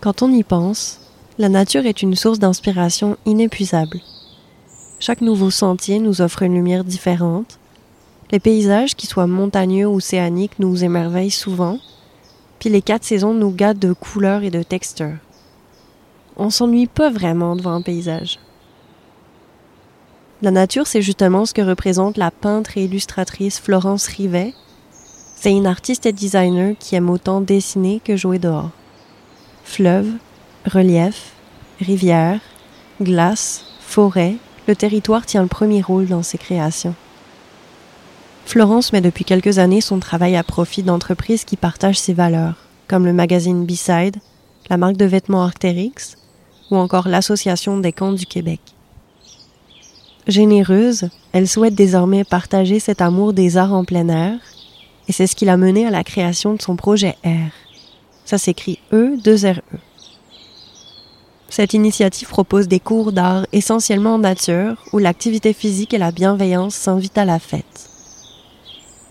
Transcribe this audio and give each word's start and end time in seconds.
Quand 0.00 0.22
on 0.22 0.32
y 0.32 0.42
pense, 0.44 0.98
la 1.36 1.50
nature 1.50 1.84
est 1.84 2.00
une 2.00 2.16
source 2.16 2.38
d'inspiration 2.38 3.18
inépuisable. 3.26 4.00
Chaque 4.98 5.20
nouveau 5.20 5.50
sentier 5.50 5.98
nous 5.98 6.22
offre 6.22 6.42
une 6.42 6.54
lumière 6.54 6.84
différente. 6.84 7.58
Les 8.30 8.40
paysages, 8.40 8.96
qu'ils 8.96 9.10
soient 9.10 9.26
montagneux 9.26 9.86
ou 9.86 9.96
océaniques, 9.96 10.58
nous 10.58 10.84
émerveillent 10.84 11.30
souvent. 11.30 11.78
Puis 12.58 12.70
les 12.70 12.80
quatre 12.80 13.04
saisons 13.04 13.34
nous 13.34 13.50
gâtent 13.50 13.78
de 13.78 13.92
couleurs 13.92 14.42
et 14.42 14.50
de 14.50 14.62
textures. 14.62 15.18
On 16.38 16.48
s'ennuie 16.48 16.86
pas 16.86 17.10
vraiment 17.10 17.54
devant 17.54 17.72
un 17.74 17.82
paysage. 17.82 18.38
La 20.40 20.50
nature, 20.50 20.86
c'est 20.86 21.02
justement 21.02 21.44
ce 21.44 21.52
que 21.52 21.60
représente 21.60 22.16
la 22.16 22.30
peintre 22.30 22.78
et 22.78 22.84
illustratrice 22.84 23.60
Florence 23.60 24.06
Rivet. 24.06 24.54
C'est 25.36 25.52
une 25.52 25.66
artiste 25.66 26.06
et 26.06 26.12
designer 26.12 26.74
qui 26.78 26.96
aime 26.96 27.10
autant 27.10 27.42
dessiner 27.42 28.00
que 28.02 28.16
jouer 28.16 28.38
dehors. 28.38 28.70
Fleuves, 29.70 30.14
relief, 30.66 31.30
rivières, 31.80 32.40
glace, 33.00 33.64
forêt, 33.80 34.34
le 34.66 34.74
territoire 34.74 35.24
tient 35.24 35.42
le 35.42 35.48
premier 35.48 35.80
rôle 35.80 36.08
dans 36.08 36.24
ses 36.24 36.38
créations. 36.38 36.96
Florence 38.46 38.92
met 38.92 39.00
depuis 39.00 39.24
quelques 39.24 39.60
années 39.60 39.80
son 39.80 40.00
travail 40.00 40.34
à 40.34 40.42
profit 40.42 40.82
d'entreprises 40.82 41.44
qui 41.44 41.56
partagent 41.56 42.00
ses 42.00 42.14
valeurs, 42.14 42.56
comme 42.88 43.06
le 43.06 43.12
magazine 43.12 43.64
B-Side, 43.64 44.16
la 44.68 44.76
marque 44.76 44.96
de 44.96 45.04
vêtements 45.04 45.44
Arc'teryx 45.44 46.16
ou 46.72 46.76
encore 46.76 47.06
l'Association 47.06 47.78
des 47.78 47.92
camps 47.92 48.12
du 48.12 48.26
Québec. 48.26 48.60
Généreuse, 50.26 51.10
elle 51.30 51.46
souhaite 51.46 51.76
désormais 51.76 52.24
partager 52.24 52.80
cet 52.80 53.00
amour 53.00 53.32
des 53.32 53.56
arts 53.56 53.72
en 53.72 53.84
plein 53.84 54.08
air, 54.08 54.40
et 55.06 55.12
c'est 55.12 55.28
ce 55.28 55.36
qui 55.36 55.44
l'a 55.44 55.56
menée 55.56 55.86
à 55.86 55.90
la 55.90 56.02
création 56.02 56.54
de 56.54 56.60
son 56.60 56.74
projet 56.74 57.16
R. 57.24 57.69
Ça 58.24 58.38
s'écrit 58.38 58.78
E-2-R-E. 58.92 59.78
Cette 61.48 61.74
initiative 61.74 62.28
propose 62.28 62.68
des 62.68 62.78
cours 62.78 63.10
d'art 63.10 63.44
essentiellement 63.52 64.14
en 64.14 64.18
nature, 64.18 64.76
où 64.92 64.98
l'activité 64.98 65.52
physique 65.52 65.92
et 65.92 65.98
la 65.98 66.12
bienveillance 66.12 66.76
s'invitent 66.76 67.18
à 67.18 67.24
la 67.24 67.40
fête. 67.40 67.90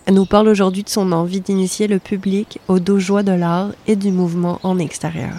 Elle 0.05 0.15
nous 0.15 0.25
parle 0.25 0.47
aujourd'hui 0.47 0.83
de 0.83 0.89
son 0.89 1.11
envie 1.11 1.41
d'initier 1.41 1.87
le 1.87 1.99
public 1.99 2.59
aux 2.67 2.79
joies 2.97 3.23
de 3.23 3.33
l'art 3.33 3.71
et 3.85 3.95
du 3.95 4.11
mouvement 4.11 4.59
en 4.63 4.79
extérieur. 4.79 5.33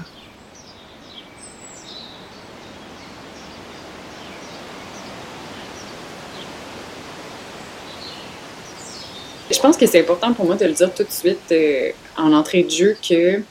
Je 9.51 9.59
pense 9.59 9.77
que 9.77 9.87
c'est 9.87 10.01
important 10.01 10.33
pour 10.33 10.45
moi 10.45 10.55
de 10.55 10.67
le 10.67 10.73
dire 10.73 10.95
tout 10.95 11.03
de 11.03 11.11
suite 11.11 11.51
euh, 11.51 11.91
en 12.17 12.33
entrée 12.33 12.63
de 12.63 12.71
jeu 12.71 12.97
que 13.07 13.43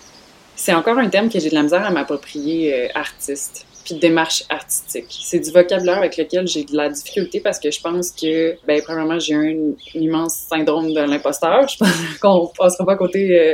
c'est 0.60 0.74
encore 0.74 0.98
un 0.98 1.08
terme 1.08 1.30
que 1.30 1.40
j'ai 1.40 1.50
de 1.50 1.56
la 1.56 1.64
misère 1.64 1.86
à 1.86 1.90
m'approprier 1.90 2.74
euh, 2.74 2.88
artiste, 2.94 3.66
puis 3.86 3.96
démarche 3.96 4.44
artistique. 4.50 5.06
C'est 5.10 5.40
du 5.40 5.52
vocabulaire 5.52 6.00
avec 6.00 6.18
lequel 6.18 6.46
j'ai 6.48 6.66
de 6.66 6.76
la 6.76 6.90
difficulté 6.90 7.40
parce 7.40 7.60
que 7.60 7.72
je 7.72 7.80
pense 7.80 8.12
que, 8.12 8.58
ben, 8.68 8.82
premièrement, 8.82 9.18
j'ai 9.20 9.36
un, 9.36 9.72
immense 9.96 10.36
syndrome 10.50 10.94
de 10.94 11.00
l'imposteur. 11.00 11.66
Je 11.70 11.78
pense 11.78 12.18
qu'on 12.22 12.48
passera 12.48 12.86
pas 12.86 12.94
à 12.94 12.98
côté 12.98 13.40
euh, 13.40 13.54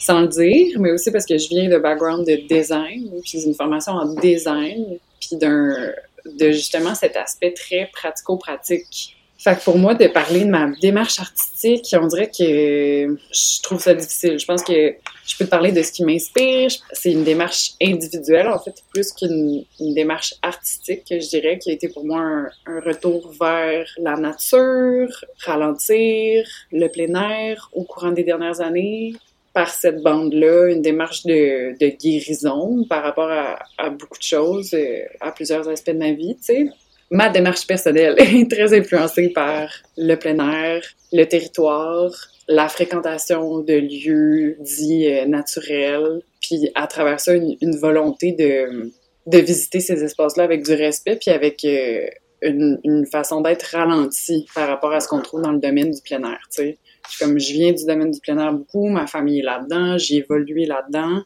sans 0.00 0.22
le 0.22 0.26
dire, 0.26 0.80
mais 0.80 0.90
aussi 0.90 1.12
parce 1.12 1.26
que 1.26 1.38
je 1.38 1.48
viens 1.48 1.68
de 1.68 1.78
background 1.78 2.26
de 2.26 2.34
design, 2.48 3.08
puis 3.22 3.44
une 3.44 3.54
formation 3.54 3.92
en 3.92 4.12
design, 4.14 4.98
puis 5.20 5.36
d'un 5.36 5.92
de 6.24 6.50
justement 6.50 6.96
cet 6.96 7.16
aspect 7.16 7.52
très 7.52 7.88
pratico-pratique 7.92 9.15
fait 9.38 9.58
que 9.58 9.64
pour 9.64 9.76
moi, 9.76 9.94
de 9.94 10.06
parler 10.06 10.44
de 10.44 10.50
ma 10.50 10.70
démarche 10.80 11.20
artistique, 11.20 11.94
on 12.00 12.06
dirait 12.06 12.30
que 12.30 13.16
je 13.32 13.62
trouve 13.62 13.80
ça 13.80 13.94
difficile. 13.94 14.38
Je 14.38 14.46
pense 14.46 14.62
que 14.62 14.94
je 15.26 15.36
peux 15.36 15.44
te 15.44 15.50
parler 15.50 15.72
de 15.72 15.82
ce 15.82 15.92
qui 15.92 16.04
m'inspire. 16.04 16.70
C'est 16.92 17.12
une 17.12 17.24
démarche 17.24 17.72
individuelle, 17.82 18.48
en 18.48 18.58
fait, 18.58 18.82
plus 18.92 19.12
qu'une 19.12 19.64
démarche 19.78 20.34
artistique, 20.40 21.02
je 21.10 21.28
dirais, 21.28 21.58
qui 21.58 21.70
a 21.70 21.74
été 21.74 21.88
pour 21.88 22.04
moi 22.04 22.48
un, 22.66 22.80
retour 22.80 23.30
vers 23.38 23.86
la 23.98 24.16
nature, 24.16 25.24
ralentir, 25.44 26.46
le 26.72 26.88
plein 26.88 27.14
air 27.14 27.68
au 27.72 27.84
courant 27.84 28.12
des 28.12 28.24
dernières 28.24 28.60
années, 28.60 29.14
par 29.52 29.70
cette 29.70 30.02
bande-là, 30.02 30.68
une 30.68 30.82
démarche 30.82 31.24
de, 31.24 31.74
guérison 31.96 32.84
par 32.88 33.02
rapport 33.02 33.30
à, 33.30 33.58
à, 33.78 33.90
beaucoup 33.90 34.18
de 34.18 34.22
choses, 34.22 34.74
euh, 34.74 35.00
à 35.20 35.32
plusieurs 35.32 35.66
aspects 35.68 35.90
de 35.90 35.98
ma 35.98 36.12
vie, 36.12 36.36
tu 36.36 36.44
sais 36.44 36.70
ma 37.10 37.28
démarche 37.28 37.66
personnelle 37.66 38.14
est 38.18 38.50
très 38.50 38.76
influencée 38.76 39.28
par 39.30 39.68
le 39.96 40.14
plein 40.16 40.38
air, 40.38 40.82
le 41.12 41.24
territoire, 41.24 42.12
la 42.48 42.68
fréquentation 42.68 43.60
de 43.60 43.74
lieux 43.74 44.56
dits 44.60 45.08
euh, 45.08 45.26
naturels, 45.26 46.20
puis 46.40 46.70
à 46.74 46.86
travers 46.86 47.20
ça, 47.20 47.34
une, 47.34 47.76
volonté 47.76 48.32
de, 48.32 48.92
de 49.26 49.38
visiter 49.38 49.80
ces 49.80 50.04
espaces-là 50.04 50.44
avec 50.44 50.64
du 50.64 50.72
respect, 50.74 51.16
puis 51.16 51.30
avec 51.30 51.64
euh, 51.64 52.06
une, 52.42 53.06
façon 53.10 53.40
d'être 53.40 53.64
ralentie 53.72 54.46
par 54.54 54.68
rapport 54.68 54.92
à 54.92 55.00
ce 55.00 55.08
qu'on 55.08 55.20
trouve 55.20 55.42
dans 55.42 55.52
le 55.52 55.58
domaine 55.58 55.90
du 55.90 56.00
plein 56.02 56.22
air, 56.22 56.40
tu 56.50 56.62
sais. 56.62 56.78
Comme 57.20 57.38
je 57.38 57.52
viens 57.52 57.72
du 57.72 57.84
domaine 57.84 58.10
du 58.10 58.18
plein 58.20 58.36
air 58.38 58.52
beaucoup, 58.52 58.88
ma 58.88 59.06
famille 59.06 59.38
est 59.38 59.44
là-dedans, 59.44 59.96
j'ai 59.96 60.16
évolué 60.16 60.66
là-dedans, 60.66 61.22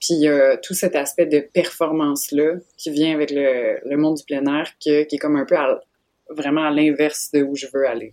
puis 0.00 0.26
tout 0.62 0.74
cet 0.74 0.96
aspect 0.96 1.26
de 1.26 1.40
performance-là 1.40 2.54
qui 2.76 2.90
vient 2.90 3.14
avec 3.14 3.30
le, 3.30 3.96
monde 3.96 4.16
du 4.16 4.24
plein 4.24 4.44
air 4.46 4.70
qui, 4.78 4.90
est 4.90 5.18
comme 5.18 5.36
un 5.36 5.44
peu 5.44 5.56
vraiment 6.30 6.64
à 6.64 6.70
l'inverse 6.70 7.30
de 7.32 7.42
où 7.42 7.54
je 7.54 7.66
veux 7.72 7.86
aller. 7.86 8.10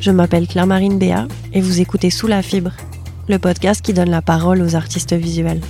Je 0.00 0.10
m'appelle 0.10 0.48
Claire-Marine 0.48 0.98
Béat 0.98 1.28
et 1.54 1.60
vous 1.60 1.80
écoutez 1.80 2.10
Sous 2.10 2.26
la 2.26 2.42
fibre, 2.42 2.72
le 3.28 3.38
podcast 3.38 3.80
qui 3.82 3.92
donne 3.92 4.10
la 4.10 4.20
parole 4.20 4.60
aux 4.60 4.74
artistes 4.74 5.12
visuels. 5.12 5.60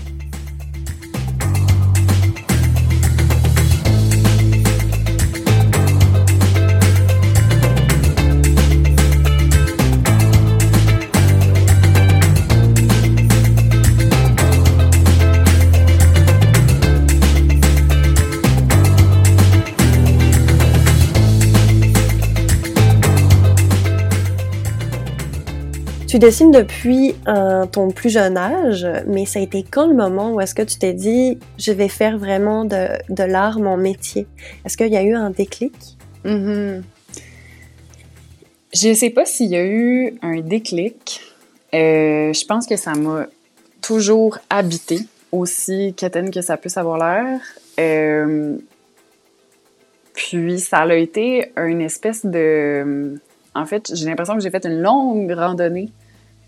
Tu 26.12 26.18
dessines 26.18 26.50
depuis 26.50 27.14
ton 27.72 27.90
plus 27.90 28.10
jeune 28.10 28.36
âge, 28.36 28.86
mais 29.06 29.24
ça 29.24 29.38
a 29.38 29.42
été 29.42 29.62
quand 29.62 29.86
le 29.86 29.94
moment 29.94 30.34
où 30.34 30.42
est-ce 30.42 30.54
que 30.54 30.60
tu 30.60 30.76
t'es 30.76 30.92
dit 30.92 31.38
je 31.56 31.72
vais 31.72 31.88
faire 31.88 32.18
vraiment 32.18 32.66
de, 32.66 32.88
de 33.08 33.22
l'art 33.22 33.58
mon 33.58 33.78
métier? 33.78 34.26
Est-ce 34.66 34.76
qu'il 34.76 34.92
y 34.92 34.96
a 34.98 35.02
eu 35.02 35.14
un 35.14 35.30
déclic? 35.30 35.72
Mm-hmm. 36.26 36.82
Je 38.74 38.88
ne 38.88 38.92
sais 38.92 39.08
pas 39.08 39.24
s'il 39.24 39.48
y 39.52 39.56
a 39.56 39.64
eu 39.64 40.18
un 40.20 40.42
déclic. 40.42 41.22
Euh, 41.72 42.34
je 42.34 42.44
pense 42.44 42.66
que 42.66 42.76
ça 42.76 42.92
m'a 42.92 43.24
toujours 43.80 44.36
habité, 44.50 44.98
aussi 45.32 45.94
quétaine 45.96 46.30
que 46.30 46.42
ça 46.42 46.58
puisse 46.58 46.76
avoir 46.76 46.98
l'air. 46.98 47.40
Euh, 47.80 48.58
puis 50.12 50.60
ça 50.60 50.80
a 50.80 50.94
été 50.94 51.52
une 51.56 51.80
espèce 51.80 52.26
de... 52.26 53.18
En 53.54 53.64
fait, 53.64 53.92
j'ai 53.94 54.04
l'impression 54.04 54.34
que 54.34 54.42
j'ai 54.42 54.50
fait 54.50 54.66
une 54.66 54.82
longue 54.82 55.32
randonnée 55.32 55.88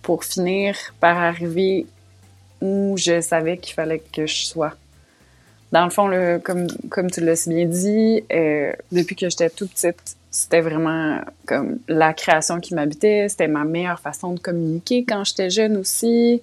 pour 0.04 0.22
finir 0.22 0.76
par 1.00 1.18
arriver 1.18 1.86
où 2.60 2.94
je 2.96 3.20
savais 3.20 3.56
qu'il 3.56 3.74
fallait 3.74 4.02
que 4.12 4.26
je 4.26 4.44
sois. 4.44 4.74
Dans 5.72 5.84
le 5.84 5.90
fond, 5.90 6.08
comme, 6.44 6.68
comme 6.88 7.10
tu 7.10 7.20
l'as 7.20 7.34
si 7.34 7.48
bien 7.48 7.64
dit, 7.64 8.22
euh, 8.32 8.72
depuis 8.92 9.16
que 9.16 9.28
j'étais 9.28 9.50
toute 9.50 9.72
petite, 9.72 10.16
c'était 10.30 10.60
vraiment 10.60 11.20
comme 11.46 11.78
la 11.88 12.12
création 12.12 12.60
qui 12.60 12.74
m'habitait. 12.74 13.28
C'était 13.28 13.48
ma 13.48 13.64
meilleure 13.64 13.98
façon 13.98 14.34
de 14.34 14.40
communiquer 14.40 15.04
quand 15.04 15.24
j'étais 15.24 15.50
jeune 15.50 15.76
aussi. 15.76 16.42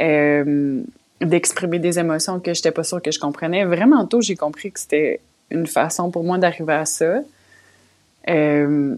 Euh, 0.00 0.80
d'exprimer 1.20 1.78
des 1.78 1.98
émotions 1.98 2.40
que 2.40 2.54
j'étais 2.54 2.70
pas 2.70 2.84
sûre 2.84 3.02
que 3.02 3.10
je 3.10 3.18
comprenais. 3.18 3.64
Vraiment 3.64 4.06
tôt, 4.06 4.20
j'ai 4.20 4.36
compris 4.36 4.72
que 4.72 4.80
c'était 4.80 5.20
une 5.50 5.66
façon 5.66 6.10
pour 6.10 6.24
moi 6.24 6.38
d'arriver 6.38 6.72
à 6.72 6.84
ça. 6.86 7.20
Euh, 8.28 8.96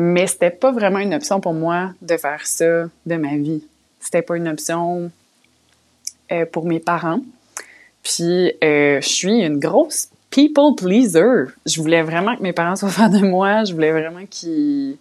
mais 0.00 0.28
c'était 0.28 0.50
pas 0.50 0.70
vraiment 0.70 1.00
une 1.00 1.12
option 1.12 1.40
pour 1.40 1.54
moi 1.54 1.90
de 2.02 2.16
faire 2.16 2.46
ça 2.46 2.84
de 3.04 3.16
ma 3.16 3.36
vie. 3.36 3.64
C'était 3.98 4.22
pas 4.22 4.36
une 4.36 4.46
option 4.46 5.10
euh, 6.30 6.46
pour 6.46 6.66
mes 6.66 6.78
parents. 6.78 7.18
Puis 8.04 8.52
euh, 8.62 9.00
je 9.00 9.08
suis 9.08 9.42
une 9.42 9.58
grosse 9.58 10.08
people 10.30 10.76
pleaser. 10.76 11.52
Je 11.66 11.80
voulais 11.82 12.02
vraiment 12.02 12.36
que 12.36 12.42
mes 12.44 12.52
parents 12.52 12.76
soient 12.76 12.88
fans 12.90 13.08
de 13.08 13.26
moi. 13.26 13.64
Je 13.64 13.72
voulais 13.72 13.90
vraiment 13.90 14.24
qu'ils. 14.30 14.96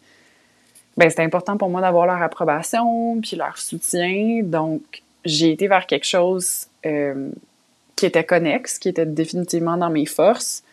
Ben, 0.98 1.12
c'était 1.12 1.22
important 1.22 1.58
pour 1.58 1.70
moi 1.70 1.82
d'avoir 1.82 2.08
leur 2.08 2.20
approbation 2.20 3.22
puis 3.22 3.36
leur 3.38 3.60
soutien. 3.60 4.42
Donc, 4.42 4.82
j'ai 5.24 5.52
été 5.52 5.68
vers 5.68 5.86
quelque 5.86 6.08
chose 6.08 6.66
euh, 6.88 7.30
qui 7.96 8.08
était 8.08 8.24
connexe, 8.24 8.80
qui 8.80 8.90
était 8.90 9.06
définitivement 9.06 9.78
dans 9.78 9.92
mes 9.92 10.08
forces. 10.08 10.64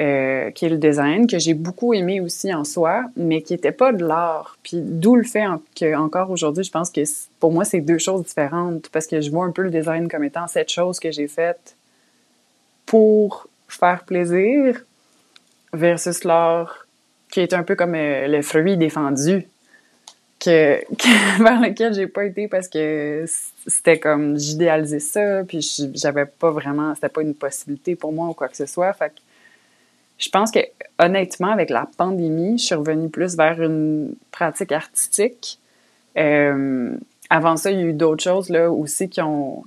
Euh, 0.00 0.50
qui 0.50 0.64
est 0.64 0.68
le 0.70 0.78
design, 0.78 1.26
que 1.26 1.38
j'ai 1.38 1.52
beaucoup 1.52 1.92
aimé 1.92 2.20
aussi 2.20 2.54
en 2.54 2.64
soi, 2.64 3.04
mais 3.16 3.42
qui 3.42 3.52
n'était 3.52 3.72
pas 3.72 3.92
de 3.92 4.04
l'art. 4.04 4.56
Puis 4.62 4.78
d'où 4.80 5.14
le 5.14 5.24
fait 5.24 5.44
que 5.78 5.94
encore 5.94 6.30
aujourd'hui, 6.30 6.64
je 6.64 6.70
pense 6.70 6.90
que 6.90 7.02
pour 7.38 7.52
moi, 7.52 7.64
c'est 7.64 7.80
deux 7.80 7.98
choses 7.98 8.24
différentes, 8.24 8.88
parce 8.88 9.06
que 9.06 9.20
je 9.20 9.30
vois 9.30 9.44
un 9.44 9.50
peu 9.50 9.62
le 9.62 9.70
design 9.70 10.08
comme 10.08 10.24
étant 10.24 10.46
cette 10.46 10.70
chose 10.70 10.98
que 10.98 11.10
j'ai 11.10 11.28
faite 11.28 11.76
pour 12.86 13.46
faire 13.68 14.04
plaisir 14.04 14.82
versus 15.72 16.24
l'art 16.24 16.86
qui 17.30 17.40
est 17.40 17.52
un 17.52 17.62
peu 17.62 17.76
comme 17.76 17.94
euh, 17.94 18.26
le 18.26 18.42
fruit 18.42 18.76
défendu 18.76 19.46
que, 20.40 20.80
vers 21.42 21.60
lequel 21.60 21.94
j'ai 21.94 22.06
pas 22.06 22.24
été 22.24 22.48
parce 22.48 22.68
que 22.68 23.24
c'était 23.66 23.98
comme 23.98 24.38
j'idéalisais 24.38 24.98
ça 24.98 25.44
puis 25.44 25.60
j'avais 25.94 26.26
pas 26.26 26.50
vraiment 26.50 26.94
c'était 26.94 27.10
pas 27.10 27.22
une 27.22 27.34
possibilité 27.34 27.94
pour 27.94 28.12
moi 28.12 28.28
ou 28.28 28.32
quoi 28.32 28.48
que 28.48 28.56
ce 28.56 28.66
soit 28.66 28.92
fait 28.92 29.12
je 30.20 30.28
pense 30.28 30.52
que 30.52 30.60
honnêtement 30.98 31.50
avec 31.50 31.70
la 31.70 31.88
pandémie 31.96 32.58
je 32.58 32.66
suis 32.66 32.74
revenue 32.76 33.08
plus 33.08 33.36
vers 33.36 33.60
une 33.60 34.14
pratique 34.30 34.70
artistique 34.70 35.58
euh, 36.16 36.94
avant 37.30 37.56
ça 37.56 37.72
il 37.72 37.80
y 37.80 37.82
a 37.82 37.86
eu 37.86 37.92
d'autres 37.92 38.22
choses 38.22 38.50
là 38.50 38.70
aussi 38.70 39.08
qui 39.08 39.20
ont, 39.20 39.64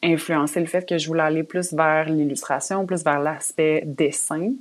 influencé 0.00 0.60
le 0.60 0.66
fait 0.66 0.88
que 0.88 0.96
je 0.96 1.08
voulais 1.08 1.22
aller 1.22 1.42
plus 1.42 1.72
vers 1.72 2.08
l'illustration 2.08 2.86
plus 2.86 3.02
vers 3.02 3.18
l'aspect 3.18 3.82
dessin 3.84 4.52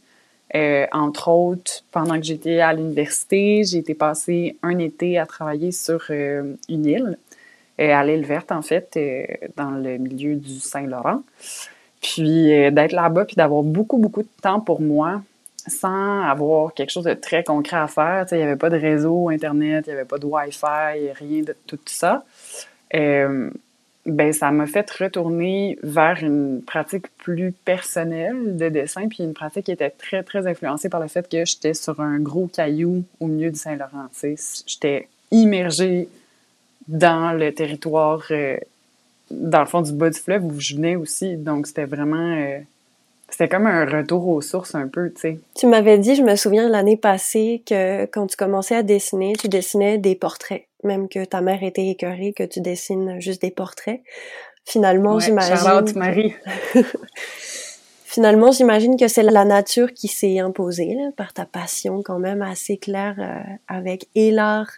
euh, 0.55 0.87
entre 0.93 1.27
autres, 1.27 1.83
pendant 1.91 2.15
que 2.17 2.23
j'étais 2.23 2.61
à 2.61 2.71
l'université, 2.71 3.65
j'ai 3.65 3.79
été 3.79 3.93
passer 3.93 4.55
un 4.63 4.77
été 4.77 5.17
à 5.17 5.25
travailler 5.25 5.73
sur 5.73 6.05
euh, 6.09 6.53
une 6.69 6.85
île, 6.85 7.17
à 7.77 8.01
l'île 8.05 8.25
verte 8.25 8.53
en 8.53 8.61
fait, 8.61 8.97
dans 9.57 9.71
le 9.71 9.97
milieu 9.97 10.35
du 10.35 10.61
Saint-Laurent. 10.61 11.21
Puis 12.13 12.47
d'être 12.71 12.93
là-bas, 12.93 13.25
puis 13.25 13.35
d'avoir 13.35 13.63
beaucoup, 13.63 13.97
beaucoup 13.97 14.21
de 14.21 14.29
temps 14.41 14.59
pour 14.59 14.81
moi, 14.81 15.21
sans 15.67 16.21
avoir 16.21 16.73
quelque 16.73 16.91
chose 16.91 17.03
de 17.03 17.13
très 17.13 17.43
concret 17.43 17.77
à 17.77 17.87
faire. 17.87 18.25
Il 18.31 18.37
n'y 18.37 18.43
avait 18.43 18.55
pas 18.55 18.69
de 18.69 18.77
réseau 18.77 19.29
Internet, 19.29 19.85
il 19.87 19.89
n'y 19.89 19.95
avait 19.95 20.07
pas 20.07 20.17
de 20.17 20.25
Wi-Fi, 20.25 21.11
rien 21.19 21.41
de 21.41 21.55
tout 21.65 21.79
ça 21.85 22.23
ben 24.07 24.31
ça 24.31 24.51
m'a 24.51 24.65
fait 24.65 24.89
retourner 24.89 25.77
vers 25.83 26.23
une 26.23 26.61
pratique 26.65 27.07
plus 27.17 27.51
personnelle 27.51 28.55
de 28.55 28.69
dessin, 28.69 29.09
puis 29.09 29.23
une 29.23 29.33
pratique 29.33 29.65
qui 29.65 29.71
était 29.71 29.89
très, 29.89 30.23
très 30.23 30.47
influencée 30.47 30.87
par 30.87 31.01
le 31.01 31.09
fait 31.09 31.27
que 31.27 31.43
j'étais 31.43 31.73
sur 31.73 31.99
un 31.99 32.17
gros 32.19 32.47
caillou 32.47 33.03
au 33.19 33.27
milieu 33.27 33.51
du 33.51 33.59
Saint-Laurent. 33.59 34.07
J'étais 34.65 35.09
immergée 35.31 36.07
dans 36.87 37.33
le 37.33 37.53
territoire, 37.53 38.23
euh, 38.31 38.57
dans 39.31 39.59
le 39.59 39.65
fond 39.65 39.81
du 39.81 39.91
bas 39.91 40.09
du 40.09 40.19
fleuve 40.19 40.45
où 40.45 40.59
je 40.59 40.75
venais 40.75 40.95
aussi. 40.95 41.35
Donc, 41.37 41.67
c'était 41.67 41.85
vraiment... 41.85 42.35
Euh, 42.35 42.59
c'était 43.29 43.49
comme 43.49 43.67
un 43.67 43.85
retour 43.85 44.25
aux 44.29 44.41
sources 44.41 44.73
un 44.73 44.87
peu, 44.87 45.11
tu 45.11 45.19
sais. 45.19 45.39
Tu 45.53 45.67
m'avais 45.67 45.97
dit, 45.97 46.15
je 46.15 46.21
me 46.21 46.37
souviens 46.37 46.69
l'année 46.69 46.95
passée, 46.95 47.61
que 47.65 48.05
quand 48.05 48.27
tu 48.27 48.37
commençais 48.37 48.75
à 48.75 48.83
dessiner, 48.83 49.33
tu 49.33 49.49
dessinais 49.49 49.97
des 49.97 50.15
portraits 50.15 50.67
même 50.83 51.07
que 51.09 51.23
ta 51.25 51.41
mère 51.41 51.63
était 51.63 51.87
écœurée 51.87 52.33
que 52.33 52.43
tu 52.43 52.61
dessines 52.61 53.19
juste 53.19 53.41
des 53.41 53.51
portraits. 53.51 54.01
Finalement, 54.65 55.19
j'imagine. 55.19 55.55
Charlotte 55.55 55.95
Marie. 55.95 56.33
Finalement, 58.17 58.51
j'imagine 58.51 58.97
que 58.97 59.07
c'est 59.07 59.21
la 59.21 59.45
nature 59.45 59.93
qui 59.93 60.07
s'est 60.07 60.39
imposée 60.39 60.95
là, 60.95 61.11
par 61.15 61.33
ta 61.33 61.45
passion 61.45 62.01
quand 62.01 62.17
même 62.17 62.41
assez 62.41 62.77
claire 62.77 63.15
euh, 63.19 63.53
avec 63.67 64.07
et 64.15 64.31
l'art 64.31 64.71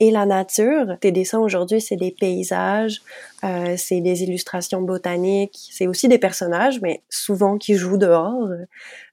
et 0.00 0.10
la 0.10 0.24
nature. 0.24 0.96
Tes 1.02 1.12
dessins 1.12 1.40
aujourd'hui, 1.40 1.82
c'est 1.82 1.96
des 1.96 2.10
paysages, 2.10 3.02
euh, 3.44 3.74
c'est 3.76 4.00
des 4.00 4.22
illustrations 4.22 4.80
botaniques, 4.80 5.68
c'est 5.70 5.86
aussi 5.86 6.08
des 6.08 6.16
personnages, 6.16 6.80
mais 6.80 7.02
souvent 7.10 7.58
qui 7.58 7.74
jouent 7.74 7.98
dehors. 7.98 8.48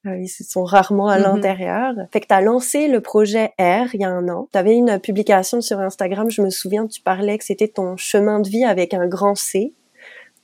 Euh, 0.06 0.16
ils 0.18 0.30
sont 0.30 0.64
rarement 0.64 1.10
à 1.10 1.20
mm-hmm. 1.20 1.22
l'intérieur. 1.24 1.94
Fait 2.14 2.22
que 2.22 2.28
tu 2.28 2.34
as 2.34 2.40
lancé 2.40 2.88
le 2.88 3.02
projet 3.02 3.52
R 3.60 3.94
il 3.94 4.00
y 4.00 4.06
a 4.06 4.10
un 4.10 4.30
an. 4.30 4.48
Tu 4.54 4.58
avais 4.58 4.76
une 4.76 4.98
publication 4.98 5.60
sur 5.60 5.82
Instagram, 5.82 6.30
je 6.30 6.42
me 6.42 6.50
souviens, 6.50 6.88
tu 6.88 7.02
parlais 7.02 7.38
que 7.38 7.44
c'était 7.44 7.68
ton 7.68 7.98
chemin 7.98 8.40
de 8.40 8.48
vie 8.48 8.64
avec 8.64 8.94
un 8.94 9.08
grand 9.08 9.36
C. 9.36 9.74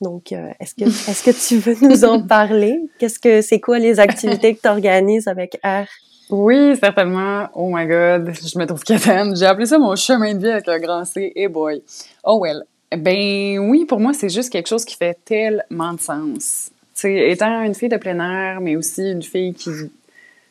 Donc, 0.02 0.32
euh, 0.32 0.52
est-ce 0.60 0.76
que 0.76 0.86
est-ce 0.86 1.24
que 1.24 1.48
tu 1.48 1.58
veux 1.60 1.76
nous 1.88 2.06
en 2.06 2.22
parler? 2.28 2.80
Qu'est-ce 3.00 3.20
que 3.20 3.42
c'est 3.42 3.60
quoi 3.60 3.80
les 3.80 4.00
activités 4.00 4.56
que 4.56 4.62
tu 4.62 4.68
organises 4.68 5.28
avec 5.28 5.60
R? 5.64 5.86
Oui, 6.30 6.76
certainement. 6.78 7.48
Oh 7.56 7.70
my 7.74 7.86
God, 7.88 8.32
je 8.34 8.60
me 8.60 8.66
trouve 8.66 8.84
quétaine. 8.84 9.36
J'ai 9.36 9.46
appelé 9.46 9.66
ça 9.66 9.80
mon 9.80 9.96
chemin 9.96 10.36
de 10.36 10.40
vie 10.40 10.52
avec 10.52 10.68
un 10.68 10.80
grand 10.80 11.04
C. 11.04 11.32
Et 11.36 11.48
boy. 11.48 11.82
Oh 12.24 12.40
well. 12.42 12.64
Ben 12.96 13.60
oui, 13.60 13.86
pour 13.86 14.00
moi, 14.00 14.14
c'est 14.14 14.30
juste 14.30 14.52
quelque 14.52 14.68
chose 14.68 14.86
qui 14.86 14.96
fait 14.96 15.18
tellement 15.26 15.94
de 15.94 16.00
sens. 16.00 16.72
sais, 16.94 17.32
étant 17.32 17.62
une 17.64 17.76
fille 17.76 17.90
de 17.90 17.98
plein 17.98 18.20
air, 18.20 18.62
mais 18.62 18.76
aussi 18.76 19.12
une 19.12 19.22
fille 19.22 19.54
qui 19.54 19.70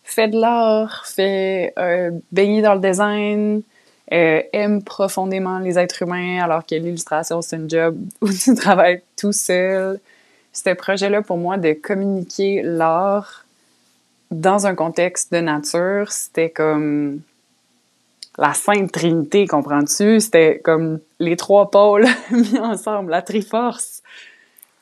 fait 0.05 0.29
de 0.29 0.41
l'art, 0.41 1.05
fait 1.07 1.73
euh, 1.79 2.11
baigner 2.33 2.63
dans 2.63 2.75
le 2.75 2.81
design, 2.81 3.63
euh, 4.13 4.43
aime 4.53 4.83
profondément 4.83 5.59
les 5.59 5.79
êtres 5.79 6.03
humains, 6.03 6.43
alors 6.43 6.65
que 6.65 6.75
l'illustration, 6.75 7.43
c'est 7.43 7.57
un 7.57 7.69
job 7.69 7.99
où 8.21 8.33
tu 8.33 8.55
travailles 8.55 9.03
tout 9.17 9.33
seul. 9.33 10.01
Ce 10.53 10.75
projet-là, 10.75 11.23
pour 11.23 11.37
moi, 11.37 11.57
de 11.57 11.73
communiquer 11.75 12.63
l'art 12.63 13.45
dans 14.31 14.67
un 14.67 14.75
contexte 14.75 15.33
de 15.33 15.39
nature, 15.39 16.11
c'était 16.11 16.51
comme 16.51 17.21
la 18.39 18.55
Sainte 18.55 18.93
Trinité, 18.93 19.47
comprends-tu? 19.47 20.21
C'était 20.21 20.61
comme 20.63 21.01
les 21.19 21.37
trois 21.37 21.71
pôles 21.71 22.07
mis 22.31 22.59
ensemble, 22.59 23.11
la 23.11 23.23
Triforce. 23.23 24.03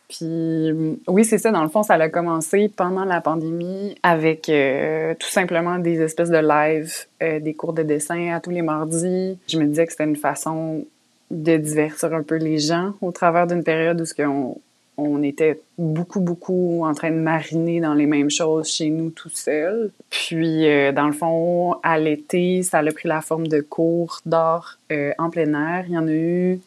Puis 0.08 0.98
oui, 1.08 1.24
c'est 1.24 1.38
ça, 1.38 1.50
dans 1.50 1.62
le 1.62 1.68
fond, 1.68 1.82
ça 1.82 1.94
a 1.94 2.08
commencé 2.08 2.70
pendant 2.74 3.04
la 3.04 3.20
pandémie 3.20 3.96
avec 4.02 4.48
euh, 4.48 5.14
tout 5.18 5.28
simplement 5.28 5.78
des 5.78 6.00
espèces 6.00 6.30
de 6.30 6.38
live, 6.38 6.92
euh, 7.22 7.40
des 7.40 7.54
cours 7.54 7.72
de 7.72 7.82
dessin 7.82 8.32
à 8.32 8.40
tous 8.40 8.50
les 8.50 8.62
mardis. 8.62 9.36
Je 9.48 9.58
me 9.58 9.64
disais 9.66 9.84
que 9.84 9.92
c'était 9.92 10.04
une 10.04 10.16
façon 10.16 10.84
de 11.30 11.56
divertir 11.56 12.14
un 12.14 12.22
peu 12.22 12.36
les 12.36 12.58
gens 12.58 12.92
au 13.00 13.10
travers 13.10 13.48
d'une 13.48 13.64
période 13.64 14.00
où 14.00 14.22
on, 14.22 14.60
on 14.96 15.22
était 15.24 15.60
beaucoup, 15.76 16.20
beaucoup 16.20 16.84
en 16.84 16.94
train 16.94 17.10
de 17.10 17.16
mariner 17.16 17.80
dans 17.80 17.94
les 17.94 18.06
mêmes 18.06 18.30
choses 18.30 18.68
chez 18.68 18.90
nous 18.90 19.10
tout 19.10 19.28
seul. 19.28 19.90
Puis, 20.10 20.68
euh, 20.68 20.92
dans 20.92 21.08
le 21.08 21.12
fond, 21.12 21.74
à 21.82 21.98
l'été, 21.98 22.62
ça 22.62 22.78
a 22.78 22.92
pris 22.92 23.08
la 23.08 23.22
forme 23.22 23.48
de 23.48 23.60
cours 23.60 24.20
d'art 24.24 24.78
en 25.18 25.30
plein 25.30 25.52
air. 25.52 25.84
Il 25.88 25.94
y 25.94 25.98
en 25.98 26.06
a 26.06 26.12
eu 26.12 26.60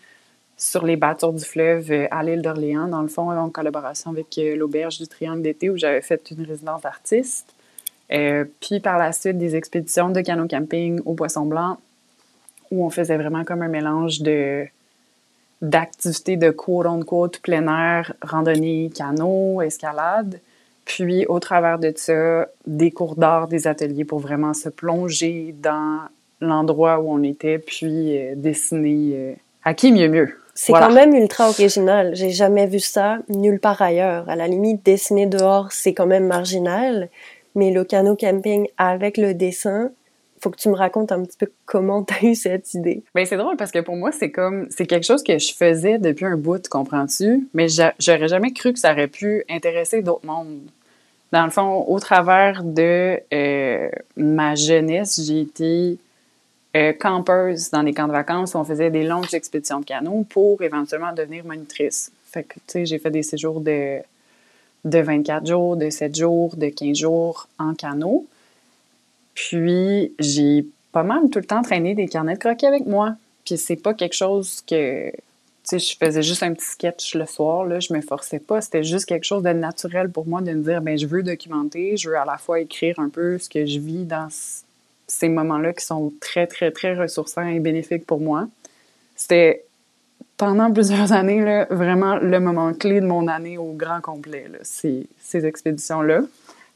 sur 0.59 0.85
les 0.85 0.97
bateaux 0.97 1.31
du 1.31 1.43
fleuve 1.43 1.89
euh, 1.89 2.07
à 2.11 2.21
l'île 2.21 2.41
d'Orléans, 2.41 2.89
dans 2.89 3.01
le 3.01 3.07
fond, 3.07 3.31
en 3.31 3.49
collaboration 3.49 4.11
avec 4.11 4.37
euh, 4.37 4.57
l'Auberge 4.57 4.99
du 4.99 5.07
Triangle 5.07 5.41
d'été, 5.41 5.69
où 5.69 5.77
j'avais 5.77 6.01
fait 6.01 6.21
une 6.31 6.45
résidence 6.45 6.81
d'artiste. 6.81 7.55
Euh, 8.11 8.43
puis 8.59 8.81
par 8.81 8.97
la 8.97 9.13
suite, 9.13 9.37
des 9.37 9.55
expéditions 9.55 10.09
de 10.09 10.19
canot 10.19 10.47
camping 10.47 10.99
au 11.05 11.13
Poisson 11.13 11.45
Blanc, 11.45 11.77
où 12.71 12.85
on 12.85 12.89
faisait 12.89 13.15
vraiment 13.15 13.45
comme 13.45 13.61
un 13.63 13.69
mélange 13.69 14.21
de 14.21 14.65
d'activités 15.61 16.37
de 16.37 16.51
quote-unquote 16.51 17.39
plein 17.39 17.67
air, 17.67 18.13
randonnée, 18.21 18.89
canot, 18.95 19.61
escalade. 19.61 20.39
Puis, 20.85 21.25
au 21.25 21.39
travers 21.39 21.79
de 21.79 21.91
ça, 21.95 22.47
des 22.65 22.91
cours 22.91 23.15
d'art, 23.15 23.49
des 23.49 23.67
ateliers 23.67 24.05
pour 24.05 24.19
vraiment 24.19 24.53
se 24.53 24.69
plonger 24.69 25.53
dans 25.61 25.99
l'endroit 26.39 27.01
où 27.01 27.11
on 27.11 27.23
était, 27.23 27.59
puis 27.59 28.17
dessiner 28.37 29.35
à 29.65 29.73
qui 29.73 29.91
mieux 29.91 30.07
mieux. 30.07 30.38
C'est 30.53 30.73
quand 30.73 30.91
même 30.91 31.13
ultra 31.13 31.49
original. 31.49 32.15
J'ai 32.15 32.31
jamais 32.31 32.67
vu 32.67 32.79
ça 32.79 33.19
nulle 33.29 33.59
part 33.59 33.81
ailleurs. 33.81 34.29
À 34.29 34.35
la 34.35 34.47
limite, 34.47 34.83
dessiner 34.85 35.25
dehors, 35.25 35.71
c'est 35.71 35.93
quand 35.93 36.05
même 36.05 36.27
marginal. 36.27 37.09
Mais 37.55 37.71
le 37.71 37.83
canot 37.83 38.15
camping 38.15 38.67
avec 38.77 39.17
le 39.17 39.33
dessin, 39.33 39.91
faut 40.41 40.49
que 40.49 40.57
tu 40.57 40.69
me 40.69 40.75
racontes 40.75 41.11
un 41.11 41.23
petit 41.23 41.37
peu 41.37 41.47
comment 41.65 42.03
tu 42.03 42.13
as 42.13 42.23
eu 42.23 42.35
cette 42.35 42.73
idée. 42.73 43.03
Ben 43.13 43.25
c'est 43.25 43.37
drôle 43.37 43.57
parce 43.57 43.71
que 43.71 43.79
pour 43.79 43.95
moi 43.95 44.11
c'est 44.11 44.31
comme 44.31 44.67
c'est 44.69 44.85
quelque 44.85 45.05
chose 45.05 45.23
que 45.23 45.37
je 45.37 45.53
faisais 45.53 45.97
depuis 45.97 46.25
un 46.25 46.37
bout, 46.37 46.67
comprends-tu? 46.67 47.47
Mais 47.53 47.67
j'aurais 47.99 48.27
jamais 48.27 48.53
cru 48.53 48.73
que 48.73 48.79
ça 48.79 48.93
aurait 48.93 49.07
pu 49.07 49.43
intéresser 49.49 50.01
d'autres 50.01 50.25
mondes. 50.25 50.61
Dans 51.31 51.43
le 51.43 51.51
fond, 51.51 51.85
au 51.87 51.99
travers 51.99 52.63
de 52.63 53.19
euh, 53.33 53.89
ma 54.17 54.55
jeunesse, 54.55 55.21
j'ai 55.23 55.41
été 55.41 55.99
euh, 56.75 56.93
campeuse 56.93 57.71
dans 57.71 57.81
les 57.81 57.93
camps 57.93 58.07
de 58.07 58.11
vacances 58.11 58.53
où 58.53 58.57
on 58.57 58.63
faisait 58.63 58.91
des 58.91 59.03
longues 59.03 59.33
expéditions 59.33 59.79
de 59.79 59.85
canot 59.85 60.23
pour 60.29 60.61
éventuellement 60.61 61.13
devenir 61.13 61.43
monitrice. 61.43 62.11
Fait 62.25 62.43
que, 62.43 62.53
tu 62.53 62.61
sais, 62.67 62.85
j'ai 62.85 62.99
fait 62.99 63.09
des 63.09 63.23
séjours 63.23 63.59
de, 63.59 63.97
de 64.85 64.99
24 64.99 65.47
jours, 65.47 65.77
de 65.77 65.89
7 65.89 66.15
jours, 66.15 66.55
de 66.55 66.67
15 66.67 66.95
jours 66.95 67.47
en 67.57 67.73
canot. 67.73 68.27
Puis, 69.33 70.13
j'ai 70.19 70.63
pas 70.91 71.01
mal 71.01 71.29
tout 71.31 71.39
le 71.39 71.45
temps 71.45 71.63
traîné 71.63 71.95
des 71.95 72.07
carnets 72.07 72.35
de 72.35 72.39
croquis 72.39 72.67
avec 72.67 72.85
moi. 72.85 73.15
Puis, 73.45 73.57
c'est 73.57 73.75
pas 73.75 73.95
quelque 73.95 74.15
chose 74.15 74.61
que, 74.61 75.09
tu 75.09 75.15
sais, 75.63 75.79
je 75.79 75.97
faisais 75.97 76.21
juste 76.21 76.43
un 76.43 76.53
petit 76.53 76.67
sketch 76.67 77.15
le 77.15 77.25
soir, 77.25 77.65
là, 77.65 77.79
je 77.79 77.91
me 77.93 78.01
forçais 78.01 78.39
pas. 78.39 78.61
C'était 78.61 78.83
juste 78.83 79.05
quelque 79.05 79.23
chose 79.23 79.41
de 79.41 79.49
naturel 79.49 80.11
pour 80.11 80.27
moi 80.27 80.41
de 80.41 80.51
me 80.51 80.61
dire, 80.61 80.81
ben 80.81 80.95
je 80.99 81.07
veux 81.07 81.23
documenter, 81.23 81.97
je 81.97 82.09
veux 82.09 82.17
à 82.17 82.25
la 82.25 82.37
fois 82.37 82.59
écrire 82.59 82.99
un 82.99 83.09
peu 83.09 83.39
ce 83.39 83.49
que 83.49 83.65
je 83.65 83.79
vis 83.79 84.05
dans 84.05 84.27
ces 85.09 85.27
moments-là 85.27 85.73
qui 85.73 85.85
sont 85.85 86.13
très, 86.21 86.47
très, 86.47 86.71
très 86.71 86.95
ressourçants 86.95 87.45
et 87.45 87.59
bénéfiques 87.59 88.05
pour 88.05 88.21
moi. 88.21 88.47
C'était 89.15 89.65
pendant 90.37 90.71
plusieurs 90.71 91.11
années, 91.19 91.41
là, 91.41 91.67
vraiment 91.69 92.15
le 92.15 92.39
moment 92.39 92.73
clé 92.73 93.01
de 93.01 93.05
mon 93.05 93.27
année 93.27 93.57
au 93.57 93.73
grand 93.73 94.01
complet, 94.01 94.45
ces, 94.61 95.07
ces 95.19 95.45
expéditions-là. 95.45 96.21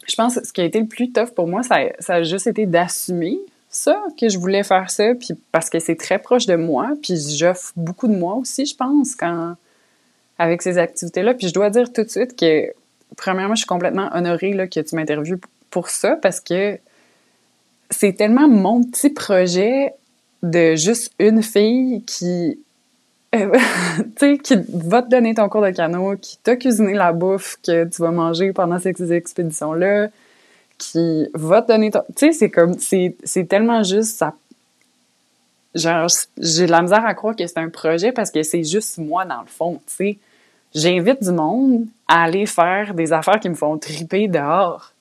je 0.08 0.16
pense 0.16 0.36
que 0.36 0.46
ce 0.46 0.52
qui 0.52 0.62
a 0.62 0.66
été 0.66 0.80
le 0.82 0.88
plus 0.88 1.12
tough 1.12 1.30
pour 1.36 1.48
moi, 1.48 1.64
ça, 1.64 1.78
ça 2.00 2.16
a 2.16 2.24
juste 2.24 2.48
été 2.48 2.66
d'assumer 2.66 3.40
ça, 3.70 4.04
que 4.20 4.30
je 4.30 4.38
voulais 4.38 4.64
faire 4.64 4.92
ça, 4.92 5.16
puis 5.16 5.30
parce 5.52 5.70
que 5.70 5.80
c'est 5.80 5.96
très 5.96 6.20
proche 6.20 6.46
de 6.46 6.56
moi, 6.56 6.92
puis 7.02 7.16
j'offre 7.38 7.72
beaucoup 7.76 8.08
de 8.08 8.16
moi 8.16 8.36
aussi, 8.36 8.66
je 8.66 8.76
pense, 8.76 9.16
quand 9.16 9.56
avec 10.38 10.62
ces 10.62 10.78
activités-là. 10.78 11.34
Puis 11.34 11.48
je 11.48 11.54
dois 11.54 11.70
dire 11.70 11.92
tout 11.92 12.04
de 12.04 12.10
suite 12.10 12.36
que, 12.38 12.72
premièrement, 13.18 13.56
je 13.56 13.62
suis 13.62 13.68
complètement 13.68 14.10
honorée 14.14 14.54
là, 14.54 14.68
que 14.68 14.80
tu 14.80 14.96
m'interviewes 14.96 15.40
pour 15.70 15.90
ça, 15.90 16.18
parce 16.22 16.40
que 16.40 16.78
c'est 17.90 18.14
tellement 18.14 18.48
mon 18.48 18.84
petit 18.84 19.10
projet 19.10 19.94
de 20.42 20.76
juste 20.76 21.12
une 21.20 21.42
fille 21.42 22.04
qui 22.06 22.60
euh, 23.36 23.48
va 24.70 25.02
te 25.02 25.10
donner 25.10 25.34
ton 25.34 25.50
cours 25.50 25.64
de 25.64 25.72
canot, 25.72 26.18
qui 26.18 26.38
t'a 26.38 26.56
cuisiné 26.56 26.94
la 26.94 27.14
bouffe 27.14 27.58
que 27.66 27.86
tu 27.86 28.02
vas 28.02 28.12
manger 28.12 28.54
pendant 28.54 28.80
ces 28.80 29.14
expéditions-là, 29.14 30.10
qui 30.78 31.28
va 31.34 31.62
te 31.62 31.70
donner 31.70 31.92
ton... 31.92 32.02
Tu 32.16 32.28
sais, 32.28 32.32
c'est 32.34 32.50
comme... 32.50 32.76
C'est 32.78 33.48
tellement 33.48 33.84
juste... 33.84 34.24
Genre, 35.74 36.08
j'ai 36.38 36.68
la 36.68 36.84
misère 36.84 37.04
à 37.04 37.16
croire 37.16 37.36
que 37.36 37.48
c'est 37.48 37.58
un 37.58 37.70
projet 37.70 38.12
parce 38.12 38.30
que 38.30 38.44
c'est 38.44 38.64
juste 38.64 39.00
moi, 39.00 39.26
dans 39.26 39.42
le 39.42 39.48
fond, 39.48 39.82
tu 39.88 39.96
sais. 39.96 40.18
J'invite 40.76 41.24
du 41.24 41.32
monde 41.32 41.86
à 42.08 42.24
aller 42.24 42.46
faire 42.46 42.94
des 42.94 43.14
affaires 43.14 43.40
qui 43.40 43.50
me 43.50 43.56
font 43.56 43.78
triper 43.78 44.28
dehors. 44.28 44.93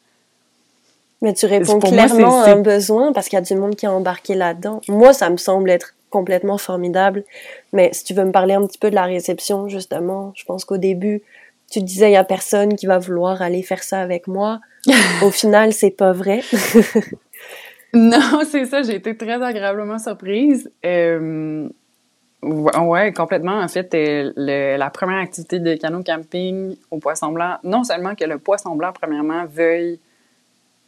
Mais 1.23 1.33
tu 1.33 1.47
réponds 1.47 1.79
clairement 1.79 2.43
à 2.43 2.51
un 2.51 2.57
besoin 2.57 3.13
parce 3.13 3.29
qu'il 3.29 3.37
y 3.37 3.43
a 3.43 3.45
du 3.45 3.55
monde 3.55 3.77
qui 3.77 3.87
a 3.87 3.93
embarqué 3.93 4.35
là-dedans. 4.35 4.81
Moi, 4.89 5.13
ça 5.13 5.31
me 5.31 5.37
semble 5.37 5.71
être 5.71 5.95
complètement 6.11 6.59
formidable. 6.59 7.25
Mais 7.73 7.91
si 7.93 8.05
tu 8.05 8.13
veux 8.13 8.25
me 8.25 8.33
parler 8.33 8.55
un 8.55 8.67
petit 8.67 8.79
peu 8.79 8.91
de 8.91 8.95
la 8.97 9.05
réception, 9.05 9.69
justement, 9.69 10.33
je 10.35 10.45
pense 10.45 10.65
qu'au 10.65 10.77
début, 10.77 11.23
tu 11.71 11.79
te 11.79 11.85
disais, 11.85 12.11
il 12.11 12.15
y 12.15 12.17
a 12.17 12.25
personne 12.25 12.75
qui 12.75 12.87
va 12.87 12.99
vouloir 12.99 13.41
aller 13.41 13.63
faire 13.63 13.83
ça 13.83 14.01
avec 14.01 14.27
moi. 14.27 14.61
Au 15.23 15.31
final, 15.31 15.73
c'est 15.73 15.91
pas 15.91 16.13
vrai. 16.13 16.43
non, 17.95 18.43
c'est 18.51 18.67
ça. 18.67 18.83
J'ai 18.83 18.97
été 18.97 19.17
très 19.17 19.41
agréablement 19.41 19.99
surprise. 19.99 20.71
Euh, 20.85 21.69
ouais, 22.43 23.13
complètement. 23.13 23.61
En 23.61 23.69
fait, 23.69 23.95
euh, 23.95 24.77
la 24.77 24.91
première 24.91 25.19
activité 25.19 25.61
de 25.61 25.75
canot 25.77 26.03
camping 26.03 26.77
au 26.91 26.99
Poisson 26.99 27.31
Blanc, 27.31 27.59
non 27.63 27.85
seulement 27.85 28.17
que 28.17 28.25
le 28.25 28.39
Poisson 28.39 28.75
Blanc, 28.75 28.93
premièrement, 28.93 29.47
veuille 29.47 30.01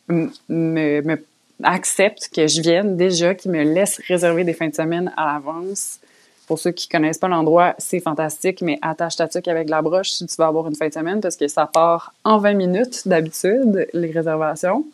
me, 0.08 1.16
accepte 1.62 2.30
que 2.34 2.46
je 2.46 2.60
vienne 2.60 2.96
déjà, 2.96 3.34
qui 3.34 3.48
me 3.48 3.62
laisse 3.62 4.00
réserver 4.08 4.44
des 4.44 4.52
fins 4.52 4.68
de 4.68 4.74
semaine 4.74 5.12
à 5.16 5.32
l'avance. 5.32 5.98
Pour 6.46 6.58
ceux 6.58 6.72
qui 6.72 6.88
connaissent 6.88 7.18
pas 7.18 7.28
l'endroit, 7.28 7.74
c'est 7.78 8.00
fantastique, 8.00 8.60
mais 8.60 8.78
attache 8.82 9.16
ta 9.16 9.28
tuque 9.28 9.48
avec 9.48 9.70
la 9.70 9.80
broche 9.80 10.10
si 10.10 10.26
tu 10.26 10.36
vas 10.36 10.46
avoir 10.46 10.66
une 10.66 10.74
fin 10.74 10.88
de 10.88 10.92
semaine 10.92 11.20
parce 11.20 11.36
que 11.36 11.48
ça 11.48 11.66
part 11.66 12.12
en 12.22 12.38
20 12.38 12.54
minutes 12.54 13.08
d'habitude, 13.08 13.88
les 13.94 14.10
réservations. 14.10 14.84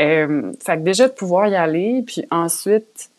Euh, 0.00 0.52
fait 0.64 0.76
que 0.78 0.82
déjà 0.82 1.08
de 1.08 1.12
pouvoir 1.12 1.48
y 1.48 1.56
aller, 1.56 2.02
puis 2.06 2.24
ensuite 2.30 3.10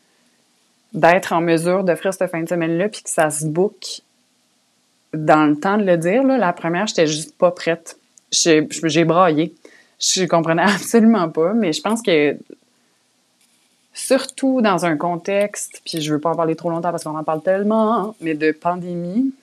d'être 0.94 1.34
en 1.34 1.42
mesure 1.42 1.84
d'offrir 1.84 2.14
cette 2.14 2.30
fin 2.32 2.42
de 2.42 2.50
semaine-là, 2.50 2.90
puis 2.90 3.04
que 3.04 3.10
ça 3.10 3.30
se 3.30 3.46
book 3.46 4.02
dans 5.14 5.46
le 5.46 5.56
temps 5.56 5.78
de 5.78 5.84
le 5.84 5.98
dire. 5.98 6.24
Là, 6.24 6.38
la 6.38 6.54
première, 6.54 6.88
j'étais 6.88 7.08
juste 7.08 7.38
pas 7.38 7.52
prête. 7.52 7.98
J'ai 8.32 9.06
braillé. 9.06 9.54
Je 10.04 10.26
comprenais 10.26 10.64
absolument 10.76 11.30
pas, 11.30 11.54
mais 11.54 11.74
je 11.74 11.82
pense 11.82 12.02
que 12.02 12.38
surtout 13.94 14.62
dans 14.62 14.86
un 14.86 14.98
contexte, 14.98 15.82
puis 15.86 16.02
je 16.02 16.14
veux 16.14 16.20
pas 16.20 16.32
en 16.32 16.36
parler 16.36 16.56
trop 16.56 16.70
longtemps 16.70 16.92
parce 16.92 17.04
qu'on 17.04 17.18
en 17.18 17.24
parle 17.24 17.42
tellement, 17.42 18.16
mais 18.22 18.34
de 18.34 18.52
pandémie, 18.52 19.34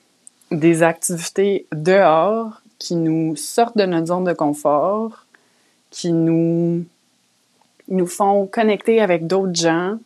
des 0.50 0.82
activités 0.82 1.66
dehors 1.72 2.60
qui 2.78 2.96
nous 2.96 3.36
sortent 3.36 3.76
de 3.76 3.84
notre 3.84 4.08
zone 4.08 4.24
de 4.24 4.32
confort, 4.32 5.26
qui 5.90 6.12
nous, 6.12 6.84
nous 7.88 8.06
font 8.06 8.46
connecter 8.46 9.00
avec 9.00 9.26
d'autres 9.26 9.54
gens, 9.54 9.98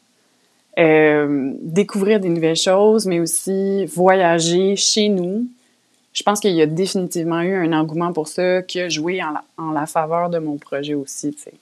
euh, 0.78 1.52
découvrir 1.60 2.20
des 2.20 2.28
nouvelles 2.28 2.56
choses, 2.56 3.06
mais 3.06 3.20
aussi 3.20 3.86
voyager 3.86 4.76
chez 4.76 5.08
nous, 5.08 5.46
je 6.14 6.22
pense 6.22 6.40
qu'il 6.40 6.54
y 6.54 6.62
a 6.62 6.66
définitivement 6.66 7.42
eu 7.42 7.54
un 7.54 7.72
engouement 7.78 8.12
pour 8.12 8.28
ça 8.28 8.62
qui 8.62 8.80
a 8.80 8.88
joué 8.88 9.22
en 9.22 9.32
la, 9.32 9.44
en 9.58 9.72
la 9.72 9.86
faveur 9.86 10.30
de 10.30 10.38
mon 10.38 10.56
projet 10.56 10.94
aussi, 10.94 11.32
tu 11.32 11.42
sais. 11.42 11.54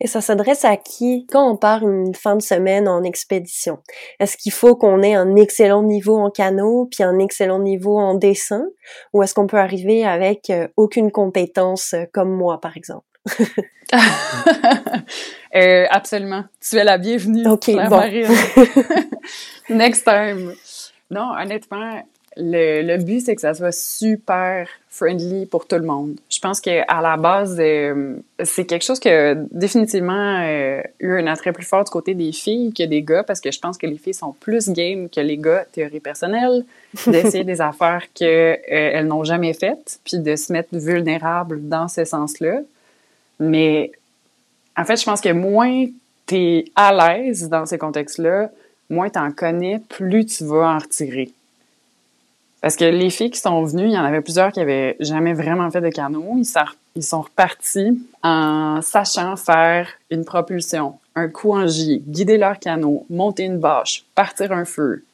Et 0.00 0.06
ça 0.06 0.20
s'adresse 0.20 0.64
à 0.64 0.76
qui? 0.76 1.26
Quand 1.28 1.50
on 1.50 1.56
part 1.56 1.82
une 1.82 2.14
fin 2.14 2.36
de 2.36 2.42
semaine 2.42 2.86
en 2.86 3.02
expédition? 3.02 3.78
Est-ce 4.20 4.36
qu'il 4.36 4.52
faut 4.52 4.76
qu'on 4.76 5.02
ait 5.02 5.16
un 5.16 5.34
excellent 5.34 5.82
niveau 5.82 6.16
en 6.16 6.30
canot 6.30 6.88
puis 6.90 7.02
un 7.02 7.18
excellent 7.18 7.58
niveau 7.58 7.98
en 7.98 8.14
dessin? 8.14 8.64
Ou 9.12 9.24
est-ce 9.24 9.34
qu'on 9.34 9.48
peut 9.48 9.58
arriver 9.58 10.06
avec 10.06 10.50
euh, 10.50 10.68
aucune 10.76 11.10
compétence 11.10 11.94
euh, 11.94 12.04
comme 12.12 12.30
moi, 12.30 12.60
par 12.60 12.76
exemple? 12.76 13.06
euh, 15.56 15.86
absolument. 15.90 16.44
Tu 16.60 16.76
es 16.76 16.84
la 16.84 16.98
bienvenue. 16.98 17.48
OK, 17.48 17.70
bon. 17.88 18.00
Next 19.70 20.04
time. 20.04 20.52
Non, 21.10 21.32
honnêtement, 21.36 22.02
le, 22.38 22.82
le 22.82 23.02
but, 23.02 23.20
c'est 23.20 23.34
que 23.34 23.40
ça 23.40 23.52
soit 23.52 23.72
super 23.72 24.68
friendly 24.88 25.44
pour 25.46 25.66
tout 25.66 25.76
le 25.76 25.82
monde. 25.82 26.16
Je 26.30 26.38
pense 26.38 26.60
qu'à 26.60 27.00
la 27.00 27.16
base, 27.16 27.56
euh, 27.58 28.14
c'est 28.44 28.64
quelque 28.64 28.84
chose 28.84 29.00
qui 29.00 29.08
a 29.08 29.34
définitivement 29.34 30.40
euh, 30.44 30.80
eu 31.00 31.18
un 31.18 31.26
attrait 31.26 31.52
plus 31.52 31.64
fort 31.64 31.84
du 31.84 31.90
côté 31.90 32.14
des 32.14 32.32
filles 32.32 32.72
que 32.72 32.84
des 32.84 33.02
gars, 33.02 33.24
parce 33.24 33.40
que 33.40 33.50
je 33.50 33.58
pense 33.58 33.76
que 33.76 33.86
les 33.86 33.96
filles 33.96 34.14
sont 34.14 34.32
plus 34.32 34.68
game 34.68 35.08
que 35.08 35.20
les 35.20 35.36
gars, 35.36 35.66
théorie 35.72 36.00
personnelle, 36.00 36.64
d'essayer 37.06 37.44
des 37.52 37.60
affaires 37.60 38.04
qu'elles 38.14 38.60
euh, 38.72 39.02
n'ont 39.02 39.24
jamais 39.24 39.52
faites, 39.52 39.98
puis 40.04 40.18
de 40.18 40.36
se 40.36 40.52
mettre 40.52 40.76
vulnérables 40.76 41.68
dans 41.68 41.88
ce 41.88 42.04
sens-là. 42.04 42.60
Mais 43.40 43.90
en 44.76 44.84
fait, 44.84 44.96
je 44.96 45.04
pense 45.04 45.20
que 45.20 45.32
moins 45.32 45.86
tu 46.26 46.36
es 46.36 46.64
à 46.76 46.92
l'aise 46.92 47.48
dans 47.48 47.66
ces 47.66 47.78
contextes-là, 47.78 48.50
moins 48.90 49.10
tu 49.10 49.18
en 49.18 49.32
connais, 49.32 49.80
plus 49.88 50.24
tu 50.24 50.44
vas 50.44 50.74
en 50.74 50.78
retirer. 50.78 51.32
Parce 52.60 52.76
que 52.76 52.84
les 52.84 53.10
filles 53.10 53.30
qui 53.30 53.40
sont 53.40 53.62
venues, 53.62 53.86
il 53.86 53.92
y 53.92 53.98
en 53.98 54.04
avait 54.04 54.20
plusieurs 54.20 54.50
qui 54.50 54.60
avaient 54.60 54.96
jamais 54.98 55.32
vraiment 55.32 55.70
fait 55.70 55.80
de 55.80 55.90
canot. 55.90 56.34
Ils, 56.36 56.46
ils 56.96 57.02
sont 57.04 57.22
repartis 57.22 58.04
en 58.22 58.80
sachant 58.82 59.36
faire 59.36 59.88
une 60.10 60.24
propulsion, 60.24 60.98
un 61.14 61.28
coup 61.28 61.52
en 61.52 61.66
J, 61.66 62.02
guider 62.06 62.36
leur 62.36 62.58
canot, 62.58 63.06
monter 63.10 63.44
une 63.44 63.58
bâche, 63.58 64.04
partir 64.14 64.50
un 64.50 64.64
feu, 64.64 65.04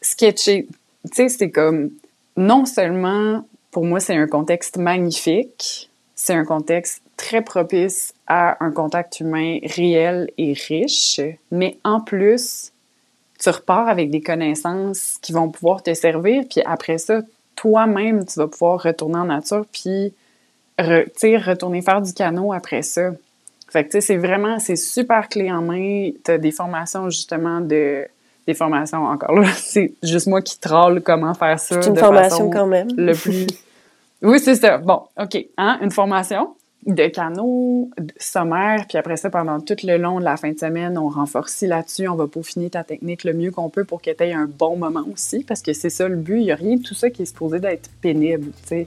sketcher. 0.00 0.66
Tu 1.04 1.14
sais, 1.14 1.28
c'est 1.28 1.50
comme, 1.50 1.90
non 2.36 2.66
seulement, 2.66 3.44
pour 3.70 3.84
moi, 3.84 4.00
c'est 4.00 4.16
un 4.16 4.26
contexte 4.26 4.76
magnifique, 4.76 5.90
c'est 6.16 6.34
un 6.34 6.44
contexte 6.44 7.02
très 7.16 7.42
propice 7.42 8.14
à 8.26 8.62
un 8.64 8.72
contact 8.72 9.20
humain 9.20 9.58
réel 9.62 10.30
et 10.38 10.54
riche, 10.54 11.20
mais 11.50 11.78
en 11.84 12.00
plus, 12.00 12.72
tu 13.40 13.48
repars 13.48 13.88
avec 13.88 14.10
des 14.10 14.20
connaissances 14.20 15.18
qui 15.22 15.32
vont 15.32 15.48
pouvoir 15.48 15.82
te 15.82 15.94
servir, 15.94 16.44
puis 16.48 16.60
après 16.64 16.98
ça, 16.98 17.22
toi-même, 17.56 18.24
tu 18.26 18.38
vas 18.38 18.46
pouvoir 18.46 18.82
retourner 18.82 19.18
en 19.18 19.24
nature, 19.24 19.64
puis 19.72 20.12
retourner 20.78 21.82
faire 21.82 22.00
du 22.00 22.12
canot 22.12 22.52
après 22.52 22.82
ça. 22.82 23.10
Fait 23.70 23.84
que, 23.84 23.90
tu 23.90 23.92
sais, 23.92 24.00
c'est 24.00 24.16
vraiment, 24.16 24.58
c'est 24.58 24.76
super 24.76 25.28
clé 25.28 25.50
en 25.50 25.62
main. 25.62 26.10
Tu 26.24 26.30
as 26.30 26.38
des 26.38 26.50
formations, 26.50 27.08
justement, 27.08 27.60
de... 27.60 28.06
Des 28.46 28.54
formations, 28.54 29.04
encore 29.04 29.34
là, 29.34 29.48
c'est 29.56 29.92
juste 30.02 30.26
moi 30.26 30.40
qui 30.40 30.58
troll 30.58 31.02
comment 31.02 31.34
faire 31.34 31.60
ça. 31.60 31.80
C'est 31.80 31.88
une 31.88 31.96
formation 31.96 32.50
quand 32.50 32.66
même. 32.66 32.88
Le 32.96 33.14
plus... 33.14 33.46
Oui, 34.22 34.38
c'est 34.38 34.56
ça. 34.56 34.76
Bon, 34.76 35.02
OK. 35.18 35.46
Hein, 35.56 35.78
une 35.80 35.90
formation? 35.90 36.54
De 36.86 37.08
canot 37.08 37.90
sommaire, 38.18 38.86
puis 38.88 38.96
après 38.96 39.16
ça, 39.16 39.28
pendant 39.28 39.60
tout 39.60 39.76
le 39.82 39.98
long 39.98 40.18
de 40.18 40.24
la 40.24 40.36
fin 40.36 40.50
de 40.50 40.58
semaine, 40.58 40.96
on 40.96 41.08
renforce 41.08 41.60
là-dessus, 41.60 42.08
on 42.08 42.14
va 42.14 42.26
peaufiner 42.26 42.70
ta 42.70 42.84
technique 42.84 43.24
le 43.24 43.34
mieux 43.34 43.50
qu'on 43.50 43.68
peut 43.68 43.84
pour 43.84 44.00
que 44.00 44.10
tu 44.10 44.24
aies 44.24 44.32
un 44.32 44.46
bon 44.46 44.76
moment 44.76 45.04
aussi, 45.12 45.44
parce 45.44 45.60
que 45.60 45.74
c'est 45.74 45.90
ça 45.90 46.08
le 46.08 46.16
but, 46.16 46.38
il 46.38 46.44
n'y 46.44 46.52
a 46.52 46.56
rien 46.56 46.76
de 46.76 46.82
tout 46.82 46.94
ça 46.94 47.10
qui 47.10 47.22
est 47.22 47.26
supposé 47.26 47.58
d'être 47.60 47.90
pénible, 48.00 48.52
tu 48.62 48.68
sais. 48.68 48.86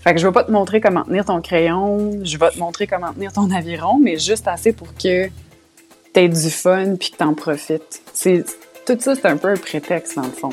Fait 0.00 0.14
que 0.14 0.20
je 0.20 0.26
vais 0.26 0.32
pas 0.32 0.42
te 0.42 0.50
montrer 0.50 0.80
comment 0.80 1.04
tenir 1.04 1.24
ton 1.24 1.40
crayon, 1.40 2.24
je 2.24 2.36
vais 2.38 2.50
te 2.50 2.58
montrer 2.58 2.86
comment 2.86 3.12
tenir 3.12 3.32
ton 3.32 3.50
aviron, 3.50 4.00
mais 4.02 4.18
juste 4.18 4.48
assez 4.48 4.72
pour 4.72 4.94
que 4.94 5.26
tu 5.26 5.30
aies 6.14 6.28
du 6.28 6.50
fun 6.50 6.96
puis 6.96 7.10
que 7.10 7.18
tu 7.18 7.24
en 7.24 7.34
profites. 7.34 8.02
Tout 8.84 8.96
ça, 8.98 9.14
c'est 9.14 9.26
un 9.26 9.36
peu 9.36 9.48
un 9.48 9.56
prétexte, 9.56 10.16
dans 10.16 10.22
le 10.22 10.28
fond. 10.30 10.50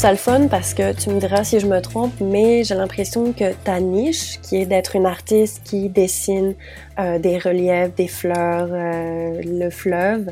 Ça 0.00 0.10
le 0.10 0.16
fun 0.16 0.48
parce 0.48 0.72
que 0.72 0.94
tu 0.94 1.10
me 1.10 1.20
diras 1.20 1.44
si 1.44 1.60
je 1.60 1.66
me 1.66 1.78
trompe, 1.82 2.14
mais 2.22 2.64
j'ai 2.64 2.74
l'impression 2.74 3.34
que 3.34 3.52
ta 3.52 3.80
niche, 3.80 4.40
qui 4.40 4.56
est 4.56 4.64
d'être 4.64 4.96
une 4.96 5.04
artiste 5.04 5.60
qui 5.62 5.90
dessine 5.90 6.54
euh, 6.98 7.18
des 7.18 7.36
reliefs, 7.36 7.94
des 7.96 8.08
fleurs, 8.08 8.70
euh, 8.72 9.42
le 9.44 9.68
fleuve, 9.68 10.30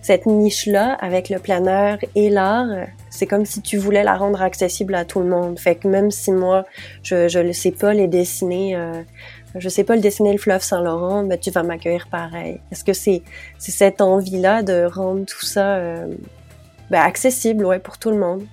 cette 0.00 0.24
niche-là 0.24 0.94
avec 1.02 1.28
le 1.28 1.38
planeur 1.38 1.98
et 2.14 2.30
l'art, 2.30 2.86
c'est 3.10 3.26
comme 3.26 3.44
si 3.44 3.60
tu 3.60 3.76
voulais 3.76 4.04
la 4.04 4.16
rendre 4.16 4.40
accessible 4.40 4.94
à 4.94 5.04
tout 5.04 5.20
le 5.20 5.26
monde. 5.26 5.58
Fait 5.58 5.74
que 5.74 5.86
même 5.86 6.10
si 6.10 6.32
moi, 6.32 6.64
je 7.02 7.38
ne 7.38 7.52
sais 7.52 7.72
pas 7.72 7.92
les 7.92 8.08
dessiner, 8.08 8.74
euh, 8.74 9.02
je 9.54 9.68
sais 9.68 9.84
pas 9.84 9.96
le 9.96 10.00
dessiner 10.00 10.32
le 10.32 10.38
fleuve 10.38 10.62
Saint-Laurent, 10.62 11.24
mais 11.24 11.36
tu 11.36 11.50
vas 11.50 11.62
m'accueillir 11.62 12.08
pareil. 12.10 12.62
Est-ce 12.72 12.84
que 12.84 12.94
c'est 12.94 13.20
c'est 13.58 13.72
cette 13.72 14.00
envie-là 14.00 14.62
de 14.62 14.86
rendre 14.90 15.26
tout 15.26 15.44
ça 15.44 15.74
euh, 15.74 16.06
ben, 16.88 17.02
accessible, 17.02 17.66
ouais, 17.66 17.80
pour 17.80 17.98
tout 17.98 18.10
le 18.10 18.16
monde? 18.16 18.46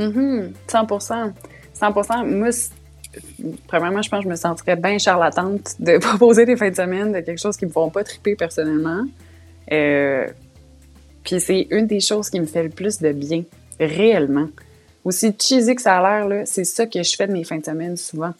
Mm 0.00 0.52
100%. 0.68 1.32
100%. 1.78 2.26
Moi, 2.26 2.48
premièrement, 3.66 4.02
je 4.02 4.10
pense 4.10 4.20
que 4.20 4.24
je 4.24 4.28
me 4.28 4.36
sentirais 4.36 4.76
bien 4.76 4.98
charlatante 4.98 5.74
de 5.78 5.98
proposer 6.00 6.44
des 6.46 6.56
fins 6.56 6.70
de 6.70 6.76
semaine 6.76 7.12
de 7.12 7.20
quelque 7.20 7.40
chose 7.40 7.56
qui 7.56 7.66
me 7.66 7.70
font 7.70 7.90
pas 7.90 8.04
triper 8.04 8.34
personnellement. 8.34 9.04
Euh, 9.72 10.26
puis 11.22 11.40
c'est 11.40 11.66
une 11.70 11.86
des 11.86 12.00
choses 12.00 12.30
qui 12.30 12.40
me 12.40 12.46
fait 12.46 12.62
le 12.62 12.70
plus 12.70 12.98
de 12.98 13.12
bien, 13.12 13.44
réellement. 13.78 14.48
Aussi 15.04 15.34
cheesy 15.38 15.74
que 15.74 15.82
ça 15.82 15.98
a 15.98 16.26
l'air, 16.26 16.42
c'est 16.46 16.64
ça 16.64 16.86
que 16.86 17.02
je 17.02 17.16
fais 17.16 17.26
de 17.26 17.32
mes 17.32 17.44
fins 17.44 17.58
de 17.58 17.64
semaine 17.64 17.96
souvent. 17.96 18.34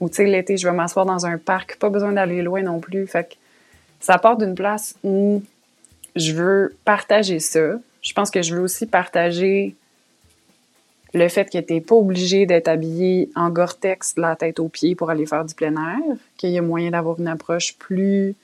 Ou 0.00 0.08
tu 0.08 0.16
sais, 0.16 0.24
l'été, 0.24 0.56
je 0.56 0.66
vais 0.66 0.74
m'asseoir 0.74 1.06
dans 1.06 1.26
un 1.26 1.38
parc, 1.38 1.76
pas 1.76 1.88
besoin 1.88 2.12
d'aller 2.12 2.42
loin 2.42 2.62
non 2.62 2.80
plus. 2.80 3.06
Fait 3.06 3.24
que 3.24 3.34
ça 4.00 4.18
part 4.18 4.36
d'une 4.36 4.54
place 4.54 4.96
où 5.04 5.42
je 6.16 6.32
veux 6.32 6.76
partager 6.84 7.38
ça. 7.38 7.74
Je 8.02 8.12
pense 8.12 8.30
que 8.30 8.42
je 8.42 8.54
veux 8.54 8.62
aussi 8.62 8.86
partager 8.86 9.76
le 11.14 11.28
fait 11.28 11.50
que 11.50 11.58
tu 11.58 11.74
n'es 11.74 11.80
pas 11.80 11.94
obligé 11.94 12.46
d'être 12.46 12.68
habillé 12.68 13.30
en 13.34 13.50
Gore-Tex 13.50 14.14
la 14.16 14.36
tête 14.36 14.58
aux 14.58 14.68
pieds 14.68 14.94
pour 14.94 15.10
aller 15.10 15.26
faire 15.26 15.44
du 15.44 15.54
plein 15.54 15.74
air, 15.74 16.16
qu'il 16.36 16.50
y 16.50 16.58
a 16.58 16.62
moyen 16.62 16.90
d'avoir 16.90 17.18
une 17.20 17.28
approche 17.28 17.76
plus 17.76 18.34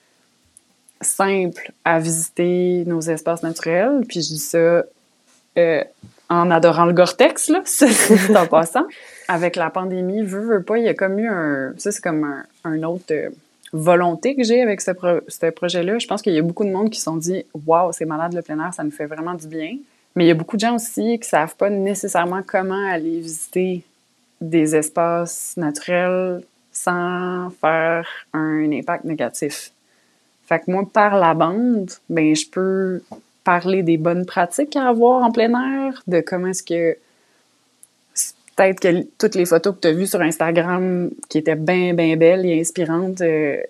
simple 1.00 1.72
à 1.84 1.98
visiter 1.98 2.84
nos 2.86 3.00
espaces 3.00 3.42
naturels. 3.42 4.02
Puis 4.06 4.22
je 4.22 4.28
dis 4.28 4.38
ça 4.38 4.84
euh, 5.56 5.84
en 6.28 6.50
adorant 6.50 6.84
le 6.84 6.92
Gore-Tex, 6.92 7.48
là, 7.48 7.62
c'est 7.64 8.36
en 8.36 8.46
passant. 8.46 8.86
Avec 9.28 9.56
la 9.56 9.70
pandémie, 9.70 10.22
veux, 10.22 10.40
veux 10.40 10.62
pas, 10.62 10.78
il 10.78 10.84
y 10.84 10.88
a 10.88 10.94
comme 10.94 11.18
eu 11.18 11.28
un... 11.28 11.72
Ça, 11.78 11.90
c'est 11.90 12.02
comme 12.02 12.44
un, 12.64 12.82
autre... 12.82 13.12
Euh, 13.12 13.30
volonté 13.72 14.34
que 14.34 14.42
j'ai 14.44 14.62
avec 14.62 14.80
ce, 14.80 14.92
ce 15.28 15.50
projet-là. 15.50 15.98
Je 15.98 16.06
pense 16.06 16.22
qu'il 16.22 16.32
y 16.32 16.38
a 16.38 16.42
beaucoup 16.42 16.64
de 16.64 16.70
monde 16.70 16.90
qui 16.90 16.98
se 16.98 17.04
sont 17.04 17.16
dit 17.16 17.44
Waouh, 17.66 17.92
c'est 17.92 18.04
malade 18.04 18.32
le 18.32 18.42
plein 18.42 18.58
air, 18.64 18.72
ça 18.72 18.84
nous 18.84 18.90
fait 18.90 19.06
vraiment 19.06 19.34
du 19.34 19.46
bien. 19.46 19.76
Mais 20.18 20.24
il 20.24 20.26
y 20.26 20.32
a 20.32 20.34
beaucoup 20.34 20.56
de 20.56 20.62
gens 20.62 20.74
aussi 20.74 21.16
qui 21.20 21.28
savent 21.28 21.54
pas 21.54 21.70
nécessairement 21.70 22.42
comment 22.44 22.90
aller 22.90 23.20
visiter 23.20 23.84
des 24.40 24.74
espaces 24.74 25.54
naturels 25.56 26.42
sans 26.72 27.50
faire 27.60 28.08
un 28.32 28.68
impact 28.72 29.04
négatif. 29.04 29.70
Fait 30.48 30.58
que 30.58 30.72
moi, 30.72 30.82
par 30.92 31.16
la 31.20 31.34
bande, 31.34 31.92
ben 32.10 32.34
je 32.34 32.48
peux 32.50 33.00
parler 33.44 33.84
des 33.84 33.96
bonnes 33.96 34.26
pratiques 34.26 34.74
à 34.74 34.88
avoir 34.88 35.22
en 35.22 35.30
plein 35.30 35.52
air, 35.52 36.02
de 36.08 36.20
comment 36.20 36.48
est-ce 36.48 36.64
que 36.64 36.96
peut-être 38.56 38.80
que 38.80 39.06
toutes 39.18 39.36
les 39.36 39.46
photos 39.46 39.76
que 39.76 39.80
tu 39.82 39.86
as 39.86 39.92
vues 39.92 40.08
sur 40.08 40.20
Instagram 40.20 41.10
qui 41.28 41.38
étaient 41.38 41.54
bien, 41.54 41.94
bien 41.94 42.16
belles 42.16 42.44
et 42.44 42.58
inspirantes 42.58 43.20
euh, 43.20 43.62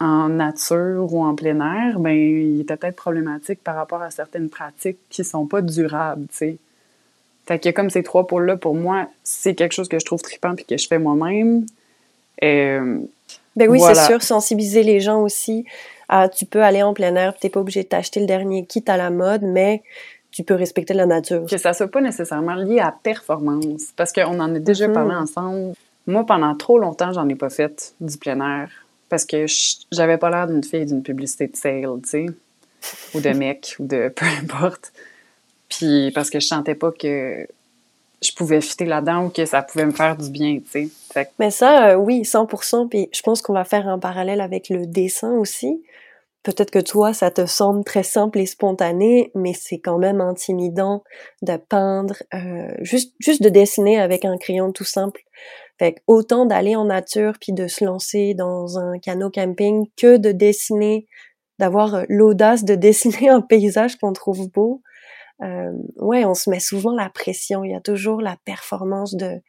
en 0.00 0.28
nature 0.28 1.12
ou 1.12 1.24
en 1.24 1.34
plein 1.34 1.60
air, 1.60 1.98
ben 1.98 2.16
il 2.16 2.60
était 2.60 2.76
peut-être 2.76 2.96
problématique 2.96 3.62
par 3.62 3.74
rapport 3.74 4.00
à 4.00 4.10
certaines 4.10 4.48
pratiques 4.48 4.98
qui 5.10 5.24
sont 5.24 5.46
pas 5.46 5.60
durables, 5.60 6.26
tu 6.28 6.36
sais. 6.36 6.56
Fait 7.46 7.58
que 7.58 7.70
comme 7.70 7.90
ces 7.90 8.02
trois 8.02 8.26
pôles-là, 8.26 8.56
pour 8.56 8.74
moi, 8.74 9.08
c'est 9.24 9.54
quelque 9.54 9.72
chose 9.72 9.88
que 9.88 9.98
je 9.98 10.04
trouve 10.04 10.20
trippant 10.20 10.54
puis 10.54 10.66
que 10.66 10.76
je 10.76 10.86
fais 10.86 10.98
moi-même. 10.98 11.64
Euh, 12.44 12.98
ben 13.56 13.68
oui, 13.68 13.80
c'est 13.80 13.94
sûr, 13.94 14.22
sensibiliser 14.22 14.82
les 14.82 15.00
gens 15.00 15.20
aussi. 15.22 15.64
tu 16.36 16.44
peux 16.44 16.62
aller 16.62 16.82
en 16.82 16.94
plein 16.94 17.16
air, 17.16 17.34
t'es 17.34 17.48
pas 17.48 17.60
obligé 17.60 17.82
de 17.82 17.88
t'acheter 17.88 18.20
le 18.20 18.26
dernier 18.26 18.66
kit 18.66 18.84
à 18.86 18.96
la 18.96 19.10
mode, 19.10 19.42
mais 19.42 19.82
tu 20.30 20.44
peux 20.44 20.54
respecter 20.54 20.94
la 20.94 21.06
nature. 21.06 21.46
Que 21.46 21.56
ça 21.56 21.72
soit 21.72 21.90
pas 21.90 22.02
nécessairement 22.02 22.54
lié 22.54 22.78
à 22.78 22.94
performance, 23.02 23.92
parce 23.96 24.12
qu'on 24.12 24.38
en 24.38 24.54
a 24.54 24.58
déjà 24.58 24.86
mm-hmm. 24.86 24.92
parlé 24.92 25.14
ensemble. 25.14 25.72
Moi, 26.06 26.24
pendant 26.24 26.54
trop 26.54 26.78
longtemps, 26.78 27.12
j'en 27.12 27.28
ai 27.28 27.34
pas 27.34 27.50
fait 27.50 27.94
du 28.00 28.16
plein 28.18 28.40
air 28.40 28.70
parce 29.08 29.24
que 29.24 29.46
j'avais 29.92 30.18
pas 30.18 30.30
l'air 30.30 30.46
d'une 30.46 30.64
fille 30.64 30.86
d'une 30.86 31.02
publicité 31.02 31.46
de 31.48 31.56
sale, 31.56 32.00
tu 32.02 32.08
sais, 32.08 32.26
ou 33.14 33.20
de 33.20 33.30
mec, 33.30 33.76
ou 33.78 33.86
de 33.86 34.08
peu 34.14 34.26
importe. 34.42 34.92
Puis 35.68 36.10
parce 36.14 36.30
que 36.30 36.40
je 36.40 36.46
sentais 36.46 36.74
pas 36.74 36.92
que 36.92 37.46
je 38.22 38.32
pouvais 38.32 38.60
fitter 38.60 38.84
là-dedans 38.84 39.26
ou 39.26 39.28
que 39.28 39.44
ça 39.44 39.62
pouvait 39.62 39.86
me 39.86 39.92
faire 39.92 40.16
du 40.16 40.30
bien, 40.30 40.58
tu 40.58 40.90
sais. 41.14 41.30
Mais 41.38 41.50
ça, 41.50 41.90
euh, 41.90 41.94
oui, 41.94 42.22
100%. 42.22 42.88
Puis 42.88 43.08
je 43.12 43.22
pense 43.22 43.42
qu'on 43.42 43.52
va 43.52 43.64
faire 43.64 43.88
un 43.88 43.98
parallèle 43.98 44.40
avec 44.40 44.68
le 44.68 44.86
dessin 44.86 45.32
aussi. 45.32 45.82
Peut-être 46.42 46.70
que 46.70 46.78
toi, 46.78 47.12
ça 47.12 47.30
te 47.30 47.46
semble 47.46 47.84
très 47.84 48.02
simple 48.02 48.38
et 48.38 48.46
spontané, 48.46 49.30
mais 49.34 49.52
c'est 49.54 49.78
quand 49.78 49.98
même 49.98 50.20
intimidant 50.20 51.02
de 51.42 51.56
peindre, 51.56 52.16
euh, 52.32 52.72
juste, 52.80 53.14
juste 53.18 53.42
de 53.42 53.48
dessiner 53.48 54.00
avec 54.00 54.24
un 54.24 54.38
crayon 54.38 54.72
tout 54.72 54.84
simple. 54.84 55.20
Fait 55.78 56.02
autant 56.06 56.44
d'aller 56.44 56.76
en 56.76 56.86
nature 56.86 57.34
puis 57.40 57.52
de 57.52 57.68
se 57.68 57.84
lancer 57.84 58.34
dans 58.34 58.78
un 58.78 58.98
canot 58.98 59.30
camping 59.30 59.86
que 59.96 60.16
de 60.16 60.32
dessiner, 60.32 61.06
d'avoir 61.58 61.94
euh, 61.94 62.04
l'audace 62.08 62.64
de 62.64 62.74
dessiner 62.76 63.28
un 63.28 63.40
paysage 63.40 63.96
qu'on 63.96 64.12
trouve 64.12 64.50
beau. 64.50 64.82
Euh, 65.42 65.72
ouais, 65.96 66.24
on 66.24 66.34
se 66.34 66.50
met 66.50 66.60
souvent 66.60 66.94
la 66.94 67.10
pression. 67.10 67.62
Il 67.64 67.70
y 67.70 67.76
a 67.76 67.80
toujours 67.80 68.20
la 68.20 68.36
performance 68.44 69.14
de 69.14 69.40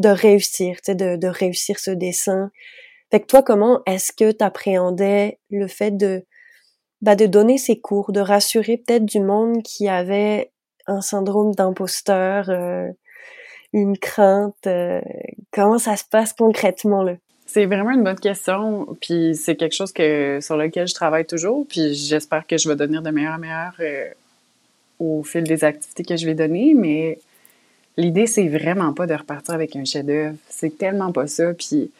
de 0.00 0.08
réussir, 0.08 0.76
tu 0.76 0.92
sais, 0.92 0.94
de, 0.94 1.26
réussir 1.26 1.78
ce 1.78 1.90
dessin. 1.90 2.50
Fait 3.10 3.20
que 3.20 3.26
toi, 3.26 3.42
comment 3.42 3.82
est-ce 3.86 4.12
que 4.12 4.32
tu 4.32 4.42
appréhendais 4.42 5.38
le 5.50 5.68
fait 5.68 5.90
de 5.90 6.24
bah, 7.02 7.16
de 7.16 7.26
donner 7.26 7.58
ces 7.58 7.80
cours, 7.80 8.12
de 8.12 8.20
rassurer 8.20 8.76
peut-être 8.76 9.04
du 9.04 9.20
monde 9.20 9.62
qui 9.62 9.88
avait 9.88 10.52
un 10.86 11.00
syndrome 11.00 11.54
d'imposteur, 11.54 12.50
euh, 12.50 12.88
une 13.72 13.96
crainte? 13.98 14.66
Euh, 14.66 15.00
comment 15.50 15.78
ça 15.78 15.96
se 15.96 16.04
passe 16.04 16.32
concrètement 16.32 17.02
là? 17.02 17.14
C'est 17.46 17.66
vraiment 17.66 17.90
une 17.90 18.04
bonne 18.04 18.18
question, 18.18 18.86
puis 19.00 19.34
c'est 19.34 19.56
quelque 19.56 19.74
chose 19.74 19.92
que 19.92 20.38
sur 20.40 20.56
lequel 20.56 20.86
je 20.86 20.94
travaille 20.94 21.26
toujours, 21.26 21.66
puis 21.68 21.94
j'espère 21.94 22.46
que 22.46 22.56
je 22.56 22.68
vais 22.68 22.76
devenir 22.76 23.02
de 23.02 23.10
meilleur 23.10 23.34
en 23.34 23.38
meilleur 23.38 23.72
euh, 23.80 24.08
au 25.00 25.24
fil 25.24 25.42
des 25.42 25.64
activités 25.64 26.04
que 26.04 26.16
je 26.16 26.26
vais 26.26 26.34
donner, 26.34 26.74
mais 26.74 27.18
l'idée 27.96 28.28
c'est 28.28 28.46
vraiment 28.46 28.92
pas 28.92 29.08
de 29.08 29.14
repartir 29.14 29.52
avec 29.52 29.74
un 29.74 29.84
chef-d'œuvre, 29.84 30.36
c'est 30.48 30.78
tellement 30.78 31.10
pas 31.10 31.26
ça, 31.26 31.52
puis 31.54 31.90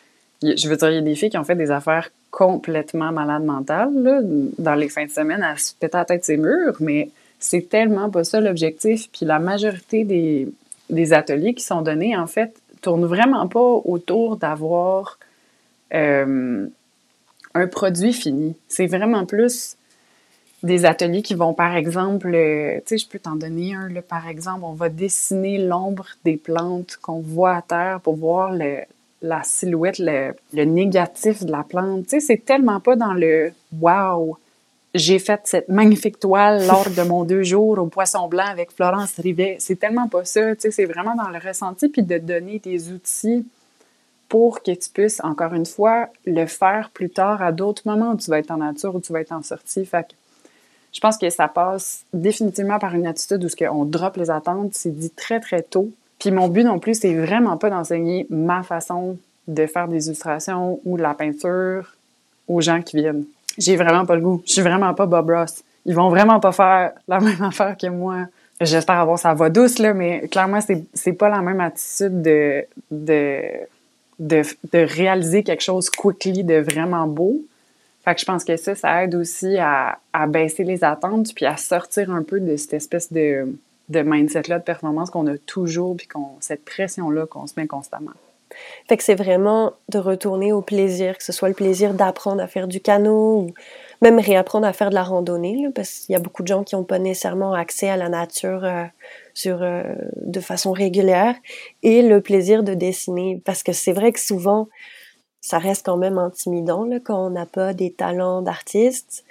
je 0.41 0.69
veux 0.69 0.77
dire 0.77 0.91
il 0.91 0.95
y 0.95 0.99
a 0.99 1.03
des 1.03 1.17
filles 1.17 1.31
qui 1.31 1.39
ont 1.39 1.45
fait 1.45 1.57
des 1.57 1.73
affaires 1.73 2.11
complètement 2.31 3.11
malades 3.11 3.45
mentales 3.45 3.93
là, 3.93 4.21
dans 4.23 4.77
les 4.77 4.89
fins 4.89 5.07
de 5.07 5.11
semaine 5.11 5.43
à 5.43 5.57
se 5.57 5.75
péter 5.75 5.97
la 5.97 6.05
tête 6.05 6.25
ses 6.25 6.37
murs, 6.37 6.77
mais 6.79 7.11
c'est 7.41 7.69
tellement 7.69 8.09
pas 8.09 8.23
ça 8.23 8.41
l'objectif, 8.41 9.11
puis 9.11 9.27
la 9.27 9.41
majorité 9.41 10.05
des 10.05 10.49
des 10.91 11.13
ateliers 11.13 11.55
qui 11.55 11.65
sont 11.65 11.83
donnés, 11.83 12.17
en 12.17 12.27
fait, 12.27 12.55
tournent 12.83 13.07
vraiment 13.07 13.47
pas 13.49 13.61
autour 13.85 14.37
d'avoir 14.37 15.19
euh, 15.95 16.67
un 17.55 17.67
produit 17.67 18.13
fini. 18.13 18.57
C'est 18.69 18.87
vraiment 18.87 19.27
plus 19.27 19.77
des 20.63 20.85
ateliers 20.85 21.23
qui 21.23 21.35
vont, 21.35 21.55
par 21.55 21.75
exemple, 21.75 22.35
euh, 22.35 22.79
tu 22.79 22.83
sais, 22.87 22.99
je 22.99 23.09
peux 23.09 23.19
t'en 23.19 23.37
donner 23.37 23.75
un, 23.75 23.89
par 24.07 24.29
exemple, 24.29 24.61
on 24.65 24.73
va 24.73 24.89
dessiner 24.89 25.59
l'ombre 25.59 26.07
des 26.25 26.37
plantes 26.37 26.99
qu'on 27.01 27.21
voit 27.21 27.57
à 27.57 27.63
terre 27.63 28.01
pour 28.03 28.17
voir 28.17 28.53
la 29.23 29.43
silhouette, 29.43 29.99
le, 29.99 30.35
le, 30.53 30.65
négatif 30.65 31.45
de 31.45 31.51
la 31.51 31.63
plante. 31.63 32.05
Tu 32.05 32.11
sais, 32.11 32.21
c'est 32.21 32.45
tellement 32.45 32.81
pas 32.81 32.97
dans 32.97 33.15
le 33.15 33.53
«wow», 33.81 34.39
j'ai 34.95 35.19
fait 35.19 35.41
cette 35.45 35.69
magnifique 35.69 36.19
toile 36.19 36.67
lors 36.67 36.89
de 36.91 37.03
mon 37.03 37.25
deux 37.25 37.43
jours 37.43 37.79
au 37.79 37.87
Poisson 37.87 38.27
Blanc 38.29 38.47
avec 38.47 38.73
Florence 38.73 39.13
Rivet. 39.19 39.57
C'est 39.61 39.79
tellement 39.79 40.09
pas 40.09 40.25
ça, 40.25 40.55
tu 40.57 40.63
sais, 40.63 40.71
c'est 40.71 40.85
vraiment 40.85 41.15
dans 41.15 41.29
le 41.29 41.39
ressenti 41.39 41.89
puis 41.89 42.03
de 42.03 42.19
donner 42.19 42.59
des 42.59 42.91
outils 42.91 43.47
pour 44.29 44.63
que 44.63 44.71
tu 44.73 44.91
puisses, 44.91 45.21
encore 45.23 45.55
une 45.55 45.67
fois, 45.67 46.09
le 46.25 46.47
faire 46.47 46.91
plus 46.91 47.11
tard 47.11 47.43
à 47.43 47.53
d'autres 47.53 47.83
moments 47.85 48.13
où 48.13 48.17
tu 48.17 48.31
vas 48.31 48.39
être 48.39 48.51
en 48.51 48.59
nature, 48.59 48.95
où 48.95 49.01
tu 49.01 49.13
vas 49.13 49.21
être 49.21 49.33
en 49.33 49.43
sortie. 49.43 49.85
Fait 49.85 50.09
que 50.09 50.15
je 50.93 51.01
pense 51.01 51.19
que 51.19 51.31
ça 51.31 51.49
passe 51.49 52.05
définitivement 52.13 52.79
par 52.79 52.95
une 52.95 53.07
attitude 53.07 53.45
où 53.45 53.49
ce 53.49 53.57
qu'on 53.57 53.85
drop 53.85 54.17
les 54.17 54.31
attentes, 54.31 54.75
c'est 54.75 54.97
dit 54.97 55.11
très, 55.11 55.41
très 55.41 55.63
tôt. 55.63 55.91
Puis 56.19 56.31
mon 56.31 56.49
but 56.49 56.65
non 56.65 56.79
plus, 56.79 57.01
c'est 57.01 57.15
vraiment 57.15 57.57
pas 57.57 57.71
d'enseigner 57.71 58.27
ma 58.29 58.63
façon 58.63 59.19
de 59.47 59.67
faire 59.67 59.89
des 59.89 60.07
illustrations 60.07 60.81
ou 60.85 60.97
de 60.97 61.03
la 61.03 61.15
peinture 61.15 61.97
aux 62.47 62.61
gens 62.61 62.83
qui 62.83 62.97
viennent 62.97 63.25
j'ai 63.59 63.77
vraiment 63.77 64.07
pas 64.07 64.15
le 64.15 64.21
goût. 64.21 64.43
Je 64.47 64.53
suis 64.53 64.63
vraiment 64.63 64.95
pas 64.95 65.07
Bob 65.07 65.31
Ross. 65.31 65.63
Ils 65.87 65.95
vont 65.95 66.09
vraiment 66.09 66.41
pas 66.41 66.53
faire 66.53 66.93
la 67.09 67.21
même 67.21 67.43
affaire 67.43 67.77
que 67.77 67.87
moi. 67.87 68.27
J'espère 68.61 69.01
avoir 69.01 69.19
sa 69.19 69.33
voix 69.33 69.49
douce, 69.49 69.79
là, 69.79 69.95
mais 69.95 70.29
clairement, 70.29 70.61
c'est, 70.61 71.13
pas 71.15 71.31
la 71.31 71.41
même 71.41 71.61
attitude 71.61 72.21
de, 72.21 72.63
de, 72.91 73.41
de, 74.19 74.43
de 74.73 74.79
réaliser 74.79 75.43
quelque 75.43 75.63
chose 75.63 75.89
quickly, 75.89 76.45
de 76.45 76.57
vraiment 76.57 77.07
beau. 77.07 77.39
Fait 78.05 78.15
que 78.15 78.21
je 78.21 78.27
pense 78.27 78.45
que 78.45 78.57
ça, 78.59 78.75
ça 78.75 79.03
aide 79.03 79.15
aussi 79.15 79.57
à, 79.57 79.99
à 80.13 80.27
baisser 80.27 80.65
les 80.65 80.85
attentes 80.85 81.35
puis 81.35 81.47
à 81.47 81.57
sortir 81.57 82.11
un 82.11 82.23
peu 82.23 82.39
de 82.39 82.57
cette 82.57 82.75
espèce 82.75 83.11
de, 83.11 83.47
de 83.91 84.03
mindset-là 84.03 84.59
de 84.59 84.65
performance 84.65 85.11
qu'on 85.11 85.27
a 85.27 85.37
toujours 85.37 85.97
puis 85.97 86.09
cette 86.41 86.65
pression-là 86.65 87.27
qu'on 87.27 87.47
se 87.47 87.55
met 87.57 87.67
constamment. 87.67 88.13
Fait 88.89 88.97
que 88.97 89.03
c'est 89.03 89.15
vraiment 89.15 89.75
de 89.89 89.99
retourner 89.99 90.53
au 90.53 90.63
plaisir, 90.63 91.17
que 91.17 91.25
ce 91.25 91.33
soit 91.33 91.49
le 91.49 91.55
plaisir 91.55 91.95
d'apprendre 91.95 92.43
à 92.43 92.49
faire 92.49 92.69
du 92.69 92.81
canot 92.81 93.41
ou 93.41 93.47
même 94.03 94.19
réapprendre 94.19 94.67
à 94.67 94.73
faire 94.73 94.91
de 94.91 94.95
la 94.95 95.03
randonnée, 95.03 95.69
parce 95.75 95.91
qu'il 95.91 96.13
y 96.13 96.17
a 96.17 96.21
beaucoup 96.21 96.43
de 96.43 96.49
gens 96.49 96.65
qui 96.65 96.75
n'ont 96.75 96.85
pas 96.85 96.99
nécessairement 96.99 97.53
accès 97.53 97.89
à 97.89 97.97
la 97.97 98.09
nature 98.09 98.65
euh, 98.65 98.85
sur, 99.35 99.63
euh, 99.63 99.83
de 100.17 100.41
façon 100.41 100.73
régulière, 100.73 101.35
et 101.83 102.03
le 102.03 102.21
plaisir 102.21 102.63
de 102.63 102.75
dessiner, 102.75 103.41
parce 103.45 103.63
que 103.63 103.73
c'est 103.73 103.93
vrai 103.93 104.13
que 104.13 104.21
souvent, 104.21 104.69
ça 105.41 105.59
reste 105.59 105.87
quand 105.87 105.97
même 105.97 106.19
intimidant 106.19 106.87
quand 107.05 107.27
on 107.27 107.31
n'a 107.31 107.47
pas 107.47 107.75
des 107.75 107.93
talents 107.93 108.43
d'artiste, 108.43 109.25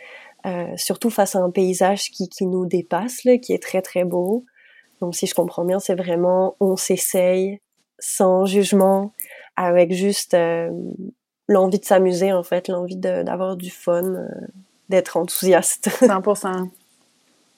euh, 0.45 0.67
surtout 0.75 1.09
face 1.09 1.35
à 1.35 1.39
un 1.39 1.49
paysage 1.51 2.11
qui, 2.11 2.29
qui 2.29 2.45
nous 2.45 2.65
dépasse, 2.65 3.21
qui 3.41 3.53
est 3.53 3.61
très 3.61 3.81
très 3.81 4.05
beau. 4.05 4.45
Donc 5.01 5.15
si 5.15 5.27
je 5.27 5.35
comprends 5.35 5.65
bien, 5.65 5.79
c'est 5.79 5.95
vraiment 5.95 6.55
on 6.59 6.75
s'essaye 6.75 7.59
sans 7.99 8.45
jugement, 8.45 9.13
avec 9.55 9.93
juste 9.93 10.33
euh, 10.33 10.69
l'envie 11.47 11.79
de 11.79 11.85
s'amuser 11.85 12.33
en 12.33 12.43
fait, 12.43 12.67
l'envie 12.67 12.95
d'avoir 12.95 13.55
du 13.55 13.69
fun, 13.69 14.03
euh, 14.03 14.27
d'être 14.89 15.17
enthousiaste. 15.17 15.89
100%. 16.01 16.69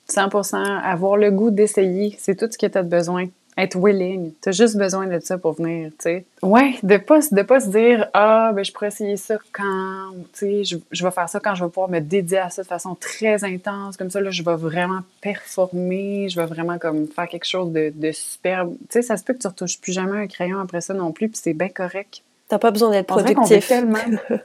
100%. 0.09 0.55
Avoir 0.55 1.17
le 1.17 1.31
goût 1.31 1.51
d'essayer, 1.51 2.15
c'est 2.19 2.35
tout 2.35 2.47
ce 2.51 2.57
que 2.57 2.65
tu 2.65 2.77
as 2.77 2.83
besoin 2.83 3.27
être 3.57 3.77
willing. 3.77 4.31
Tu 4.41 4.49
as 4.49 4.51
juste 4.51 4.77
besoin 4.77 5.07
de 5.07 5.19
ça 5.19 5.37
pour 5.37 5.53
venir, 5.53 5.89
tu 5.91 6.03
sais. 6.03 6.25
Ouais, 6.41 6.75
de 6.83 6.97
pas, 6.97 7.19
de 7.31 7.41
pas 7.41 7.59
se 7.59 7.69
dire 7.69 8.07
Ah, 8.13 8.51
ben 8.53 8.63
je 8.63 8.71
pourrais 8.71 8.87
essayer 8.87 9.17
ça 9.17 9.37
quand, 9.51 10.11
tu 10.33 10.39
sais, 10.39 10.63
je, 10.63 10.77
je, 10.91 11.03
vais 11.03 11.11
faire 11.11 11.27
ça 11.29 11.39
quand 11.39 11.55
je 11.55 11.63
vais 11.63 11.69
pouvoir 11.69 11.89
me 11.89 11.99
dédier 11.99 12.39
à 12.39 12.49
ça 12.49 12.63
de 12.63 12.67
façon 12.67 12.95
très 12.95 13.43
intense. 13.43 13.97
Comme 13.97 14.09
ça, 14.09 14.21
là, 14.21 14.31
je 14.31 14.43
vais 14.43 14.55
vraiment 14.55 15.01
performer, 15.21 16.29
je 16.29 16.39
vais 16.39 16.45
vraiment 16.45 16.77
comme 16.77 17.07
faire 17.07 17.27
quelque 17.27 17.47
chose 17.47 17.71
de, 17.71 17.91
de 17.93 18.11
superbe. 18.11 18.75
Tu 18.81 18.85
sais, 18.89 19.01
ça 19.01 19.17
se 19.17 19.23
peut 19.23 19.33
que 19.33 19.39
tu 19.39 19.47
retouches 19.47 19.79
plus 19.79 19.93
jamais 19.93 20.17
un 20.17 20.27
crayon 20.27 20.59
après 20.59 20.81
ça 20.81 20.93
non 20.93 21.11
plus, 21.11 21.29
puis 21.29 21.39
c'est 21.41 21.53
bien 21.53 21.69
correct. 21.69 22.21
T'as 22.47 22.59
pas 22.59 22.71
besoin 22.71 22.91
d'être 22.91 23.07
productif. 23.07 23.67
tellement. 23.67 23.97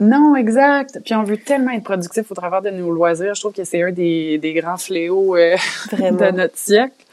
Non, 0.00 0.36
exact. 0.36 1.00
Puis 1.04 1.12
on 1.16 1.24
veut 1.24 1.38
tellement 1.38 1.72
être 1.72 1.82
productif 1.82 2.30
au 2.30 2.34
travers 2.36 2.62
de 2.62 2.70
nos 2.70 2.92
loisirs. 2.92 3.34
Je 3.34 3.40
trouve 3.40 3.52
que 3.52 3.64
c'est 3.64 3.82
un 3.82 3.90
des, 3.90 4.38
des 4.38 4.52
grands 4.52 4.76
fléaux 4.76 5.34
euh, 5.34 5.56
de 5.92 6.30
notre 6.30 6.56
siècle 6.56 7.04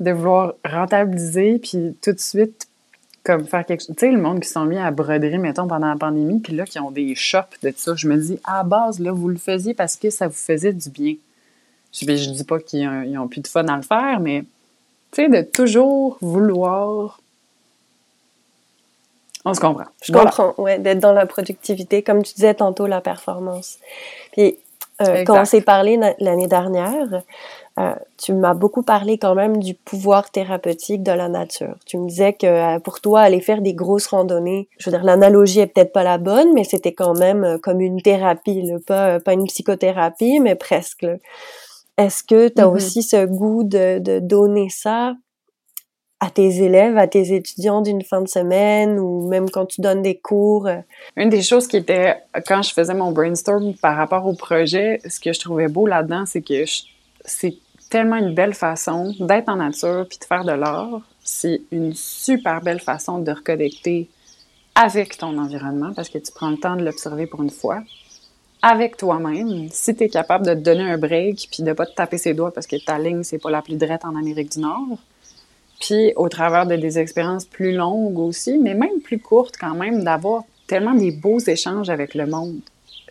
de 0.00 0.10
vouloir 0.12 0.54
rentabiliser, 0.64 1.58
puis 1.58 1.96
tout 2.02 2.12
de 2.12 2.20
suite, 2.20 2.68
comme 3.24 3.46
faire 3.46 3.66
quelque 3.66 3.80
chose. 3.80 3.96
Tu 3.96 4.06
sais, 4.06 4.12
le 4.12 4.20
monde 4.20 4.40
qui 4.40 4.48
sont 4.48 4.64
mis 4.64 4.78
à 4.78 4.90
broderie, 4.90 5.38
mettons, 5.38 5.66
pendant 5.66 5.88
la 5.88 5.96
pandémie, 5.96 6.40
puis 6.40 6.54
là, 6.54 6.64
qui 6.64 6.78
ont 6.78 6.90
des 6.90 7.14
shops 7.14 7.60
de 7.62 7.72
ça, 7.76 7.94
je 7.94 8.08
me 8.08 8.16
dis, 8.16 8.38
à 8.44 8.62
base, 8.62 9.00
là, 9.00 9.12
vous 9.12 9.28
le 9.28 9.36
faisiez 9.36 9.74
parce 9.74 9.96
que 9.96 10.10
ça 10.10 10.28
vous 10.28 10.34
faisait 10.34 10.72
du 10.72 10.88
bien. 10.90 11.14
Je, 11.92 12.04
je 12.04 12.30
dis 12.30 12.44
pas 12.44 12.58
qu'ils 12.58 13.18
ont, 13.18 13.28
plus 13.28 13.40
de 13.40 13.48
fun 13.48 13.66
à 13.66 13.76
le 13.76 13.82
faire, 13.82 14.20
mais, 14.20 14.44
tu 15.12 15.22
sais, 15.22 15.28
de 15.28 15.42
toujours 15.42 16.18
vouloir 16.20 17.20
on 19.44 19.54
se 19.54 19.60
comprend. 19.60 19.84
Je 20.02 20.12
comprends, 20.12 20.54
ouais, 20.58 20.78
d'être 20.78 20.98
dans 20.98 21.12
la 21.12 21.24
productivité, 21.24 22.02
comme 22.02 22.22
tu 22.22 22.34
disais 22.34 22.54
tantôt, 22.54 22.86
la 22.86 23.00
performance. 23.00 23.78
Puis, 24.32 24.58
euh, 25.00 25.24
quand 25.24 25.40
on 25.40 25.44
s'est 25.44 25.60
parlé 25.60 25.98
l'année 26.18 26.48
dernière, 26.48 27.22
euh, 27.78 27.94
tu 28.16 28.32
m'as 28.32 28.54
beaucoup 28.54 28.82
parlé 28.82 29.18
quand 29.18 29.34
même 29.34 29.58
du 29.58 29.74
pouvoir 29.74 30.30
thérapeutique 30.30 31.02
de 31.04 31.12
la 31.12 31.28
nature. 31.28 31.76
Tu 31.86 31.96
me 31.98 32.08
disais 32.08 32.32
que 32.32 32.46
euh, 32.46 32.80
pour 32.80 33.00
toi, 33.00 33.20
aller 33.20 33.40
faire 33.40 33.62
des 33.62 33.74
grosses 33.74 34.08
randonnées, 34.08 34.68
je 34.78 34.90
veux 34.90 34.96
dire, 34.96 35.04
l'analogie 35.04 35.60
est 35.60 35.68
peut-être 35.68 35.92
pas 35.92 36.02
la 36.02 36.18
bonne, 36.18 36.52
mais 36.54 36.64
c'était 36.64 36.94
quand 36.94 37.16
même 37.16 37.44
euh, 37.44 37.58
comme 37.58 37.80
une 37.80 38.02
thérapie, 38.02 38.72
pas, 38.86 39.20
pas 39.20 39.34
une 39.34 39.46
psychothérapie, 39.46 40.40
mais 40.40 40.56
presque. 40.56 41.06
Est-ce 41.98 42.24
que 42.24 42.48
tu 42.48 42.60
as 42.60 42.66
mm-hmm. 42.66 42.74
aussi 42.74 43.02
ce 43.02 43.26
goût 43.26 43.62
de, 43.62 44.00
de 44.00 44.18
donner 44.18 44.68
ça 44.70 45.14
à 46.18 46.30
tes 46.30 46.64
élèves, 46.64 46.98
à 46.98 47.06
tes 47.06 47.32
étudiants 47.32 47.80
d'une 47.80 48.02
fin 48.02 48.22
de 48.22 48.28
semaine 48.28 48.98
ou 48.98 49.28
même 49.28 49.48
quand 49.50 49.66
tu 49.66 49.82
donnes 49.82 50.02
des 50.02 50.18
cours? 50.18 50.68
Une 51.16 51.28
des 51.28 51.42
choses 51.42 51.68
qui 51.68 51.76
était, 51.76 52.16
quand 52.44 52.62
je 52.62 52.72
faisais 52.72 52.94
mon 52.94 53.12
brainstorm 53.12 53.74
par 53.74 53.96
rapport 53.96 54.26
au 54.26 54.34
projet, 54.34 55.00
ce 55.08 55.20
que 55.20 55.32
je 55.32 55.38
trouvais 55.38 55.68
beau 55.68 55.86
là-dedans, 55.86 56.24
c'est 56.26 56.42
que 56.42 56.64
c'est 57.24 57.54
tellement 57.88 58.16
une 58.16 58.34
belle 58.34 58.54
façon 58.54 59.14
d'être 59.20 59.48
en 59.48 59.56
nature 59.56 60.06
puis 60.08 60.18
de 60.18 60.24
faire 60.24 60.44
de 60.44 60.52
l'art. 60.52 61.00
C'est 61.22 61.62
une 61.70 61.94
super 61.94 62.60
belle 62.60 62.80
façon 62.80 63.18
de 63.18 63.30
reconnecter 63.30 64.08
avec 64.74 65.18
ton 65.18 65.38
environnement 65.38 65.92
parce 65.94 66.08
que 66.08 66.18
tu 66.18 66.32
prends 66.32 66.50
le 66.50 66.58
temps 66.58 66.76
de 66.76 66.84
l'observer 66.84 67.26
pour 67.26 67.42
une 67.42 67.50
fois. 67.50 67.82
Avec 68.62 68.96
toi-même, 68.96 69.68
si 69.70 69.94
tu 69.94 70.04
es 70.04 70.08
capable 70.08 70.46
de 70.46 70.54
te 70.54 70.60
donner 70.60 70.90
un 70.90 70.98
break 70.98 71.48
puis 71.52 71.62
de 71.62 71.72
pas 71.72 71.86
te 71.86 71.94
taper 71.94 72.18
ses 72.18 72.34
doigts 72.34 72.52
parce 72.52 72.66
que 72.66 72.76
ta 72.84 72.98
ligne, 72.98 73.22
c'est 73.22 73.38
pas 73.38 73.50
la 73.50 73.62
plus 73.62 73.76
droite 73.76 74.04
en 74.04 74.16
Amérique 74.16 74.52
du 74.52 74.60
Nord. 74.60 74.98
Puis 75.80 76.12
au 76.16 76.28
travers 76.28 76.66
de 76.66 76.74
des 76.74 76.98
expériences 76.98 77.44
plus 77.44 77.72
longues 77.72 78.18
aussi, 78.18 78.58
mais 78.58 78.74
même 78.74 79.00
plus 79.00 79.20
courtes 79.20 79.56
quand 79.58 79.74
même, 79.74 80.02
d'avoir 80.02 80.42
tellement 80.66 80.94
des 80.94 81.12
beaux 81.12 81.38
échanges 81.38 81.88
avec 81.88 82.14
le 82.14 82.26
monde 82.26 82.60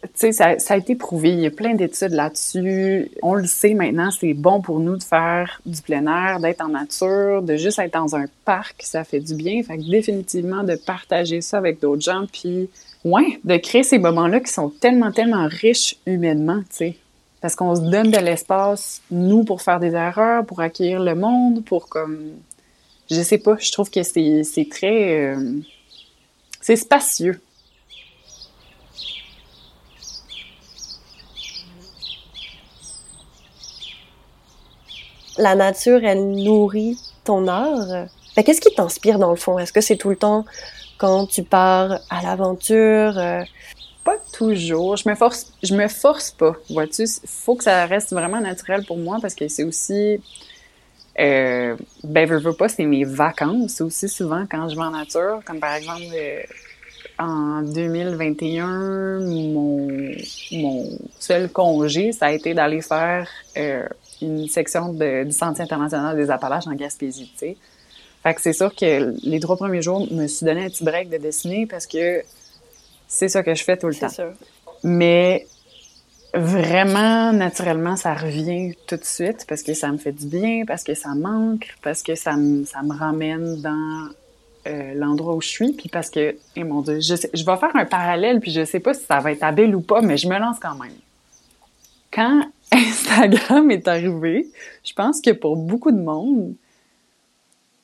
tu 0.03 0.31
sais, 0.31 0.31
ça, 0.31 0.55
a 0.73 0.77
été 0.77 0.95
prouvé. 0.95 1.29
Il 1.29 1.39
y 1.39 1.45
a 1.45 1.51
plein 1.51 1.73
d'études 1.73 2.11
là-dessus. 2.11 3.09
On 3.21 3.33
le 3.33 3.45
sait 3.45 3.73
maintenant, 3.73 4.11
c'est 4.11 4.33
bon 4.33 4.61
pour 4.61 4.79
nous 4.79 4.97
de 4.97 5.03
faire 5.03 5.61
du 5.65 5.81
plein 5.81 6.05
air, 6.05 6.39
d'être 6.39 6.61
en 6.61 6.69
nature, 6.69 7.41
de 7.41 7.55
juste 7.55 7.79
être 7.79 7.93
dans 7.93 8.15
un 8.15 8.25
parc, 8.45 8.83
ça 8.83 9.03
fait 9.03 9.19
du 9.19 9.35
bien. 9.35 9.63
Fait 9.63 9.77
que 9.77 9.89
définitivement, 9.89 10.63
de 10.63 10.75
partager 10.75 11.41
ça 11.41 11.57
avec 11.57 11.79
d'autres 11.79 12.01
gens, 12.01 12.25
puis, 12.31 12.69
ouais, 13.03 13.39
de 13.43 13.57
créer 13.57 13.83
ces 13.83 13.97
moments-là 13.99 14.39
qui 14.39 14.51
sont 14.51 14.69
tellement, 14.69 15.11
tellement 15.11 15.47
riches 15.47 15.97
humainement, 16.05 16.59
tu 16.69 16.75
sais. 16.75 16.97
Parce 17.41 17.55
qu'on 17.55 17.75
se 17.75 17.81
donne 17.81 18.09
de 18.09 18.17
l'espace, 18.17 19.01
nous, 19.11 19.43
pour 19.43 19.61
faire 19.61 19.79
des 19.79 19.93
erreurs, 19.93 20.45
pour 20.45 20.59
accueillir 20.59 20.99
le 20.99 21.15
monde, 21.15 21.63
pour 21.63 21.87
comme. 21.87 22.31
Je 23.09 23.21
sais 23.21 23.37
pas, 23.37 23.55
je 23.59 23.71
trouve 23.71 23.89
que 23.89 24.03
c'est 24.03 24.67
très. 24.69 25.35
Euh, 25.35 25.59
c'est 26.59 26.75
spacieux. 26.75 27.39
La 35.37 35.55
nature, 35.55 36.03
elle 36.03 36.29
nourrit 36.31 36.97
ton 37.23 37.47
art. 37.47 38.07
Qu'est-ce 38.35 38.61
qui 38.61 38.73
t'inspire 38.73 39.19
dans 39.19 39.31
le 39.31 39.35
fond? 39.35 39.57
Est-ce 39.57 39.73
que 39.73 39.81
c'est 39.81 39.97
tout 39.97 40.09
le 40.09 40.15
temps 40.15 40.45
quand 40.97 41.27
tu 41.27 41.43
pars 41.43 41.99
à 42.09 42.21
l'aventure? 42.21 43.17
Euh? 43.17 43.43
Pas 44.03 44.17
toujours. 44.31 44.95
Je 44.95 45.09
me 45.09 45.15
force, 45.15 45.51
je 45.63 45.75
me 45.75 45.87
force 45.87 46.31
pas. 46.31 46.55
Vois-tu, 46.69 47.05
faut 47.25 47.55
que 47.55 47.63
ça 47.63 47.85
reste 47.85 48.13
vraiment 48.13 48.39
naturel 48.39 48.85
pour 48.85 48.97
moi 48.97 49.17
parce 49.21 49.35
que 49.35 49.47
c'est 49.47 49.63
aussi, 49.63 50.21
euh, 51.19 51.75
ben, 52.03 52.29
veux, 52.29 52.39
veux 52.39 52.53
pas, 52.53 52.69
c'est 52.69 52.85
mes 52.85 53.03
vacances 53.03 53.81
aussi 53.81 54.07
souvent 54.07 54.45
quand 54.49 54.69
je 54.69 54.75
vais 54.75 54.83
en 54.83 54.91
nature. 54.91 55.41
Comme 55.45 55.59
par 55.59 55.73
exemple, 55.73 56.03
euh, 56.15 56.41
en 57.19 57.63
2021, 57.63 59.19
mon, 59.19 59.87
mon 60.51 60.85
seul 61.19 61.49
congé, 61.49 62.11
ça 62.11 62.27
a 62.27 62.31
été 62.31 62.53
d'aller 62.53 62.81
faire 62.81 63.27
euh, 63.57 63.87
une 64.21 64.47
section 64.47 64.93
de, 64.93 65.23
du 65.23 65.31
Sentier 65.31 65.63
international 65.63 66.15
des 66.15 66.29
Appalaches 66.29 66.67
en 66.67 66.73
Gaspésie, 66.73 67.31
tu 67.33 67.37
sais. 67.37 67.57
Fait 68.23 68.33
que 68.33 68.41
c'est 68.41 68.53
sûr 68.53 68.73
que 68.75 69.13
les 69.23 69.39
trois 69.39 69.55
premiers 69.55 69.81
jours, 69.81 70.05
je 70.09 70.15
me 70.15 70.27
suis 70.27 70.45
donné 70.45 70.65
un 70.65 70.69
petit 70.69 70.83
break 70.83 71.09
de 71.09 71.17
dessiner 71.17 71.65
parce 71.65 71.85
que 71.85 72.23
c'est 73.07 73.29
ça 73.29 73.43
que 73.43 73.53
je 73.55 73.63
fais 73.63 73.77
tout 73.77 73.87
le 73.87 73.95
temps. 73.95 74.09
Sûr. 74.09 74.33
Mais 74.83 75.45
vraiment, 76.33 77.31
naturellement, 77.31 77.95
ça 77.95 78.13
revient 78.13 78.73
tout 78.87 78.97
de 78.97 79.03
suite 79.03 79.45
parce 79.47 79.63
que 79.63 79.73
ça 79.73 79.91
me 79.91 79.97
fait 79.97 80.11
du 80.11 80.25
bien, 80.25 80.63
parce 80.65 80.83
que 80.83 80.93
ça 80.93 81.15
manque, 81.15 81.75
parce 81.81 82.03
que 82.03 82.15
ça 82.15 82.35
me, 82.35 82.65
ça 82.65 82.81
me 82.83 82.93
ramène 82.93 83.61
dans 83.61 84.09
euh, 84.67 84.93
l'endroit 84.95 85.35
où 85.35 85.41
je 85.41 85.47
suis, 85.47 85.73
puis 85.73 85.89
parce 85.89 86.09
que, 86.09 86.35
eh 86.55 86.63
mon 86.63 86.81
Dieu, 86.81 86.99
je, 86.99 87.15
je 87.33 87.45
vais 87.45 87.57
faire 87.57 87.75
un 87.75 87.85
parallèle, 87.85 88.39
puis 88.39 88.51
je 88.51 88.65
sais 88.65 88.79
pas 88.79 88.93
si 88.93 89.05
ça 89.05 89.19
va 89.19 89.31
être 89.31 89.43
habile 89.43 89.75
ou 89.75 89.81
pas, 89.81 90.01
mais 90.01 90.17
je 90.17 90.27
me 90.27 90.37
lance 90.37 90.57
quand 90.59 90.75
même. 90.75 90.91
Quand 92.17 92.41
Instagram 92.71 93.69
est 93.69 93.87
arrivé, 93.87 94.47
je 94.83 94.93
pense 94.93 95.21
que 95.21 95.29
pour 95.29 95.55
beaucoup 95.55 95.91
de 95.91 96.01
monde, 96.01 96.55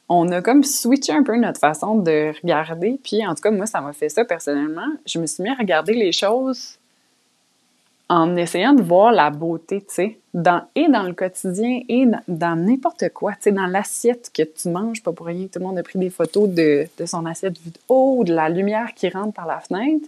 on 0.09 0.29
a 0.31 0.41
comme 0.41 0.63
switché 0.63 1.13
un 1.13 1.21
peu 1.21 1.37
notre 1.37 1.59
façon 1.59 1.97
de 1.97 2.33
regarder. 2.41 2.99
Puis 3.03 3.25
en 3.25 3.35
tout 3.35 3.43
cas, 3.43 3.51
moi, 3.51 3.67
ça 3.67 3.79
m'a 3.79 3.93
fait 3.93 4.09
ça 4.09 4.25
personnellement. 4.25 4.87
Je 5.05 5.19
me 5.19 5.27
suis 5.27 5.43
mis 5.43 5.49
à 5.49 5.53
regarder 5.53 5.93
les 5.93 6.11
choses 6.11 6.79
en 8.09 8.35
essayant 8.35 8.73
de 8.73 8.81
voir 8.81 9.11
la 9.11 9.29
beauté, 9.29 9.81
tu 9.81 9.93
sais, 9.93 10.17
et 10.75 10.87
dans 10.89 11.03
le 11.03 11.13
quotidien 11.13 11.81
et 11.87 12.05
dans, 12.27 12.55
n'importe 12.55 13.09
quoi, 13.09 13.33
tu 13.33 13.43
sais, 13.43 13.51
dans 13.51 13.67
l'assiette 13.67 14.31
que 14.35 14.43
tu 14.43 14.69
manges, 14.69 15.03
pas 15.03 15.11
pour 15.11 15.27
rien, 15.27 15.45
tout 15.45 15.59
le 15.59 15.65
monde 15.65 15.77
a 15.77 15.83
pris 15.83 15.99
des 15.99 16.09
photos 16.09 16.49
de, 16.49 16.87
son 17.05 17.25
assiette 17.27 17.57
vue 17.59 17.71
de 17.71 17.79
haut, 17.87 18.23
de 18.23 18.33
la 18.33 18.49
lumière 18.49 18.93
qui 18.95 19.09
rentre 19.09 19.33
par 19.33 19.45
la 19.45 19.59
fenêtre. 19.59 20.07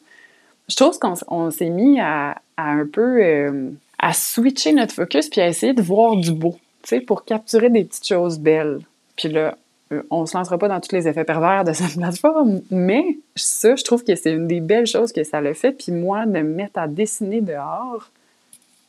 Je 0.67 0.75
trouve 0.75 0.97
qu'on 0.97 1.51
s'est 1.51 1.69
mis 1.69 1.99
à, 1.99 2.37
un 2.57 2.85
peu 2.85 3.23
euh, 3.23 3.69
à 4.05 4.13
switcher 4.13 4.71
notre 4.71 4.93
focus 4.93 5.29
puis 5.29 5.41
à 5.41 5.47
essayer 5.47 5.73
de 5.73 5.81
voir 5.81 6.15
du 6.15 6.31
beau, 6.31 6.55
tu 6.83 6.89
sais, 6.89 7.01
pour 7.01 7.25
capturer 7.25 7.71
des 7.71 7.85
petites 7.85 8.07
choses 8.07 8.37
belles. 8.37 8.81
Puis 9.15 9.29
là, 9.29 9.57
euh, 9.91 10.03
on 10.11 10.27
se 10.27 10.37
lancera 10.37 10.59
pas 10.59 10.67
dans 10.67 10.79
tous 10.79 10.95
les 10.95 11.07
effets 11.07 11.23
pervers 11.23 11.63
de 11.63 11.73
cette 11.73 11.95
plateforme, 11.97 12.61
mais 12.69 13.17
ça, 13.35 13.75
je 13.75 13.83
trouve 13.83 14.03
que 14.03 14.15
c'est 14.15 14.31
une 14.31 14.45
des 14.45 14.59
belles 14.59 14.85
choses 14.85 15.11
que 15.11 15.23
ça 15.23 15.41
le 15.41 15.55
fait. 15.55 15.71
Puis 15.71 15.91
moi, 15.91 16.27
de 16.27 16.33
me 16.33 16.43
mettre 16.43 16.77
à 16.77 16.87
dessiner 16.87 17.41
dehors, 17.41 18.11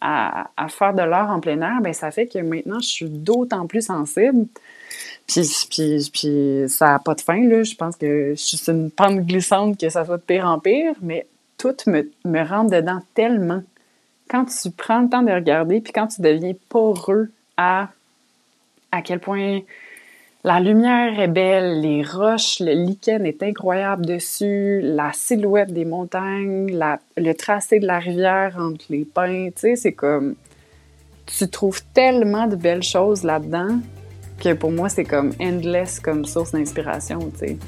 à, 0.02 0.48
faire 0.68 0.92
de 0.92 1.00
l'art 1.00 1.31
en 1.31 1.40
plein 1.40 1.62
air, 1.62 1.81
ben 1.81 1.94
ça 1.94 2.11
fait 2.11 2.26
que 2.26 2.38
maintenant, 2.38 2.81
je 2.81 2.87
suis 2.87 3.09
d'autant 3.09 3.66
plus 3.66 3.87
sensible. 3.87 4.44
Puis, 5.26 5.48
puis, 5.70 6.11
puis 6.12 6.64
ça 6.68 6.88
n'a 6.88 6.98
pas 6.98 7.14
de 7.14 7.22
fin, 7.22 7.40
là. 7.48 7.62
Je 7.62 7.74
pense 7.74 7.96
que 7.96 8.35
je 8.37 8.57
suis 8.57 8.70
une 8.70 8.90
pente 8.90 9.20
glissante 9.20 9.81
que 9.81 9.88
ça 9.88 10.05
soit 10.05 10.18
de 10.18 10.22
pire 10.22 10.44
en 10.44 10.59
pire, 10.59 10.92
mais 11.00 11.26
tout 11.57 11.74
me, 11.87 12.07
me 12.26 12.46
rentre 12.46 12.70
dedans 12.70 13.00
tellement 13.14 13.62
quand 14.29 14.45
tu 14.47 14.71
prends 14.71 15.01
le 15.01 15.09
temps 15.09 15.23
de 15.23 15.33
regarder, 15.33 15.81
puis 15.81 15.93
quand 15.93 16.09
tu 16.09 16.21
deviens 16.21 16.55
poreux 16.69 17.31
à 17.57 17.89
à 18.93 19.03
quel 19.03 19.21
point 19.21 19.61
la 20.45 20.61
lumière 20.61 21.19
est 21.19 21.29
belle, 21.29 21.81
les 21.81 22.05
roches, 22.05 22.61
le 22.61 22.73
lichen 22.73 23.27
est 23.27 23.43
incroyable 23.43 24.07
dessus, 24.07 24.81
la 24.81 25.12
silhouette 25.12 25.73
des 25.73 25.85
montagnes, 25.85 26.71
la, 26.71 27.01
le 27.17 27.33
tracé 27.33 27.81
de 27.81 27.87
la 27.87 27.99
rivière 27.99 28.57
entre 28.57 28.85
les 28.91 29.05
pins, 29.05 29.49
tu 29.49 29.53
sais, 29.57 29.77
c'est 29.77 29.93
comme... 29.93 30.37
Tu 31.27 31.49
trouves 31.49 31.83
tellement 31.93 32.47
de 32.47 32.55
belles 32.55 32.85
choses 32.85 33.25
là-dedans 33.25 33.81
que 34.39 34.53
pour 34.53 34.71
moi, 34.71 34.89
c'est 34.89 35.05
comme 35.05 35.33
endless 35.41 35.99
comme 35.99 36.25
source 36.25 36.53
d'inspiration, 36.53 37.19
tu 37.33 37.39
sais. 37.39 37.59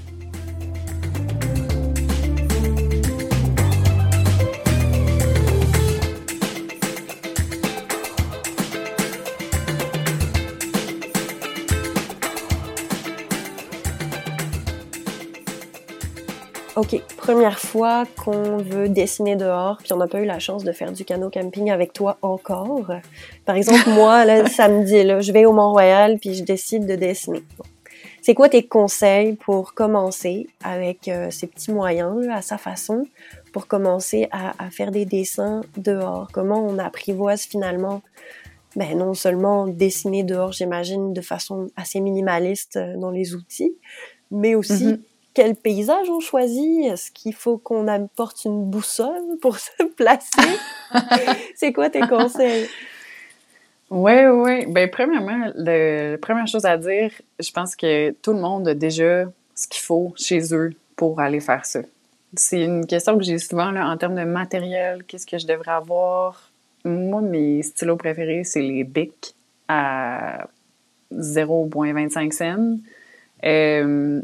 OK, 16.79 17.03
première 17.17 17.59
fois 17.59 18.05
qu'on 18.23 18.59
veut 18.59 18.89
dessiner 18.89 19.35
dehors, 19.35 19.79
puis 19.79 19.93
on 19.93 19.97
n'a 19.97 20.07
pas 20.07 20.21
eu 20.21 20.25
la 20.25 20.39
chance 20.39 20.63
de 20.63 20.71
faire 20.71 20.93
du 20.93 21.05
canot 21.05 21.29
camping 21.29 21.73
avec 21.73 21.93
toi 21.93 22.19
encore. 22.23 22.93
Par 23.45 23.57
exemple, 23.57 23.91
moi, 23.91 24.25
là, 24.25 24.47
samedi, 24.49 25.03
là, 25.03 25.21
je 25.21 25.33
vais 25.33 25.45
au 25.45 25.53
Mont-Royal, 25.53 26.21
puis 26.21 26.35
je 26.35 26.45
décide 26.45 26.87
de 26.87 26.95
dessiner. 26.95 27.43
C'est 28.23 28.35
quoi 28.35 28.49
tes 28.49 28.65
conseils 28.65 29.33
pour 29.33 29.75
commencer 29.75 30.47
avec 30.63 31.09
euh, 31.09 31.33
ces 31.33 31.49
petits 31.49 31.73
moyens, 31.73 32.29
à 32.31 32.43
sa 32.43 32.59
façon, 32.59 33.09
pour 33.53 33.67
commencer 33.67 34.29
à, 34.31 34.53
à, 34.65 34.71
faire 34.71 34.93
des 34.93 35.05
dessins 35.05 35.63
dehors? 35.77 36.29
Comment 36.33 36.65
on 36.65 36.79
apprivoise 36.79 37.43
finalement, 37.43 38.03
ben, 38.77 38.97
non 38.97 39.15
seulement 39.15 39.67
dessiner 39.67 40.23
dehors, 40.23 40.53
j'imagine, 40.53 41.13
de 41.13 41.23
façon 41.23 41.67
assez 41.75 41.99
minimaliste 41.99 42.77
euh, 42.77 42.97
dans 42.97 43.11
les 43.11 43.35
outils, 43.35 43.75
mais 44.31 44.55
aussi 44.55 44.93
mm-hmm 44.93 45.01
quel 45.39 45.55
paysage 45.55 46.11
on 46.11 46.19
choisit? 46.19 46.87
Est-ce 46.87 47.13
qu'il 47.13 47.33
faut 47.33 47.59
qu'on 47.59 47.87
apporte 47.87 48.45
une 48.45 48.69
boussole 48.69 49.39
pour 49.41 49.57
se 49.61 49.85
placer? 49.85 50.59
c'est 51.55 51.73
quoi 51.73 51.91
tes 51.91 52.01
conseils? 52.01 52.67
Oui, 53.89 54.27
oui. 54.27 54.67
Ben, 54.67 54.91
premièrement, 54.91 55.53
la 55.55 56.19
première 56.19 56.49
chose 56.49 56.65
à 56.65 56.77
dire, 56.77 57.13
je 57.39 57.53
pense 57.53 57.77
que 57.77 58.11
tout 58.21 58.33
le 58.33 58.41
monde 58.41 58.67
a 58.67 58.75
déjà 58.75 59.27
ce 59.55 59.69
qu'il 59.69 59.81
faut 59.81 60.13
chez 60.17 60.53
eux 60.53 60.73
pour 60.97 61.21
aller 61.21 61.39
faire 61.39 61.65
ça. 61.65 61.83
C'est 62.35 62.65
une 62.65 62.85
question 62.85 63.17
que 63.17 63.23
j'ai 63.23 63.39
souvent 63.39 63.71
là, 63.71 63.89
en 63.89 63.97
termes 63.97 64.17
de 64.17 64.25
matériel. 64.25 65.05
Qu'est-ce 65.05 65.27
que 65.27 65.39
je 65.39 65.47
devrais 65.47 65.71
avoir? 65.71 66.51
Moi, 66.85 67.21
mes 67.21 67.63
stylos 67.63 67.97
préférés, 67.97 68.43
c'est 68.43 68.61
les 68.61 68.83
Bic 68.83 69.37
à 69.69 70.49
0,25 71.13 72.33
cents. 72.33 72.79
Euh, 73.45 74.21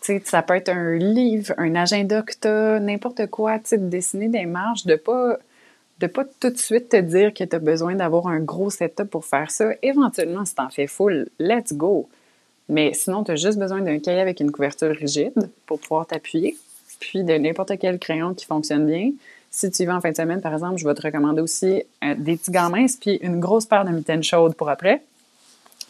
ça 0.00 0.42
peut 0.42 0.54
être 0.54 0.70
un 0.70 0.96
livre, 0.96 1.54
un 1.58 1.74
agenda 1.74 2.22
que 2.22 2.32
tu 2.40 2.48
as, 2.48 2.80
n'importe 2.80 3.26
quoi, 3.26 3.58
de 3.58 3.76
dessiner 3.76 4.28
des 4.28 4.46
marges, 4.46 4.84
de 4.86 4.96
pas 4.96 5.38
de 6.00 6.06
pas 6.06 6.24
tout 6.40 6.48
de 6.48 6.56
suite 6.56 6.88
te 6.88 6.96
dire 6.96 7.34
que 7.34 7.44
tu 7.44 7.54
as 7.54 7.58
besoin 7.58 7.94
d'avoir 7.94 8.26
un 8.26 8.40
gros 8.40 8.70
setup 8.70 9.04
pour 9.04 9.26
faire 9.26 9.50
ça. 9.50 9.66
Éventuellement, 9.82 10.46
si 10.46 10.54
t'en 10.54 10.70
fais 10.70 10.86
full, 10.86 11.28
let's 11.38 11.74
go. 11.74 12.08
Mais 12.70 12.94
sinon, 12.94 13.22
tu 13.22 13.32
as 13.32 13.36
juste 13.36 13.58
besoin 13.58 13.82
d'un 13.82 13.98
cahier 13.98 14.20
avec 14.20 14.40
une 14.40 14.50
couverture 14.50 14.94
rigide 14.96 15.50
pour 15.66 15.78
pouvoir 15.78 16.06
t'appuyer, 16.06 16.56
puis 17.00 17.22
de 17.22 17.34
n'importe 17.34 17.72
quel 17.78 17.98
crayon 17.98 18.32
qui 18.32 18.46
fonctionne 18.46 18.86
bien. 18.86 19.10
Si 19.50 19.70
tu 19.70 19.82
y 19.82 19.86
vas 19.86 19.96
en 19.96 20.00
fin 20.00 20.10
de 20.10 20.16
semaine, 20.16 20.40
par 20.40 20.54
exemple, 20.54 20.78
je 20.78 20.86
vais 20.86 20.94
te 20.94 21.02
recommander 21.02 21.42
aussi 21.42 21.82
euh, 22.04 22.14
des 22.16 22.36
petits 22.36 22.52
gants 22.52 22.70
minces 22.70 22.96
puis 22.96 23.16
une 23.16 23.40
grosse 23.40 23.66
paire 23.66 23.84
de 23.84 23.90
mitaines 23.90 24.22
chaudes 24.22 24.54
pour 24.54 24.70
après, 24.70 25.02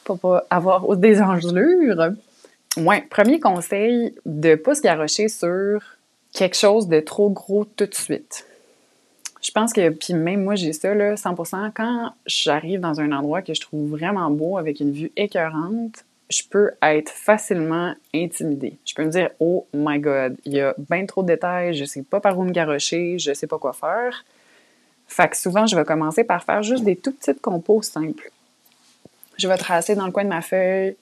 pour 0.02 0.18
pas 0.18 0.44
avoir 0.50 0.96
des 0.96 1.20
engelures. 1.20 2.14
Ouais, 2.76 3.02
premier 3.10 3.40
conseil, 3.40 4.14
de 4.26 4.54
pas 4.54 4.74
se 4.74 4.80
garrocher 4.80 5.28
sur 5.28 5.82
quelque 6.32 6.56
chose 6.56 6.88
de 6.88 7.00
trop 7.00 7.28
gros 7.30 7.64
tout 7.64 7.86
de 7.86 7.94
suite. 7.94 8.46
Je 9.42 9.50
pense 9.50 9.72
que, 9.72 9.88
puis 9.90 10.14
même 10.14 10.44
moi, 10.44 10.54
j'ai 10.54 10.72
ça, 10.72 10.94
là, 10.94 11.14
100%. 11.14 11.72
Quand 11.74 12.12
j'arrive 12.26 12.80
dans 12.80 13.00
un 13.00 13.10
endroit 13.12 13.42
que 13.42 13.54
je 13.54 13.60
trouve 13.60 13.90
vraiment 13.90 14.30
beau, 14.30 14.58
avec 14.58 14.80
une 14.80 14.92
vue 14.92 15.10
écœurante, 15.16 16.04
je 16.28 16.42
peux 16.48 16.70
être 16.82 17.10
facilement 17.10 17.94
intimidée. 18.14 18.76
Je 18.86 18.94
peux 18.94 19.04
me 19.04 19.10
dire, 19.10 19.30
oh 19.40 19.66
my 19.74 19.98
god, 19.98 20.36
il 20.44 20.52
y 20.52 20.60
a 20.60 20.74
bien 20.78 21.04
trop 21.06 21.22
de 21.22 21.28
détails, 21.28 21.74
je 21.74 21.84
sais 21.84 22.02
pas 22.02 22.20
par 22.20 22.38
où 22.38 22.44
me 22.44 22.52
garrocher, 22.52 23.18
je 23.18 23.32
sais 23.32 23.48
pas 23.48 23.58
quoi 23.58 23.72
faire. 23.72 24.24
Fait 25.08 25.28
que 25.28 25.36
souvent, 25.36 25.66
je 25.66 25.74
vais 25.74 25.84
commencer 25.84 26.22
par 26.22 26.44
faire 26.44 26.62
juste 26.62 26.84
des 26.84 26.94
tout 26.94 27.10
petites 27.10 27.40
compos 27.40 27.82
simples. 27.82 28.30
Je 29.38 29.48
vais 29.48 29.56
tracer 29.56 29.96
dans 29.96 30.06
le 30.06 30.12
coin 30.12 30.22
de 30.22 30.28
ma 30.28 30.42
feuille 30.42 30.96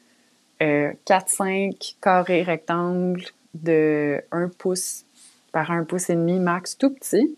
4-5 0.61 0.63
euh, 0.63 1.73
carrés 2.01 2.43
rectangles 2.43 3.25
de 3.55 4.23
1 4.33 4.49
pouce 4.49 5.05
par 5.53 5.71
1 5.71 5.85
pouce 5.85 6.11
et 6.11 6.15
demi 6.15 6.39
max, 6.39 6.77
tout 6.77 6.91
petit. 6.91 7.37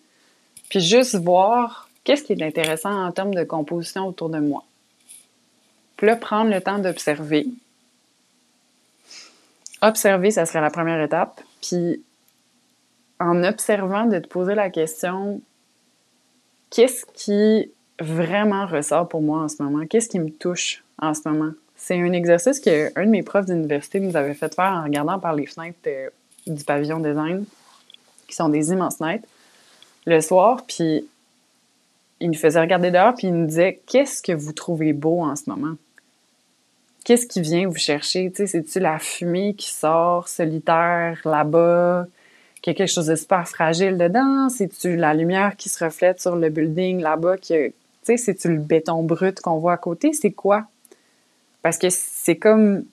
Puis 0.69 0.81
juste 0.81 1.17
voir 1.17 1.89
qu'est-ce 2.05 2.23
qui 2.23 2.33
est 2.33 2.43
intéressant 2.43 2.93
en 2.93 3.13
termes 3.13 3.35
de 3.35 3.45
composition 3.45 4.07
autour 4.07 4.31
de 4.31 4.39
moi. 4.39 4.65
Puis 5.97 6.07
là, 6.07 6.17
prendre 6.17 6.51
le 6.51 6.61
temps 6.61 6.79
d'observer. 6.79 7.47
Observer, 9.83 10.31
ça 10.31 10.47
serait 10.47 10.61
la 10.61 10.71
première 10.71 11.01
étape. 11.03 11.41
Puis 11.61 12.03
en 13.19 13.45
observant, 13.45 14.07
de 14.07 14.19
te 14.19 14.27
poser 14.27 14.55
la 14.55 14.71
question, 14.71 15.43
qu'est-ce 16.71 17.05
qui 17.15 17.71
vraiment 18.01 18.67
ressort 18.67 19.09
pour 19.09 19.21
moi 19.21 19.43
en 19.43 19.49
ce 19.49 19.63
moment? 19.63 19.87
Qu'est-ce 19.87 20.09
qui 20.09 20.19
me 20.19 20.31
touche 20.31 20.83
en 20.99 21.13
ce 21.13 21.29
moment? 21.29 21.53
C'est 21.83 21.99
un 21.99 22.13
exercice 22.13 22.61
qu'un 22.61 22.91
de 22.95 23.11
mes 23.11 23.23
profs 23.23 23.47
d'université 23.47 24.01
nous 24.01 24.15
avait 24.15 24.35
fait 24.35 24.55
faire 24.55 24.73
en 24.73 24.85
regardant 24.85 25.19
par 25.19 25.35
les 25.35 25.47
fenêtres 25.47 25.79
euh, 25.87 26.11
du 26.47 26.63
pavillon 26.63 27.01
design, 27.01 27.47
qui 28.29 28.37
sont 28.37 28.51
des 28.51 28.71
immenses 28.71 28.99
fenêtres, 28.99 29.27
le 30.07 30.21
soir, 30.21 30.63
puis 30.69 31.09
il 32.21 32.31
nous 32.31 32.39
faisait 32.39 32.61
regarder 32.61 32.91
dehors, 32.91 33.15
puis 33.15 33.29
il 33.29 33.35
nous 33.35 33.47
disait 33.47 33.81
Qu'est-ce 33.87 34.23
que 34.23 34.33
vous 34.33 34.53
trouvez 34.53 34.93
beau 34.93 35.23
en 35.23 35.35
ce 35.37 35.49
moment? 35.49 35.75
Qu'est-ce 37.05 37.27
qui 37.27 37.41
vient 37.41 37.67
vous 37.67 37.77
chercher 37.77 38.31
C'est-tu 38.35 38.79
la 38.79 38.99
fumée 38.99 39.55
qui 39.55 39.71
sort 39.71 40.29
solitaire 40.29 41.19
là-bas? 41.25 42.07
Y 42.67 42.71
a 42.71 42.75
quelque 42.75 42.93
chose 42.93 43.07
de 43.07 43.17
super 43.17 43.49
fragile 43.49 43.97
dedans? 43.97 44.51
C'est-tu 44.51 44.97
la 44.97 45.15
lumière 45.15 45.57
qui 45.57 45.71
se 45.71 45.83
reflète 45.83 46.21
sur 46.21 46.37
le 46.37 46.51
building 46.51 47.01
là-bas? 47.01 47.37
C'est-tu 48.03 48.49
le 48.49 48.59
béton 48.59 49.03
brut 49.03 49.41
qu'on 49.41 49.59
voit 49.59 49.73
à 49.73 49.79
côté? 49.79 50.13
C'est 50.13 50.33
quoi? 50.33 50.67
Parce 51.63 51.79
que 51.79 51.89
c'est 51.91 52.37
comme. 52.37 52.85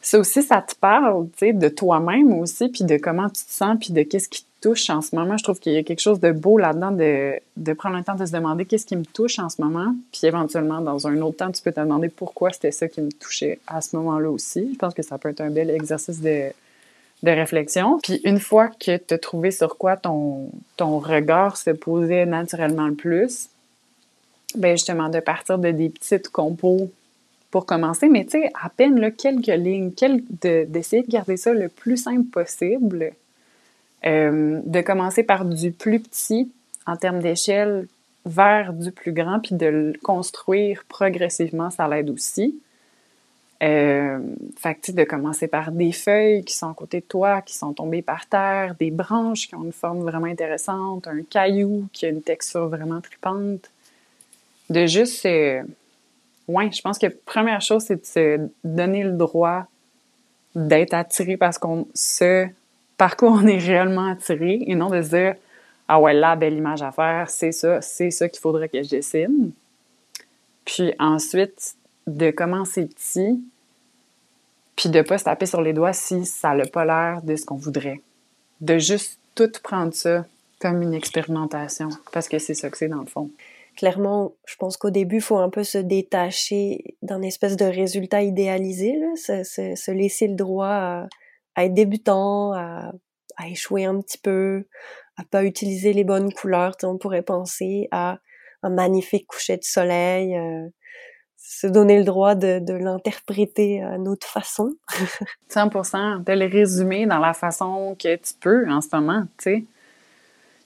Ça 0.00 0.18
aussi, 0.18 0.42
ça 0.42 0.62
te 0.62 0.74
parle, 0.76 1.26
tu 1.30 1.38
sais, 1.38 1.52
de 1.52 1.68
toi-même 1.68 2.32
aussi, 2.38 2.68
puis 2.68 2.84
de 2.84 2.96
comment 2.96 3.28
tu 3.28 3.44
te 3.44 3.52
sens, 3.52 3.76
puis 3.80 3.92
de 3.92 4.02
qu'est-ce 4.02 4.28
qui 4.28 4.44
te 4.44 4.68
touche 4.68 4.88
en 4.90 5.02
ce 5.02 5.14
moment. 5.14 5.36
Je 5.36 5.42
trouve 5.42 5.58
qu'il 5.58 5.72
y 5.72 5.76
a 5.76 5.82
quelque 5.82 6.00
chose 6.00 6.20
de 6.20 6.30
beau 6.30 6.56
là-dedans 6.56 6.92
de, 6.92 7.34
de 7.56 7.72
prendre 7.72 7.96
le 7.96 8.04
temps 8.04 8.14
de 8.14 8.24
se 8.24 8.32
demander 8.32 8.64
qu'est-ce 8.64 8.86
qui 8.86 8.96
me 8.96 9.04
touche 9.04 9.40
en 9.40 9.48
ce 9.48 9.60
moment, 9.60 9.94
puis 10.12 10.20
éventuellement, 10.24 10.80
dans 10.80 11.06
un 11.08 11.20
autre 11.20 11.38
temps, 11.38 11.50
tu 11.50 11.60
peux 11.62 11.72
te 11.72 11.80
demander 11.80 12.08
pourquoi 12.08 12.52
c'était 12.52 12.70
ça 12.70 12.86
qui 12.86 13.00
me 13.00 13.10
touchait 13.10 13.58
à 13.66 13.80
ce 13.80 13.96
moment-là 13.96 14.30
aussi. 14.30 14.70
Je 14.72 14.78
pense 14.78 14.94
que 14.94 15.02
ça 15.02 15.18
peut 15.18 15.30
être 15.30 15.40
un 15.40 15.50
bel 15.50 15.68
exercice 15.68 16.20
de, 16.20 16.52
de 17.22 17.30
réflexion. 17.30 17.98
Puis 18.02 18.20
une 18.24 18.38
fois 18.38 18.68
que 18.68 18.96
tu 18.96 19.14
as 19.14 19.18
trouvé 19.18 19.50
sur 19.50 19.76
quoi 19.76 19.96
ton, 19.96 20.50
ton 20.76 20.98
regard 20.98 21.56
se 21.56 21.70
posait 21.70 22.26
naturellement 22.26 22.86
le 22.86 22.94
plus, 22.94 23.48
ben 24.54 24.76
justement, 24.76 25.08
de 25.08 25.20
partir 25.20 25.58
de 25.58 25.70
des 25.70 25.88
petites 25.88 26.28
compos 26.28 26.90
pour 27.50 27.66
commencer, 27.66 28.08
mais 28.08 28.24
tu 28.24 28.32
sais, 28.32 28.50
à 28.62 28.68
peine 28.68 29.12
quelques 29.12 29.46
lignes, 29.46 29.90
d'essayer 29.90 31.02
de, 31.02 31.10
garder 31.10 31.36
ça 31.36 31.52
le 31.52 31.68
plus 31.68 31.96
simple 31.96 32.28
possible, 32.28 33.12
euh, 34.04 34.60
de 34.64 34.80
commencer 34.80 35.22
par 35.22 35.44
du 35.44 35.72
plus 35.72 36.00
petit 36.00 36.50
en 36.86 36.96
termes 36.96 37.20
d'échelle 37.20 37.86
vers 38.26 38.72
du 38.72 38.92
plus 38.92 39.12
grand, 39.12 39.40
puis 39.40 39.54
de 39.54 39.66
le 39.66 39.92
construire 40.02 40.84
progressivement, 40.88 41.70
ça 41.70 41.88
l'aide 41.88 42.10
aussi. 42.10 42.60
Euh, 43.60 44.20
fait 44.56 44.76
que, 44.76 44.92
de 44.92 45.02
commencer 45.04 45.48
par 45.48 45.72
des 45.72 45.90
feuilles 45.90 46.44
qui 46.44 46.54
sont 46.54 46.70
à 46.70 46.74
côté 46.74 47.00
de 47.00 47.06
toi, 47.06 47.42
qui 47.42 47.56
sont 47.56 47.72
tombées 47.72 48.02
par 48.02 48.26
terre, 48.26 48.76
des 48.78 48.90
branches 48.90 49.48
qui 49.48 49.54
ont 49.56 49.64
une 49.64 49.72
forme 49.72 50.02
vraiment 50.02 50.26
intéressante, 50.26 51.08
un 51.08 51.22
caillou 51.22 51.88
qui 51.92 52.06
a 52.06 52.10
une 52.10 52.22
texture 52.22 52.68
vraiment 52.68 53.00
tripante. 53.00 53.70
De 54.70 54.86
juste 54.86 55.26
euh, 55.26 55.62
oui, 56.48 56.72
je 56.72 56.80
pense 56.80 56.98
que 56.98 57.06
première 57.06 57.60
chose, 57.60 57.84
c'est 57.84 57.96
de 57.96 58.06
se 58.06 58.48
donner 58.64 59.04
le 59.04 59.12
droit 59.12 59.66
d'être 60.54 60.94
attiré 60.94 61.36
parce 61.36 61.58
qu'on 61.58 61.86
ce 61.94 62.48
par 62.96 63.16
quoi 63.16 63.30
on 63.30 63.46
est 63.46 63.58
réellement 63.58 64.10
attiré 64.10 64.64
et 64.66 64.74
non 64.74 64.88
de 64.88 65.02
se 65.02 65.10
dire 65.10 65.34
Ah 65.86 66.00
ouais, 66.00 66.14
la 66.14 66.36
belle 66.36 66.54
image 66.54 66.82
à 66.82 66.90
faire, 66.90 67.28
c'est 67.28 67.52
ça, 67.52 67.80
c'est 67.82 68.10
ça 68.10 68.28
qu'il 68.28 68.40
faudrait 68.40 68.68
que 68.68 68.82
je 68.82 68.88
dessine. 68.88 69.52
Puis 70.64 70.92
ensuite, 70.98 71.76
de 72.06 72.30
commencer 72.30 72.86
petit, 72.86 73.42
puis 74.74 74.88
de 74.88 75.02
pas 75.02 75.18
se 75.18 75.24
taper 75.24 75.46
sur 75.46 75.60
les 75.60 75.72
doigts 75.72 75.92
si 75.92 76.24
ça 76.24 76.54
n'a 76.54 76.66
pas 76.66 76.84
l'air 76.84 77.22
de 77.22 77.36
ce 77.36 77.44
qu'on 77.44 77.56
voudrait. 77.56 78.00
De 78.60 78.78
juste 78.78 79.18
tout 79.34 79.50
prendre 79.62 79.92
ça 79.94 80.26
comme 80.60 80.82
une 80.82 80.94
expérimentation, 80.94 81.90
parce 82.12 82.28
que 82.28 82.38
c'est 82.38 82.54
ça 82.54 82.68
que 82.68 82.76
c'est 82.76 82.88
dans 82.88 83.00
le 83.00 83.06
fond. 83.06 83.30
Clairement, 83.78 84.34
je 84.44 84.56
pense 84.56 84.76
qu'au 84.76 84.90
début, 84.90 85.18
il 85.18 85.22
faut 85.22 85.38
un 85.38 85.50
peu 85.50 85.62
se 85.62 85.78
détacher 85.78 86.96
d'un 87.00 87.22
espèce 87.22 87.56
de 87.56 87.64
résultat 87.64 88.22
idéalisé, 88.22 88.98
là, 88.98 89.06
se, 89.14 89.76
se, 89.76 89.90
laisser 89.92 90.26
le 90.26 90.34
droit 90.34 91.06
à, 91.54 91.64
être 91.64 91.74
débutant, 91.74 92.54
à, 92.54 92.90
échouer 93.46 93.84
un 93.84 94.00
petit 94.00 94.18
peu, 94.18 94.66
à 95.16 95.22
pas 95.30 95.44
utiliser 95.44 95.92
les 95.92 96.02
bonnes 96.02 96.32
couleurs. 96.32 96.74
On 96.82 96.98
pourrait 96.98 97.22
penser 97.22 97.86
à 97.92 98.18
un 98.64 98.70
magnifique 98.70 99.28
coucher 99.28 99.56
de 99.56 99.62
soleil, 99.62 100.36
euh, 100.36 100.66
se 101.36 101.68
donner 101.68 101.98
le 101.98 102.04
droit 102.04 102.34
de, 102.34 102.58
de 102.58 102.72
l'interpréter 102.72 103.80
à 103.80 103.96
notre 103.96 104.26
façon. 104.26 104.74
100%, 105.50 106.24
de 106.24 106.32
le 106.32 106.46
résumer 106.46 107.06
dans 107.06 107.20
la 107.20 107.32
façon 107.32 107.94
que 107.96 108.16
tu 108.16 108.34
peux 108.40 108.68
en 108.68 108.80
ce 108.80 108.88
moment, 108.92 109.22
tu 109.38 109.44
sais. 109.44 109.64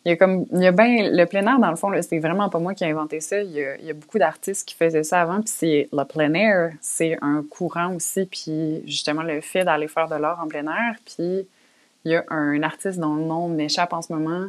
Il 0.04 0.08
y 0.08 0.12
a 0.12 0.16
comme, 0.16 0.46
il 0.52 0.60
y 0.60 0.66
a 0.66 0.72
bien, 0.72 1.10
le 1.10 1.24
plein 1.26 1.46
air, 1.46 1.60
dans 1.60 1.70
le 1.70 1.76
fond, 1.76 1.92
c'est 2.02 2.18
vraiment 2.18 2.48
pas 2.48 2.58
moi 2.58 2.74
qui 2.74 2.82
ai 2.82 2.90
inventé 2.90 3.20
ça. 3.20 3.40
Il 3.40 3.52
y 3.52 3.90
a, 3.90 3.94
beaucoup 3.94 4.18
d'artistes 4.18 4.66
qui 4.66 4.74
faisaient 4.74 5.04
ça 5.04 5.20
avant, 5.20 5.40
puis 5.40 5.52
c'est 5.54 5.88
le 5.92 6.04
plein 6.04 6.34
air, 6.34 6.72
c'est 6.80 7.16
un 7.22 7.44
courant 7.48 7.94
aussi, 7.94 8.26
puis 8.26 8.82
justement 8.84 9.22
le 9.22 9.40
fait 9.40 9.64
d'aller 9.64 9.86
faire 9.86 10.08
de 10.08 10.16
l'art 10.16 10.40
en 10.42 10.48
plein 10.48 10.66
air, 10.66 10.96
puis 11.04 11.46
il 12.04 12.10
y 12.10 12.16
a 12.16 12.24
un 12.30 12.62
artiste 12.64 12.98
dont 12.98 13.14
le 13.14 13.22
nom 13.22 13.48
m'échappe 13.48 13.92
en 13.92 14.02
ce 14.02 14.12
moment 14.12 14.48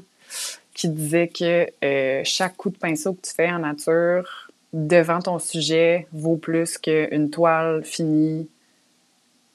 qui 0.73 0.89
disait 0.89 1.27
que 1.27 1.67
euh, 1.83 2.21
chaque 2.23 2.57
coup 2.57 2.71
de 2.71 2.77
pinceau 2.77 3.13
que 3.13 3.21
tu 3.21 3.31
fais 3.31 3.51
en 3.51 3.59
nature 3.59 4.49
devant 4.73 5.19
ton 5.19 5.37
sujet 5.37 6.07
vaut 6.11 6.35
plus 6.35 6.79
qu'une 6.79 7.29
toile 7.29 7.83
finie 7.83 8.49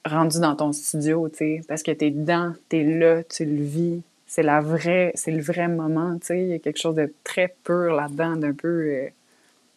rendue 0.05 0.39
dans 0.39 0.55
ton 0.55 0.71
studio, 0.71 1.27
tu 1.27 1.37
sais, 1.37 1.61
parce 1.67 1.83
que 1.83 1.91
t'es 1.91 2.09
dedans, 2.09 2.53
t'es 2.69 2.83
là, 2.83 3.21
tu 3.23 3.43
le 3.43 3.61
vis, 3.61 4.01
c'est 4.29 4.43
la 4.43 4.61
vraie, 4.61 5.11
c'est 5.15 5.31
le 5.31 5.41
vrai 5.41 5.67
moment, 5.67 6.13
tu 6.19 6.27
sais, 6.27 6.39
il 6.39 6.47
y 6.49 6.53
a 6.53 6.59
quelque 6.59 6.77
chose 6.77 6.93
de 6.93 7.11
très 7.23 7.55
pur 7.63 7.95
là-dedans, 7.95 8.35
d'un 8.35 8.53
peu, 8.53 8.67
euh, 8.67 9.07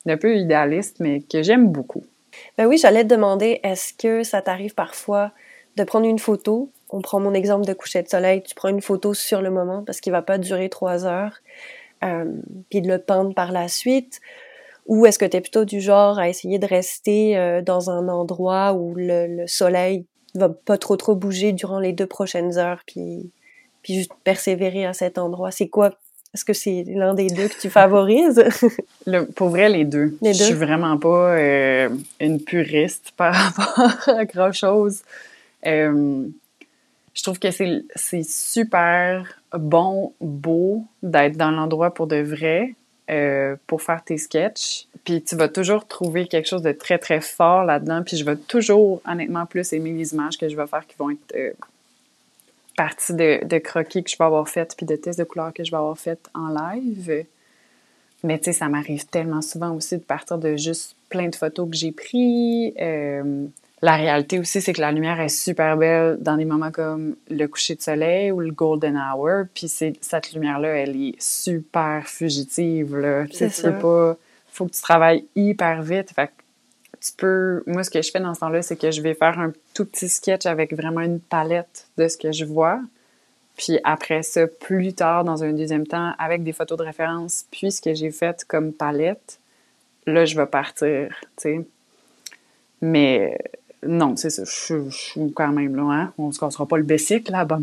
d'un 0.04 0.18
peu 0.18 0.36
idéaliste, 0.36 1.00
mais 1.00 1.22
que 1.22 1.42
j'aime 1.42 1.72
beaucoup. 1.72 2.04
Ben 2.58 2.66
oui, 2.66 2.76
j'allais 2.76 3.02
te 3.02 3.08
demander, 3.08 3.60
est-ce 3.62 3.94
que 3.94 4.22
ça 4.22 4.42
t'arrive 4.42 4.74
parfois 4.74 5.32
de 5.76 5.84
prendre 5.84 6.04
une 6.04 6.18
photo? 6.18 6.70
On 6.90 7.00
prend 7.00 7.18
mon 7.18 7.32
exemple 7.32 7.64
de 7.64 7.72
coucher 7.72 8.02
de 8.02 8.08
soleil, 8.08 8.42
tu 8.42 8.54
prends 8.54 8.68
une 8.68 8.82
photo 8.82 9.14
sur 9.14 9.40
le 9.40 9.50
moment 9.50 9.82
parce 9.84 10.02
qu'il 10.02 10.12
va 10.12 10.20
pas 10.20 10.36
durer 10.36 10.68
trois 10.68 11.06
heures, 11.06 11.38
euh, 12.04 12.26
puis 12.68 12.82
de 12.82 12.88
le 12.88 12.98
peindre 12.98 13.34
par 13.34 13.52
la 13.52 13.68
suite, 13.68 14.20
ou 14.84 15.06
est-ce 15.06 15.18
que 15.18 15.24
tu 15.24 15.38
es 15.38 15.40
plutôt 15.40 15.64
du 15.64 15.80
genre 15.80 16.18
à 16.18 16.28
essayer 16.28 16.58
de 16.58 16.66
rester 16.66 17.38
euh, 17.38 17.62
dans 17.62 17.88
un 17.88 18.06
endroit 18.08 18.74
où 18.74 18.94
le, 18.96 19.28
le, 19.28 19.46
soleil 19.46 20.04
va 20.34 20.50
pas 20.50 20.76
trop 20.76 20.98
trop 20.98 21.14
bouger 21.14 21.52
durant 21.52 21.78
les 21.78 21.94
deux 21.94 22.06
prochaines 22.06 22.58
heures, 22.58 22.82
puis, 22.86 23.30
puis 23.82 23.94
juste 23.94 24.12
persévérer 24.24 24.86
à 24.86 24.92
cet 24.92 25.18
endroit? 25.18 25.50
C'est 25.50 25.68
quoi? 25.68 25.92
Est-ce 26.34 26.46
que 26.46 26.54
c'est 26.54 26.84
l'un 26.88 27.12
des 27.12 27.28
deux 27.28 27.48
que 27.48 27.60
tu 27.60 27.68
favorises? 27.68 28.42
le, 29.06 29.26
pour 29.26 29.50
vrai, 29.50 29.68
les 29.68 29.84
deux. 29.84 30.16
Les 30.22 30.32
deux? 30.32 30.38
Je 30.38 30.44
suis 30.44 30.54
vraiment 30.54 30.96
pas 30.96 31.36
euh, 31.36 31.90
une 32.20 32.40
puriste 32.40 33.12
par 33.16 33.34
rapport 33.34 34.08
à 34.08 34.24
grand 34.24 34.52
chose. 34.52 35.02
Euh, 35.66 36.26
je 37.14 37.22
trouve 37.22 37.38
que 37.38 37.48
c'est 37.50 38.24
super 38.24 39.38
bon, 39.52 40.14
beau 40.22 40.84
d'être 41.02 41.36
dans 41.36 41.50
l'endroit 41.50 41.92
pour 41.92 42.06
de 42.06 42.16
vrai, 42.16 42.74
euh, 43.10 43.56
pour 43.66 43.82
faire 43.82 44.02
tes 44.02 44.16
sketchs. 44.16 44.86
Puis 45.04 45.22
tu 45.22 45.36
vas 45.36 45.48
toujours 45.48 45.86
trouver 45.86 46.26
quelque 46.26 46.48
chose 46.48 46.62
de 46.62 46.72
très, 46.72 46.96
très 46.96 47.20
fort 47.20 47.64
là-dedans. 47.64 48.02
Puis 48.02 48.16
je 48.16 48.24
vais 48.24 48.36
toujours, 48.36 49.02
honnêtement, 49.06 49.44
plus 49.44 49.70
aimer 49.74 49.92
les 49.92 50.14
images 50.14 50.38
que 50.38 50.48
je 50.48 50.56
vais 50.56 50.66
faire 50.66 50.86
qui 50.86 50.96
vont 50.98 51.10
être 51.10 51.54
partie 52.76 53.14
de, 53.14 53.44
de, 53.44 53.58
croquis 53.58 54.02
que 54.02 54.10
je 54.10 54.16
vais 54.16 54.24
avoir 54.24 54.48
faites, 54.48 54.76
puis 54.76 54.86
de 54.86 54.96
tests 54.96 55.18
de 55.18 55.24
couleurs 55.24 55.52
que 55.52 55.64
je 55.64 55.70
vais 55.70 55.76
avoir 55.76 55.98
faites 55.98 56.28
en 56.34 56.48
live. 56.48 57.24
Mais 58.24 58.38
tu 58.38 58.44
sais, 58.44 58.52
ça 58.52 58.68
m'arrive 58.68 59.06
tellement 59.06 59.42
souvent 59.42 59.74
aussi 59.74 59.98
de 59.98 60.02
partir 60.02 60.38
de 60.38 60.56
juste 60.56 60.96
plein 61.08 61.28
de 61.28 61.34
photos 61.34 61.68
que 61.68 61.76
j'ai 61.76 61.92
prises. 61.92 62.72
Euh, 62.80 63.46
la 63.82 63.96
réalité 63.96 64.38
aussi, 64.38 64.60
c'est 64.60 64.72
que 64.72 64.80
la 64.80 64.92
lumière 64.92 65.20
est 65.20 65.28
super 65.28 65.76
belle 65.76 66.16
dans 66.20 66.36
des 66.36 66.44
moments 66.44 66.70
comme 66.70 67.16
le 67.28 67.46
coucher 67.48 67.74
de 67.74 67.82
soleil 67.82 68.30
ou 68.30 68.38
le 68.38 68.52
golden 68.52 68.96
hour. 68.96 69.46
Puis 69.52 69.68
cette 69.68 70.32
lumière-là, 70.32 70.68
elle 70.68 70.94
est 70.94 71.20
super 71.20 72.06
fugitive. 72.06 72.96
Là. 72.96 73.26
Tu 73.26 73.50
sais, 73.50 73.72
pas. 73.72 74.16
Faut 74.46 74.66
que 74.66 74.72
tu 74.72 74.82
travailles 74.82 75.26
hyper 75.34 75.82
vite. 75.82 76.12
Fait 76.14 76.30
Moi, 77.66 77.84
ce 77.84 77.90
que 77.90 78.02
je 78.02 78.10
fais 78.10 78.20
dans 78.20 78.34
ce 78.34 78.40
temps-là, 78.40 78.62
c'est 78.62 78.76
que 78.76 78.90
je 78.90 79.02
vais 79.02 79.14
faire 79.14 79.38
un 79.38 79.52
tout 79.74 79.84
petit 79.84 80.08
sketch 80.08 80.46
avec 80.46 80.72
vraiment 80.72 81.00
une 81.00 81.20
palette 81.20 81.88
de 81.98 82.06
ce 82.08 82.16
que 82.16 82.32
je 82.32 82.44
vois. 82.44 82.80
Puis 83.56 83.78
après 83.84 84.22
ça, 84.22 84.46
plus 84.46 84.94
tard, 84.94 85.24
dans 85.24 85.42
un 85.44 85.52
deuxième 85.52 85.86
temps, 85.86 86.12
avec 86.18 86.42
des 86.42 86.52
photos 86.52 86.78
de 86.78 86.84
référence, 86.84 87.44
puis 87.50 87.70
ce 87.70 87.80
que 87.80 87.94
j'ai 87.94 88.10
fait 88.10 88.44
comme 88.44 88.72
palette, 88.72 89.38
là, 90.06 90.24
je 90.24 90.36
vais 90.36 90.46
partir, 90.46 91.14
tu 91.36 91.42
sais. 91.42 91.60
Mais 92.80 93.38
non, 93.84 94.14
c'est 94.14 94.30
ça. 94.30 94.44
Je, 94.44 94.88
suis 94.90 95.32
quand 95.32 95.50
même 95.50 95.74
là. 95.74 95.82
Hein? 95.82 96.12
On 96.16 96.30
se 96.30 96.38
cassera 96.38 96.66
pas 96.66 96.76
le 96.76 96.84
bicycle 96.84 97.32
là, 97.32 97.40
à 97.40 97.44
bon 97.44 97.60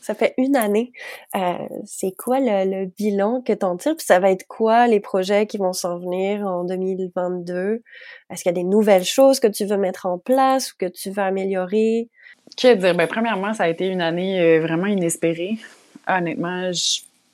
Ça 0.00 0.14
fait 0.14 0.34
une 0.38 0.54
année. 0.54 0.92
Euh, 1.34 1.54
c'est 1.84 2.12
quoi 2.16 2.38
le, 2.40 2.86
bilan 2.86 3.40
que 3.40 3.52
tu 3.52 3.64
en 3.64 3.76
tires? 3.76 3.96
Puis 3.96 4.06
ça 4.06 4.20
va 4.20 4.30
être 4.30 4.46
quoi 4.46 4.86
les 4.86 5.00
projets 5.00 5.46
qui 5.46 5.58
vont 5.58 5.72
s'en 5.72 5.98
venir 5.98 6.46
en 6.46 6.62
2022? 6.64 7.82
Est-ce 8.30 8.42
qu'il 8.44 8.50
y 8.50 8.54
a 8.54 8.62
des 8.62 8.64
nouvelles 8.64 9.04
choses 9.04 9.40
que 9.40 9.48
tu 9.48 9.64
veux 9.64 9.76
mettre 9.76 10.06
en 10.06 10.18
place 10.18 10.72
ou 10.72 10.76
que 10.78 10.86
tu 10.86 11.10
veux 11.10 11.22
améliorer? 11.22 12.08
Que 12.56 12.74
dire? 12.74 12.94
Ben, 12.94 13.08
premièrement, 13.08 13.52
ça 13.52 13.64
a 13.64 13.68
été 13.68 13.88
une 13.88 14.00
année 14.00 14.40
euh, 14.40 14.60
vraiment 14.60 14.86
inespérée. 14.86 15.58
Honnêtement, 16.06 16.70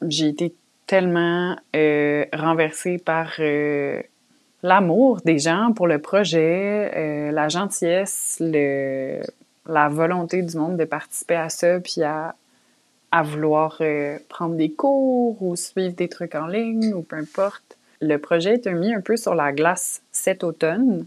j'ai 0.09 0.29
été 0.29 0.55
tellement 0.87 1.55
euh, 1.77 2.25
renversée 2.33 2.97
par 2.97 3.35
l'amour 4.63 5.21
des 5.25 5.39
gens 5.39 5.73
pour 5.75 5.87
le 5.87 5.99
projet, 5.99 6.93
euh, 6.97 7.33
la 7.33 7.49
gentillesse, 7.49 8.37
le, 8.41 9.21
la 9.67 9.89
volonté 9.89 10.43
du 10.43 10.57
monde 10.57 10.77
de 10.77 10.85
participer 10.85 11.37
à 11.37 11.49
ça, 11.49 11.81
puis 11.81 12.03
à, 12.03 12.35
à 13.11 13.23
vouloir 13.23 13.79
euh, 13.81 14.19
prendre 14.29 14.57
des 14.57 14.71
cours 14.71 15.43
ou 15.43 15.57
suivre 15.57 15.95
des 15.95 16.09
trucs 16.09 16.35
en 16.35 16.47
ligne 16.47 16.95
ou 16.95 17.03
peu 17.03 17.17
importe. 17.17 17.77
Le 18.01 18.17
projet 18.17 18.55
est 18.55 18.67
mis 18.73 18.93
un 18.95 19.01
peu 19.01 19.17
sur 19.17 19.35
la 19.35 19.53
glace 19.53 20.03
cet 20.11 20.43
automne 20.43 21.07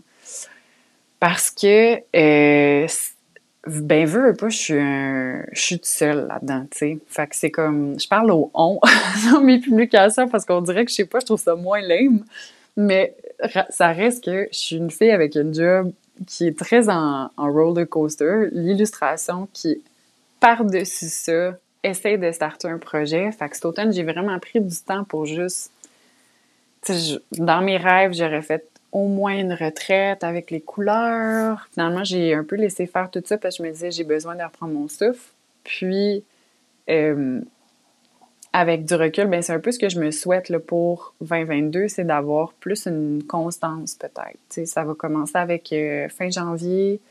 parce 1.20 1.50
que, 1.50 1.96
euh, 2.16 2.88
ben, 3.68 4.06
veux, 4.06 4.34
pas, 4.34 4.50
je 4.50 4.58
suis, 4.58 4.80
un, 4.80 5.44
je 5.52 5.60
suis 5.60 5.76
toute 5.78 5.86
seule 5.86 6.28
là-dedans, 6.28 6.68
tu 6.70 6.78
sais. 6.78 7.00
Fait 7.08 7.28
que 7.28 7.36
c'est 7.36 7.52
comme, 7.52 8.00
je 8.00 8.08
parle 8.08 8.32
au 8.32 8.52
on 8.54 8.80
dans 9.32 9.42
mes 9.42 9.60
publications 9.60 10.28
parce 10.28 10.46
qu'on 10.46 10.62
dirait 10.62 10.86
que, 10.86 10.92
je 10.92 10.98
sais 10.98 11.06
pas, 11.06 11.20
je 11.20 11.26
trouve 11.26 11.42
ça 11.42 11.56
moins 11.56 11.82
lame. 11.82 12.24
Mais 12.78 13.16
ça 13.70 13.88
reste 13.92 14.24
que 14.24 14.48
je 14.52 14.58
suis 14.58 14.76
une 14.78 14.92
fille 14.92 15.12
avec 15.12 15.36
un 15.36 15.52
job 15.52 15.92
qui 16.28 16.48
est 16.48 16.58
très 16.58 16.90
en, 16.90 17.30
roller 17.38 17.88
coaster. 17.88 18.50
L'illustration 18.52 19.48
qui, 19.54 19.82
par-dessus 20.40 21.10
ça, 21.10 21.58
essaie 21.84 22.18
de 22.18 22.32
starter 22.32 22.68
un 22.68 22.78
projet. 22.78 23.32
Fait 23.32 23.50
que 23.50 23.56
cet 23.56 23.66
automne, 23.66 23.94
j'ai 23.94 24.04
vraiment 24.04 24.38
pris 24.40 24.62
du 24.62 24.76
temps 24.78 25.04
pour 25.04 25.26
juste. 25.26 25.72
dans 27.32 27.62
mes 27.62 27.78
rêves, 27.78 28.14
j'aurais 28.14 28.42
fait 28.42 28.68
au 28.92 29.08
moins 29.08 29.38
une 29.38 29.54
retraite 29.54 30.24
avec 30.24 30.52
les 30.52 30.62
couleurs. 30.62 31.68
Finalement, 31.74 32.04
j'ai 32.04 32.34
un 32.34 32.44
peu 32.44 32.56
laissé 32.56 32.88
faire 32.88 33.12
tout 33.12 33.22
ça 33.26 33.38
parce 33.38 33.58
que 33.58 33.64
je 33.64 33.68
me 33.68 33.74
disais, 33.74 33.92
j'ai 33.92 34.06
besoin 34.06 34.36
de 34.36 34.44
reprendre 34.44 34.74
mon 34.74 34.88
souffle. 34.88 35.34
Puis, 35.64 36.24
euh, 36.90 37.42
avec 38.56 38.86
du 38.86 38.96
recul, 38.96 39.26
ben 39.26 39.42
c'est 39.42 39.52
un 39.52 39.60
peu 39.60 39.74
ce 39.74 39.80
que 39.80 39.90
je 39.90 40.00
me 40.00 40.12
souhaite 40.12 40.48
là, 40.48 40.60
pour 40.60 41.14
2022, 41.20 41.90
c'est 41.90 42.06
d'avoir 42.06 42.54
plus 42.54 42.86
une 42.86 43.22
constance 43.28 43.96
peut-être. 43.96 44.66
Ça 44.66 44.86
va 44.86 44.94
commencer 44.94 45.36
avec 45.36 45.74
euh, 45.74 46.08
fin 46.08 46.30
janvier. 46.30 47.02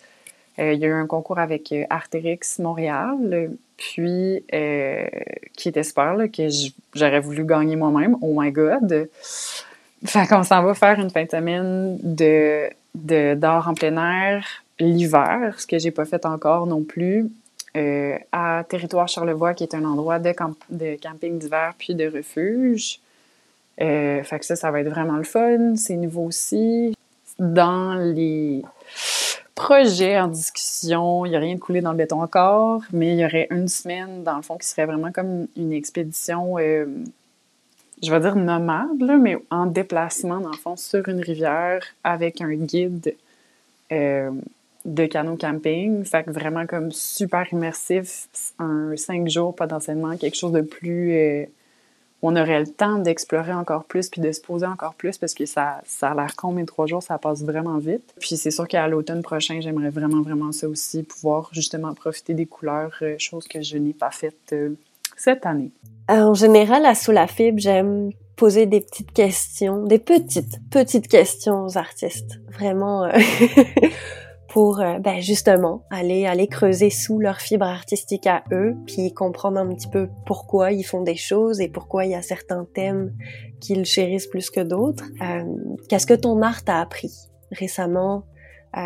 Euh, 0.59 0.73
il 0.73 0.81
y 0.81 0.87
a 0.87 0.89
eu 0.89 0.93
un 0.93 1.07
concours 1.07 1.39
avec 1.39 1.71
euh, 1.73 1.85
Artérix 1.91 2.59
Montréal, 2.61 3.51
puis 3.77 4.43
qui 4.49 5.69
était 5.69 5.83
super, 5.83 6.17
que 6.33 6.49
j'aurais 6.95 7.21
voulu 7.21 7.45
gagner 7.45 7.77
moi-même. 7.77 8.17
Oh 8.23 8.41
my 8.41 8.51
God! 8.51 9.11
Fait 10.07 10.27
qu'on 10.27 10.45
s'en 10.45 10.63
va 10.63 10.73
faire 10.73 10.99
une 10.99 11.11
fin 11.11 11.25
de 11.25 11.31
semaine 11.31 11.99
d'art 12.95 13.69
en 13.69 13.75
plein 13.75 13.97
air 13.97 14.47
l'hiver, 14.81 15.55
ce 15.59 15.67
que 15.67 15.79
j'ai 15.79 15.91
pas 15.91 16.05
fait 16.07 16.25
encore 16.25 16.67
non 16.67 16.83
plus. 16.83 17.31
Euh, 17.77 18.17
à 18.31 18.65
Territoire 18.69 19.09
Charlevoix, 19.09 19.53
qui 19.53 19.65
est 19.65 19.75
un 19.75 19.85
endroit 19.85 20.21
de, 20.21 20.31
camping 20.31 21.39
d'hiver 21.39 21.75
puis 21.77 21.97
de 21.97 22.07
refuge. 22.07 23.01
Euh, 23.81 24.23
fait 24.23 24.39
que 24.39 24.45
ça, 24.45 24.55
ça 24.55 24.71
va 24.71 24.81
être 24.81 24.89
vraiment 24.89 25.17
le 25.17 25.25
fun. 25.25 25.75
C'est 25.75 25.97
nouveau 25.97 26.27
aussi. 26.27 26.95
Dans 27.41 27.95
les 27.95 28.63
projets 29.57 30.21
en 30.21 30.29
discussion, 30.29 31.27
il 31.27 31.31
n'y 31.31 31.37
a 31.37 31.41
rien 31.41 31.57
de 31.57 31.61
coulé 31.61 31.81
dans 31.81 31.91
le 31.91 31.97
béton 31.97 32.23
encore, 32.23 32.83
mais 32.93 33.15
il 33.15 33.19
y 33.19 33.25
aurait 33.25 33.49
une 33.51 33.67
semaine, 33.67 34.23
dans 34.23 34.37
le 34.37 34.43
fond, 34.43 34.57
qui 34.57 34.69
serait 34.69 34.87
vraiment 34.87 35.11
comme 35.11 35.49
une 35.57 35.73
expédition, 35.73 36.59
euh, 36.59 36.87
je 38.05 38.09
vais 38.09 38.21
dire 38.21 38.37
nomade, 38.37 39.01
là, 39.01 39.17
mais 39.17 39.37
en 39.51 39.67
déplacement, 39.67 40.39
dans 40.39 40.51
le 40.53 40.57
fond, 40.57 40.77
sur 40.77 41.09
une 41.09 41.21
rivière 41.21 41.83
avec 42.05 42.41
un 42.41 42.55
guide 42.55 43.17
de 44.85 45.07
canot 45.07 45.37
camping. 45.37 46.05
Fait 46.05 46.25
que 46.25 46.31
vraiment 46.31 46.67
comme 46.67 46.93
super 46.93 47.47
immersif, 47.53 48.29
un 48.59 48.97
cinq 48.97 49.29
jours 49.29 49.55
potentiellement, 49.55 50.17
quelque 50.17 50.37
chose 50.37 50.53
de 50.53 50.61
plus 50.61 51.13
euh, 51.13 51.47
on 52.27 52.37
aurait 52.37 52.61
le 52.61 52.67
temps 52.67 52.99
d'explorer 52.99 53.53
encore 53.53 53.85
plus 53.85 54.09
puis 54.09 54.23
de 54.23 54.33
se 54.33 54.41
poser 54.41 54.65
encore 54.65 54.95
plus 54.95 55.19
parce 55.19 55.35
que 55.35 55.45
ça, 55.45 55.83
ça 55.85 56.13
a 56.13 56.15
l'air 56.15 56.35
con, 56.37 56.53
mais 56.53 56.65
trois 56.65 56.87
jours, 56.87 57.03
ça 57.03 57.19
passe 57.19 57.43
vraiment 57.43 57.77
vite. 57.77 58.15
Puis 58.19 58.39
c'est 58.39 58.51
sûr 58.51 58.67
qu'à 58.67 58.89
l'automne 58.89 59.21
prochain, 59.21 59.61
j'aimerais 59.61 59.91
vraiment, 59.91 60.23
vraiment 60.23 60.51
ça 60.51 60.67
aussi, 60.67 61.03
pouvoir 61.03 61.51
justement 61.53 61.93
profiter 61.93 62.33
des 62.33 62.47
couleurs, 62.47 62.93
euh, 63.03 63.17
chose 63.19 63.47
que 63.47 63.61
je 63.61 63.77
n'ai 63.77 63.93
pas 63.93 64.11
faite 64.11 64.53
euh, 64.53 64.71
cette 65.19 65.45
année. 65.45 65.71
Euh, 66.11 66.23
en 66.23 66.35
général, 66.35 66.87
à 66.87 66.95
Sous 66.95 67.13
la 67.13 67.27
fibre, 67.27 67.59
j'aime 67.59 68.11
poser 68.37 68.65
des 68.65 68.81
petites 68.81 69.13
questions, 69.13 69.85
des 69.85 69.99
petites, 69.99 70.61
petites 70.71 71.09
questions 71.09 71.67
aux 71.67 71.77
artistes. 71.77 72.41
Vraiment, 72.49 73.07
pour 74.55 74.81
euh, 74.81 75.01
ben 75.01 75.21
justement 75.21 75.83
aller 75.91 76.27
aller 76.27 76.47
creuser 76.47 76.89
sous 76.89 77.19
leur 77.19 77.41
fibre 77.41 77.67
artistique 77.67 78.29
à 78.29 78.45
eux, 78.53 78.77
puis 78.87 79.13
comprendre 79.13 79.59
un 79.59 79.75
petit 79.75 79.89
peu 79.89 80.09
pourquoi 80.27 80.71
ils 80.71 80.85
font 80.85 81.03
des 81.03 81.17
choses 81.17 81.61
et 81.61 81.67
pourquoi 81.67 82.05
il 82.05 82.13
y 82.13 82.15
a 82.15 82.23
certains 82.23 82.65
thèmes 82.73 83.13
qu'ils 83.61 83.85
chérissent 83.85 84.29
plus 84.29 84.51
que 84.51 84.61
d'autres. 84.61 85.07
Euh, 85.23 85.43
Qu'est-ce 85.89 86.07
que 86.07 86.15
ton 86.15 86.41
art 86.41 86.63
t'a 86.63 86.81
appris 86.81 87.11
récemment, 87.51 88.27
euh, 88.77 88.81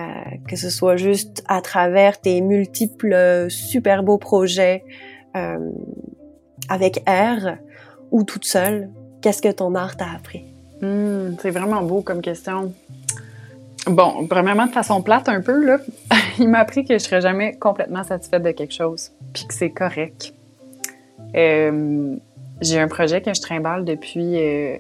que 0.49 0.57
ce 0.57 0.71
soit 0.71 0.97
juste 0.97 1.45
à 1.49 1.61
travers 1.61 2.19
tes 2.19 2.41
multiples 2.41 3.47
super 3.51 4.03
beaux 4.03 4.19
projets 4.19 4.85
avec 6.71 7.05
R 7.07 7.59
ou 8.11 8.25
toute 8.25 8.47
seule, 8.47 8.91
qu'est-ce 9.21 9.43
que 9.43 9.53
ton 9.53 9.75
art 9.75 9.99
t'a 9.99 10.11
appris? 10.17 10.45
Mmh, 10.81 11.37
c'est 11.41 11.51
vraiment 11.51 11.83
beau 11.83 12.01
comme 12.01 12.23
question. 12.23 12.73
Bon, 13.87 14.27
premièrement, 14.27 14.67
de 14.67 14.73
façon 14.73 15.03
plate 15.03 15.29
un 15.29 15.41
peu, 15.41 15.65
là, 15.65 15.79
il 16.39 16.49
m'a 16.49 16.59
appris 16.59 16.85
que 16.85 16.95
je 16.95 16.99
serais 16.99 17.21
jamais 17.21 17.57
complètement 17.57 18.05
satisfaite 18.05 18.43
de 18.43 18.51
quelque 18.51 18.75
chose, 18.75 19.13
puis 19.33 19.47
que 19.47 19.55
c'est 19.55 19.71
correct. 19.71 20.35
Euh, 21.35 22.17
j'ai 22.61 22.81
un 22.81 22.89
projet 22.89 23.23
que 23.23 23.33
je 23.33 23.41
trimballe 23.41 23.85
depuis 23.85 24.37
euh, 24.37 24.77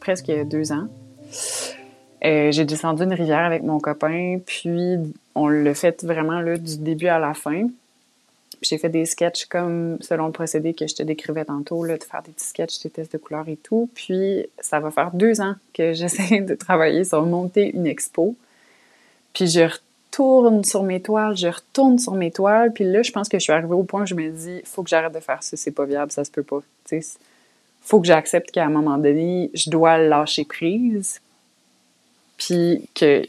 presque 0.00 0.30
deux 0.46 0.72
ans. 0.72 0.88
Euh, 2.24 2.50
j'ai 2.52 2.64
descendu 2.64 3.02
une 3.02 3.12
rivière 3.12 3.44
avec 3.44 3.62
mon 3.62 3.78
copain, 3.78 4.38
puis 4.44 4.96
on 5.34 5.48
l'a 5.48 5.74
fait 5.74 6.02
vraiment 6.04 6.40
là, 6.40 6.56
du 6.56 6.78
début 6.78 7.08
à 7.08 7.18
la 7.18 7.34
fin. 7.34 7.68
J'ai 8.64 8.78
fait 8.78 8.88
des 8.88 9.06
sketchs 9.06 9.46
comme 9.46 9.98
selon 10.00 10.26
le 10.26 10.32
procédé 10.32 10.74
que 10.74 10.86
je 10.86 10.94
te 10.94 11.02
décrivais 11.02 11.44
tantôt, 11.44 11.84
là, 11.84 11.96
de 11.96 12.04
faire 12.04 12.22
des 12.22 12.32
petits 12.32 12.46
sketchs, 12.46 12.80
des 12.82 12.90
tests 12.90 13.12
de 13.12 13.18
couleurs 13.18 13.48
et 13.48 13.56
tout. 13.56 13.88
Puis 13.94 14.46
ça 14.60 14.80
va 14.80 14.90
faire 14.90 15.10
deux 15.12 15.40
ans 15.40 15.54
que 15.72 15.92
j'essaie 15.94 16.40
de 16.40 16.54
travailler 16.54 17.04
sur 17.04 17.24
monter 17.24 17.74
une 17.74 17.86
expo. 17.86 18.34
Puis 19.32 19.48
je 19.48 19.62
retourne 19.62 20.64
sur 20.64 20.82
mes 20.82 21.00
toiles, 21.00 21.36
je 21.36 21.48
retourne 21.48 21.98
sur 21.98 22.14
mes 22.14 22.30
toiles. 22.30 22.72
Puis 22.72 22.84
là, 22.84 23.02
je 23.02 23.12
pense 23.12 23.28
que 23.28 23.38
je 23.38 23.44
suis 23.44 23.52
arrivée 23.52 23.74
au 23.74 23.82
point 23.82 24.02
où 24.02 24.06
je 24.06 24.14
me 24.14 24.30
dis, 24.30 24.62
faut 24.64 24.82
que 24.82 24.90
j'arrête 24.90 25.12
de 25.12 25.20
faire 25.20 25.42
ça, 25.42 25.56
c'est 25.56 25.72
pas 25.72 25.84
viable, 25.84 26.12
ça 26.12 26.24
se 26.24 26.30
peut 26.30 26.42
pas. 26.42 26.60
Tu 26.84 27.02
sais, 27.02 27.18
faut 27.82 28.00
que 28.00 28.06
j'accepte 28.06 28.50
qu'à 28.50 28.64
un 28.64 28.70
moment 28.70 28.96
donné, 28.96 29.50
je 29.52 29.70
dois 29.70 29.98
lâcher 29.98 30.44
prise. 30.44 31.20
Puis 32.38 32.88
qu'ils 32.94 33.28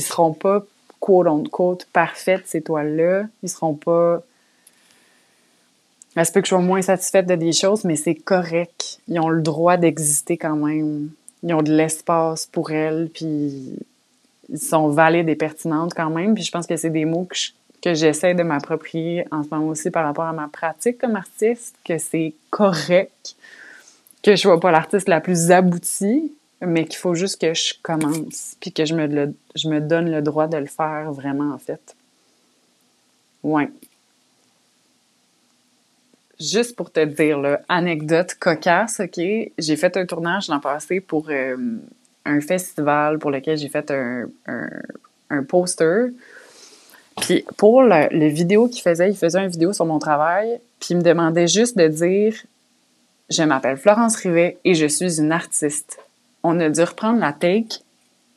seront 0.00 0.32
pas 0.32 0.64
quote 1.00 1.26
unquote 1.26 1.86
parfaites, 1.92 2.46
ces 2.46 2.60
toiles-là. 2.60 3.24
Ils 3.42 3.48
seront 3.48 3.74
pas. 3.74 4.22
Ça 6.18 6.24
se 6.24 6.32
peut 6.32 6.40
que 6.40 6.46
je 6.46 6.48
sois 6.48 6.60
moins 6.60 6.82
satisfaite 6.82 7.26
de 7.26 7.36
des 7.36 7.52
choses, 7.52 7.84
mais 7.84 7.94
c'est 7.94 8.16
correct. 8.16 8.98
Ils 9.06 9.20
ont 9.20 9.28
le 9.28 9.40
droit 9.40 9.76
d'exister 9.76 10.36
quand 10.36 10.56
même. 10.56 11.10
Ils 11.44 11.54
ont 11.54 11.62
de 11.62 11.72
l'espace 11.72 12.44
pour 12.44 12.72
elles, 12.72 13.08
puis 13.14 13.78
ils 14.48 14.58
sont 14.58 14.88
valides 14.88 15.28
et 15.28 15.36
pertinentes 15.36 15.94
quand 15.94 16.10
même. 16.10 16.34
Puis 16.34 16.42
je 16.42 16.50
pense 16.50 16.66
que 16.66 16.76
c'est 16.76 16.90
des 16.90 17.04
mots 17.04 17.28
que, 17.80 17.94
j'essaie 17.94 18.34
de 18.34 18.42
m'approprier 18.42 19.26
en 19.30 19.44
ce 19.44 19.48
moment 19.52 19.68
aussi 19.68 19.92
par 19.92 20.04
rapport 20.04 20.24
à 20.24 20.32
ma 20.32 20.48
pratique 20.48 20.98
comme 20.98 21.14
artiste, 21.14 21.76
que 21.84 21.98
c'est 21.98 22.34
correct, 22.50 23.36
que 24.24 24.32
je 24.32 24.40
sois 24.40 24.58
pas 24.58 24.72
l'artiste 24.72 25.08
la 25.08 25.20
plus 25.20 25.52
aboutie, 25.52 26.32
mais 26.60 26.84
qu'il 26.84 26.98
faut 26.98 27.14
juste 27.14 27.40
que 27.40 27.54
je 27.54 27.74
commence, 27.80 28.56
puis 28.58 28.72
que 28.72 28.84
je 28.84 28.94
me, 28.94 29.32
je 29.54 29.68
me 29.68 29.80
donne 29.80 30.10
le 30.10 30.20
droit 30.20 30.48
de 30.48 30.56
le 30.56 30.66
faire 30.66 31.12
vraiment, 31.12 31.54
en 31.54 31.58
fait. 31.58 31.94
Ouais. 33.44 33.70
Juste 36.40 36.76
pour 36.76 36.92
te 36.92 37.04
dire, 37.04 37.38
là, 37.38 37.60
anecdote 37.68 38.34
cocasse, 38.38 39.00
OK? 39.00 39.20
J'ai 39.58 39.76
fait 39.76 39.96
un 39.96 40.06
tournage 40.06 40.48
l'an 40.48 40.60
passé 40.60 41.00
pour 41.00 41.26
euh, 41.30 41.56
un 42.24 42.40
festival 42.40 43.18
pour 43.18 43.30
lequel 43.30 43.58
j'ai 43.58 43.68
fait 43.68 43.90
un, 43.90 44.28
un, 45.30 45.42
poster. 45.42 46.10
Puis 47.20 47.44
pour 47.56 47.82
le, 47.82 48.28
vidéo 48.28 48.68
qu'il 48.68 48.82
faisait, 48.82 49.10
il 49.10 49.16
faisait 49.16 49.40
une 49.40 49.48
vidéo 49.48 49.72
sur 49.72 49.86
mon 49.86 49.98
travail, 49.98 50.60
puis 50.78 50.90
il 50.90 50.98
me 50.98 51.02
demandait 51.02 51.48
juste 51.48 51.76
de 51.76 51.88
dire 51.88 52.34
Je 53.30 53.42
m'appelle 53.42 53.76
Florence 53.76 54.16
Rivet 54.16 54.58
et 54.64 54.74
je 54.74 54.86
suis 54.86 55.18
une 55.18 55.32
artiste. 55.32 55.98
On 56.44 56.60
a 56.60 56.68
dû 56.68 56.82
reprendre 56.82 57.18
la 57.18 57.32
take 57.32 57.80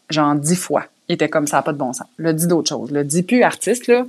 genre 0.10 0.36
dix 0.36 0.56
fois. 0.56 0.86
Il 1.08 1.16
était 1.16 1.30
comme 1.30 1.48
ça, 1.48 1.62
pas 1.62 1.74
de 1.74 1.78
bon 1.78 1.94
sens. 1.94 2.08
Le 2.18 2.34
dit 2.34 2.48
d'autres 2.48 2.70
choses. 2.70 2.92
Le 2.92 3.04
dit 3.04 3.24
plus 3.24 3.44
artiste, 3.44 3.88
là. 3.88 4.06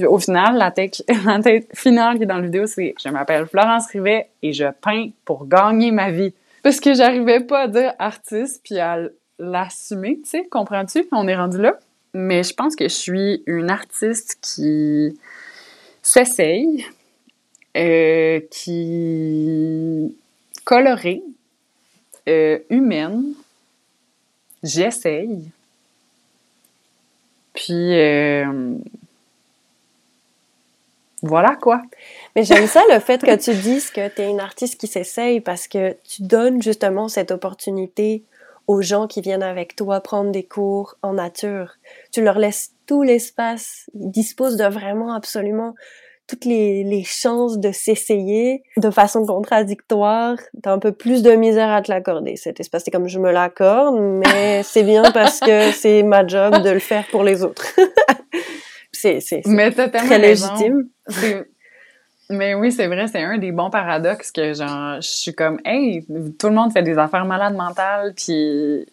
Au 0.00 0.18
final, 0.18 0.56
la 0.56 0.70
take, 0.70 1.04
la 1.08 1.40
finale 1.74 2.16
qui 2.16 2.22
est 2.22 2.26
dans 2.26 2.36
la 2.36 2.42
vidéo, 2.42 2.66
c'est 2.66 2.94
Je 3.02 3.08
m'appelle 3.10 3.46
Florence 3.46 3.86
Rivet 3.88 4.28
et 4.42 4.52
je 4.52 4.64
peins 4.80 5.10
pour 5.24 5.46
gagner 5.46 5.90
ma 5.90 6.10
vie. 6.10 6.32
Parce 6.62 6.80
que 6.80 6.94
j'arrivais 6.94 7.40
pas 7.40 7.62
à 7.62 7.68
dire 7.68 7.92
artiste 7.98 8.60
puis 8.64 8.78
à 8.78 8.98
l'assumer, 9.38 10.20
tu 10.22 10.30
sais, 10.30 10.46
comprends-tu? 10.50 11.06
On 11.12 11.26
est 11.28 11.36
rendu 11.36 11.58
là. 11.58 11.78
Mais 12.14 12.42
je 12.42 12.54
pense 12.54 12.76
que 12.76 12.84
je 12.84 12.94
suis 12.94 13.42
une 13.46 13.70
artiste 13.70 14.38
qui 14.40 15.18
s'essaye, 16.02 16.86
euh, 17.76 18.40
qui 18.50 20.14
colorée, 20.64 21.22
euh, 22.28 22.58
humaine. 22.70 23.34
J'essaye. 24.62 25.48
Puis 27.54 27.98
euh, 27.98 28.74
voilà 31.22 31.56
quoi. 31.60 31.82
Mais 32.34 32.42
j'aime 32.42 32.66
ça 32.66 32.82
le 32.92 32.98
fait 32.98 33.22
que 33.22 33.36
tu 33.36 33.54
dises 33.54 33.90
que 33.90 34.08
tu 34.08 34.22
es 34.22 34.28
une 34.28 34.40
artiste 34.40 34.78
qui 34.78 34.88
s'essaye 34.88 35.40
parce 35.40 35.68
que 35.68 35.96
tu 36.04 36.22
donnes 36.22 36.60
justement 36.60 37.08
cette 37.08 37.30
opportunité 37.30 38.24
aux 38.66 38.82
gens 38.82 39.06
qui 39.06 39.20
viennent 39.20 39.42
avec 39.42 39.76
toi 39.76 40.00
prendre 40.00 40.32
des 40.32 40.42
cours 40.42 40.96
en 41.02 41.14
nature. 41.14 41.74
Tu 42.12 42.22
leur 42.22 42.38
laisses 42.38 42.72
tout 42.86 43.02
l'espace. 43.02 43.88
Ils 43.94 44.10
disposent 44.10 44.56
de 44.56 44.64
vraiment 44.64 45.14
absolument 45.14 45.74
toutes 46.26 46.44
les, 46.44 46.82
les 46.84 47.04
chances 47.04 47.58
de 47.58 47.72
s'essayer 47.72 48.62
de 48.76 48.90
façon 48.90 49.26
contradictoire. 49.26 50.36
T'as 50.62 50.72
un 50.72 50.78
peu 50.78 50.92
plus 50.92 51.22
de 51.22 51.32
misère 51.32 51.70
à 51.70 51.82
te 51.82 51.90
l'accorder, 51.90 52.36
cet 52.36 52.58
espace. 52.60 52.82
C'est 52.84 52.90
comme 52.90 53.08
je 53.08 53.18
me 53.18 53.30
l'accorde, 53.30 53.96
mais 54.00 54.62
c'est 54.62 54.82
bien 54.82 55.02
parce 55.12 55.40
que 55.40 55.72
c'est 55.72 56.02
ma 56.02 56.26
job 56.26 56.62
de 56.62 56.70
le 56.70 56.78
faire 56.78 57.04
pour 57.10 57.22
les 57.22 57.44
autres. 57.44 57.66
c'est, 59.02 59.42
très 59.42 60.18
légitime. 60.18 60.88
Mais 62.30 62.54
oui, 62.54 62.72
c'est 62.72 62.86
vrai, 62.86 63.08
c'est 63.08 63.22
un 63.22 63.36
des 63.36 63.52
bons 63.52 63.68
paradoxes 63.68 64.30
que 64.32 64.54
genre, 64.54 65.00
je 65.00 65.08
suis 65.08 65.34
comme, 65.34 65.60
hey, 65.64 66.04
tout 66.38 66.48
le 66.48 66.54
monde 66.54 66.72
fait 66.72 66.82
des 66.82 66.96
affaires 66.96 67.26
malades 67.26 67.54
mentales, 67.54 68.14
puis, 68.16 68.86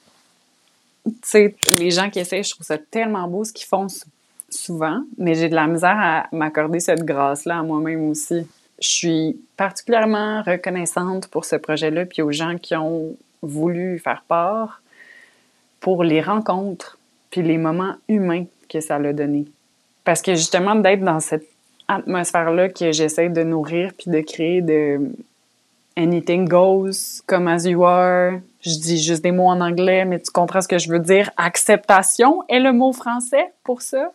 tu 1.05 1.13
sais, 1.23 1.55
les 1.77 1.91
gens 1.91 2.09
qui 2.09 2.19
essaient, 2.19 2.43
je 2.43 2.51
trouve 2.51 2.65
ça 2.65 2.77
tellement 2.77 3.27
beau 3.27 3.45
ce 3.45 3.53
qu'ils 3.53 3.67
font 3.67 3.87
souvent, 4.49 5.03
mais 5.17 5.35
j'ai 5.35 5.47
de 5.47 5.55
la 5.55 5.67
misère 5.67 5.95
à 5.97 6.27
m'accorder 6.33 6.79
cette 6.79 7.05
grâce-là 7.05 7.59
à 7.59 7.63
moi-même 7.63 8.09
aussi. 8.09 8.45
Je 8.81 8.87
suis 8.87 9.41
particulièrement 9.55 10.41
reconnaissante 10.41 11.27
pour 11.27 11.45
ce 11.45 11.55
projet-là, 11.55 12.05
puis 12.05 12.21
aux 12.21 12.31
gens 12.31 12.57
qui 12.57 12.75
ont 12.75 13.15
voulu 13.41 13.99
faire 13.99 14.23
part, 14.27 14.81
pour 15.79 16.03
les 16.03 16.21
rencontres, 16.21 16.97
puis 17.29 17.41
les 17.41 17.57
moments 17.57 17.95
humains 18.09 18.45
que 18.67 18.81
ça 18.81 18.99
l'a 18.99 19.13
donné. 19.13 19.45
Parce 20.09 20.23
que 20.23 20.33
justement, 20.33 20.73
d'être 20.73 21.03
dans 21.03 21.19
cette 21.19 21.45
atmosphère-là 21.87 22.69
que 22.69 22.91
j'essaie 22.91 23.29
de 23.29 23.43
nourrir 23.43 23.91
puis 23.95 24.09
de 24.09 24.21
créer 24.21 24.63
de 24.63 25.11
anything 25.95 26.49
goes, 26.49 27.21
comme 27.27 27.47
as 27.47 27.67
you 27.67 27.85
are. 27.85 28.39
Je 28.61 28.71
dis 28.71 28.97
juste 28.97 29.21
des 29.21 29.31
mots 29.31 29.49
en 29.49 29.61
anglais, 29.61 30.05
mais 30.05 30.19
tu 30.19 30.31
comprends 30.31 30.61
ce 30.61 30.67
que 30.67 30.79
je 30.79 30.89
veux 30.89 30.97
dire. 30.97 31.29
Acceptation 31.37 32.41
est 32.49 32.59
le 32.59 32.73
mot 32.73 32.91
français 32.91 33.51
pour 33.63 33.83
ça. 33.83 34.11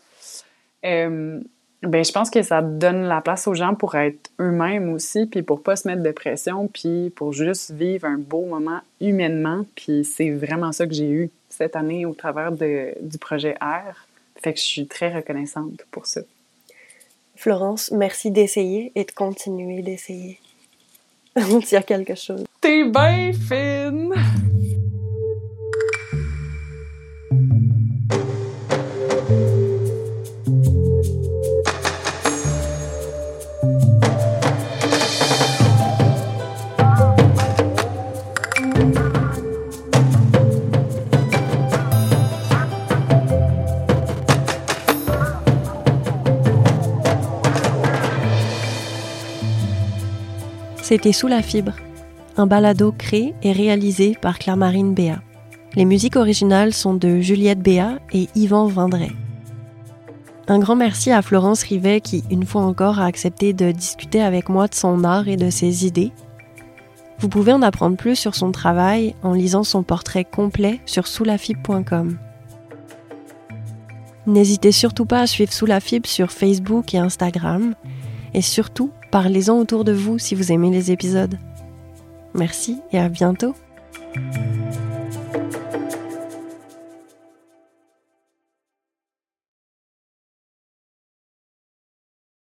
Euh, 0.85 1.41
ben, 1.85 2.05
je 2.05 2.11
pense 2.11 2.29
que 2.29 2.43
ça 2.43 2.61
donne 2.61 3.05
la 3.05 3.21
place 3.21 3.47
aux 3.47 3.55
gens 3.55 3.77
pour 3.77 3.95
être 3.95 4.33
eux-mêmes 4.41 4.93
aussi, 4.93 5.27
puis 5.27 5.43
pour 5.43 5.63
pas 5.63 5.77
se 5.77 5.87
mettre 5.87 6.03
de 6.03 6.11
pression, 6.11 6.67
puis 6.67 7.13
pour 7.15 7.33
juste 7.33 7.71
vivre 7.71 8.09
un 8.09 8.19
beau 8.19 8.47
moment 8.47 8.81
humainement. 9.01 9.65
Puis 9.77 10.05
c'est 10.05 10.31
vraiment 10.33 10.73
ça 10.73 10.89
que 10.89 10.93
j'ai 10.93 11.09
eu 11.09 11.31
cette 11.51 11.77
année 11.77 12.05
au 12.05 12.15
travers 12.15 12.51
de, 12.51 12.95
du 13.01 13.17
projet 13.17 13.55
R. 13.61 14.09
Fait 14.45 14.53
que 14.53 14.61
je 14.61 14.65
suis 14.65 14.87
très 14.87 15.11
reconnaissante 15.11 15.87
pour 15.91 16.05
ça. 16.05 16.21
Florence, 17.35 17.91
merci 17.93 18.31
d'essayer 18.31 18.93
et 18.95 19.05
de 19.05 19.11
continuer 19.11 19.81
d'essayer. 19.81 20.39
Il 21.35 21.73
y 21.73 21.77
a 21.77 21.83
quelque 21.83 22.15
chose. 22.15 22.45
T'es 22.61 22.85
bien 22.85 23.33
fine! 23.33 24.13
C'était 50.95 51.11
Sous 51.11 51.27
la 51.27 51.43
fibre, 51.43 51.73
un 52.37 52.47
balado 52.47 52.95
créé 52.97 53.35
et 53.43 53.51
réalisé 53.51 54.17
par 54.23 54.39
Claire-Marine 54.39 54.95
Béat. 54.95 55.21
Les 55.75 55.87
musiques 55.87 56.15
originales 56.15 56.73
sont 56.73 56.95
de 56.95 57.19
Juliette 57.19 57.59
Béat 57.59 57.99
et 58.13 58.29
Yvan 58.37 58.69
Vendray. 58.69 59.11
Un 60.47 60.61
grand 60.61 60.77
merci 60.77 61.11
à 61.11 61.21
Florence 61.21 61.65
Rivet 61.65 62.01
qui, 62.01 62.23
une 62.31 62.47
fois 62.47 62.63
encore, 62.63 63.01
a 63.01 63.07
accepté 63.07 63.53
de 63.53 63.73
discuter 63.73 64.23
avec 64.23 64.49
moi 64.49 64.69
de 64.69 64.75
son 64.77 65.03
art 65.03 65.27
et 65.27 65.37
de 65.37 65.51
ses 65.51 65.85
idées. 65.85 66.13
Vous 67.19 67.29
pouvez 67.29 67.53
en 67.53 67.63
apprendre 67.63 67.97
plus 67.97 68.15
sur 68.15 68.37
son 68.37 68.53
travail 68.53 69.17
en 69.25 69.33
lisant 69.33 69.65
son 69.65 69.83
portrait 69.83 70.25
complet 70.25 70.79
sur 70.87 71.09
soulafib.com. 71.09 72.19
N'hésitez 74.29 74.71
surtout 74.71 75.07
pas 75.07 75.23
à 75.23 75.27
suivre 75.27 75.53
Sous 75.53 75.67
la 75.67 75.81
Fibre 75.81 76.09
sur 76.09 76.31
Facebook 76.31 76.95
et 76.95 76.99
Instagram. 76.99 77.75
Et 78.33 78.43
surtout, 78.43 78.93
parlez-en 79.15 79.61
autour 79.61 79.85
de 79.85 79.93
vous 79.93 80.19
si 80.19 80.35
vous 80.35 80.51
aimez 80.51 80.71
les 80.71 80.91
épisodes. 80.91 81.39
Merci 82.35 82.81
et 82.91 82.99
à 82.99 83.09
bientôt. 83.09 83.55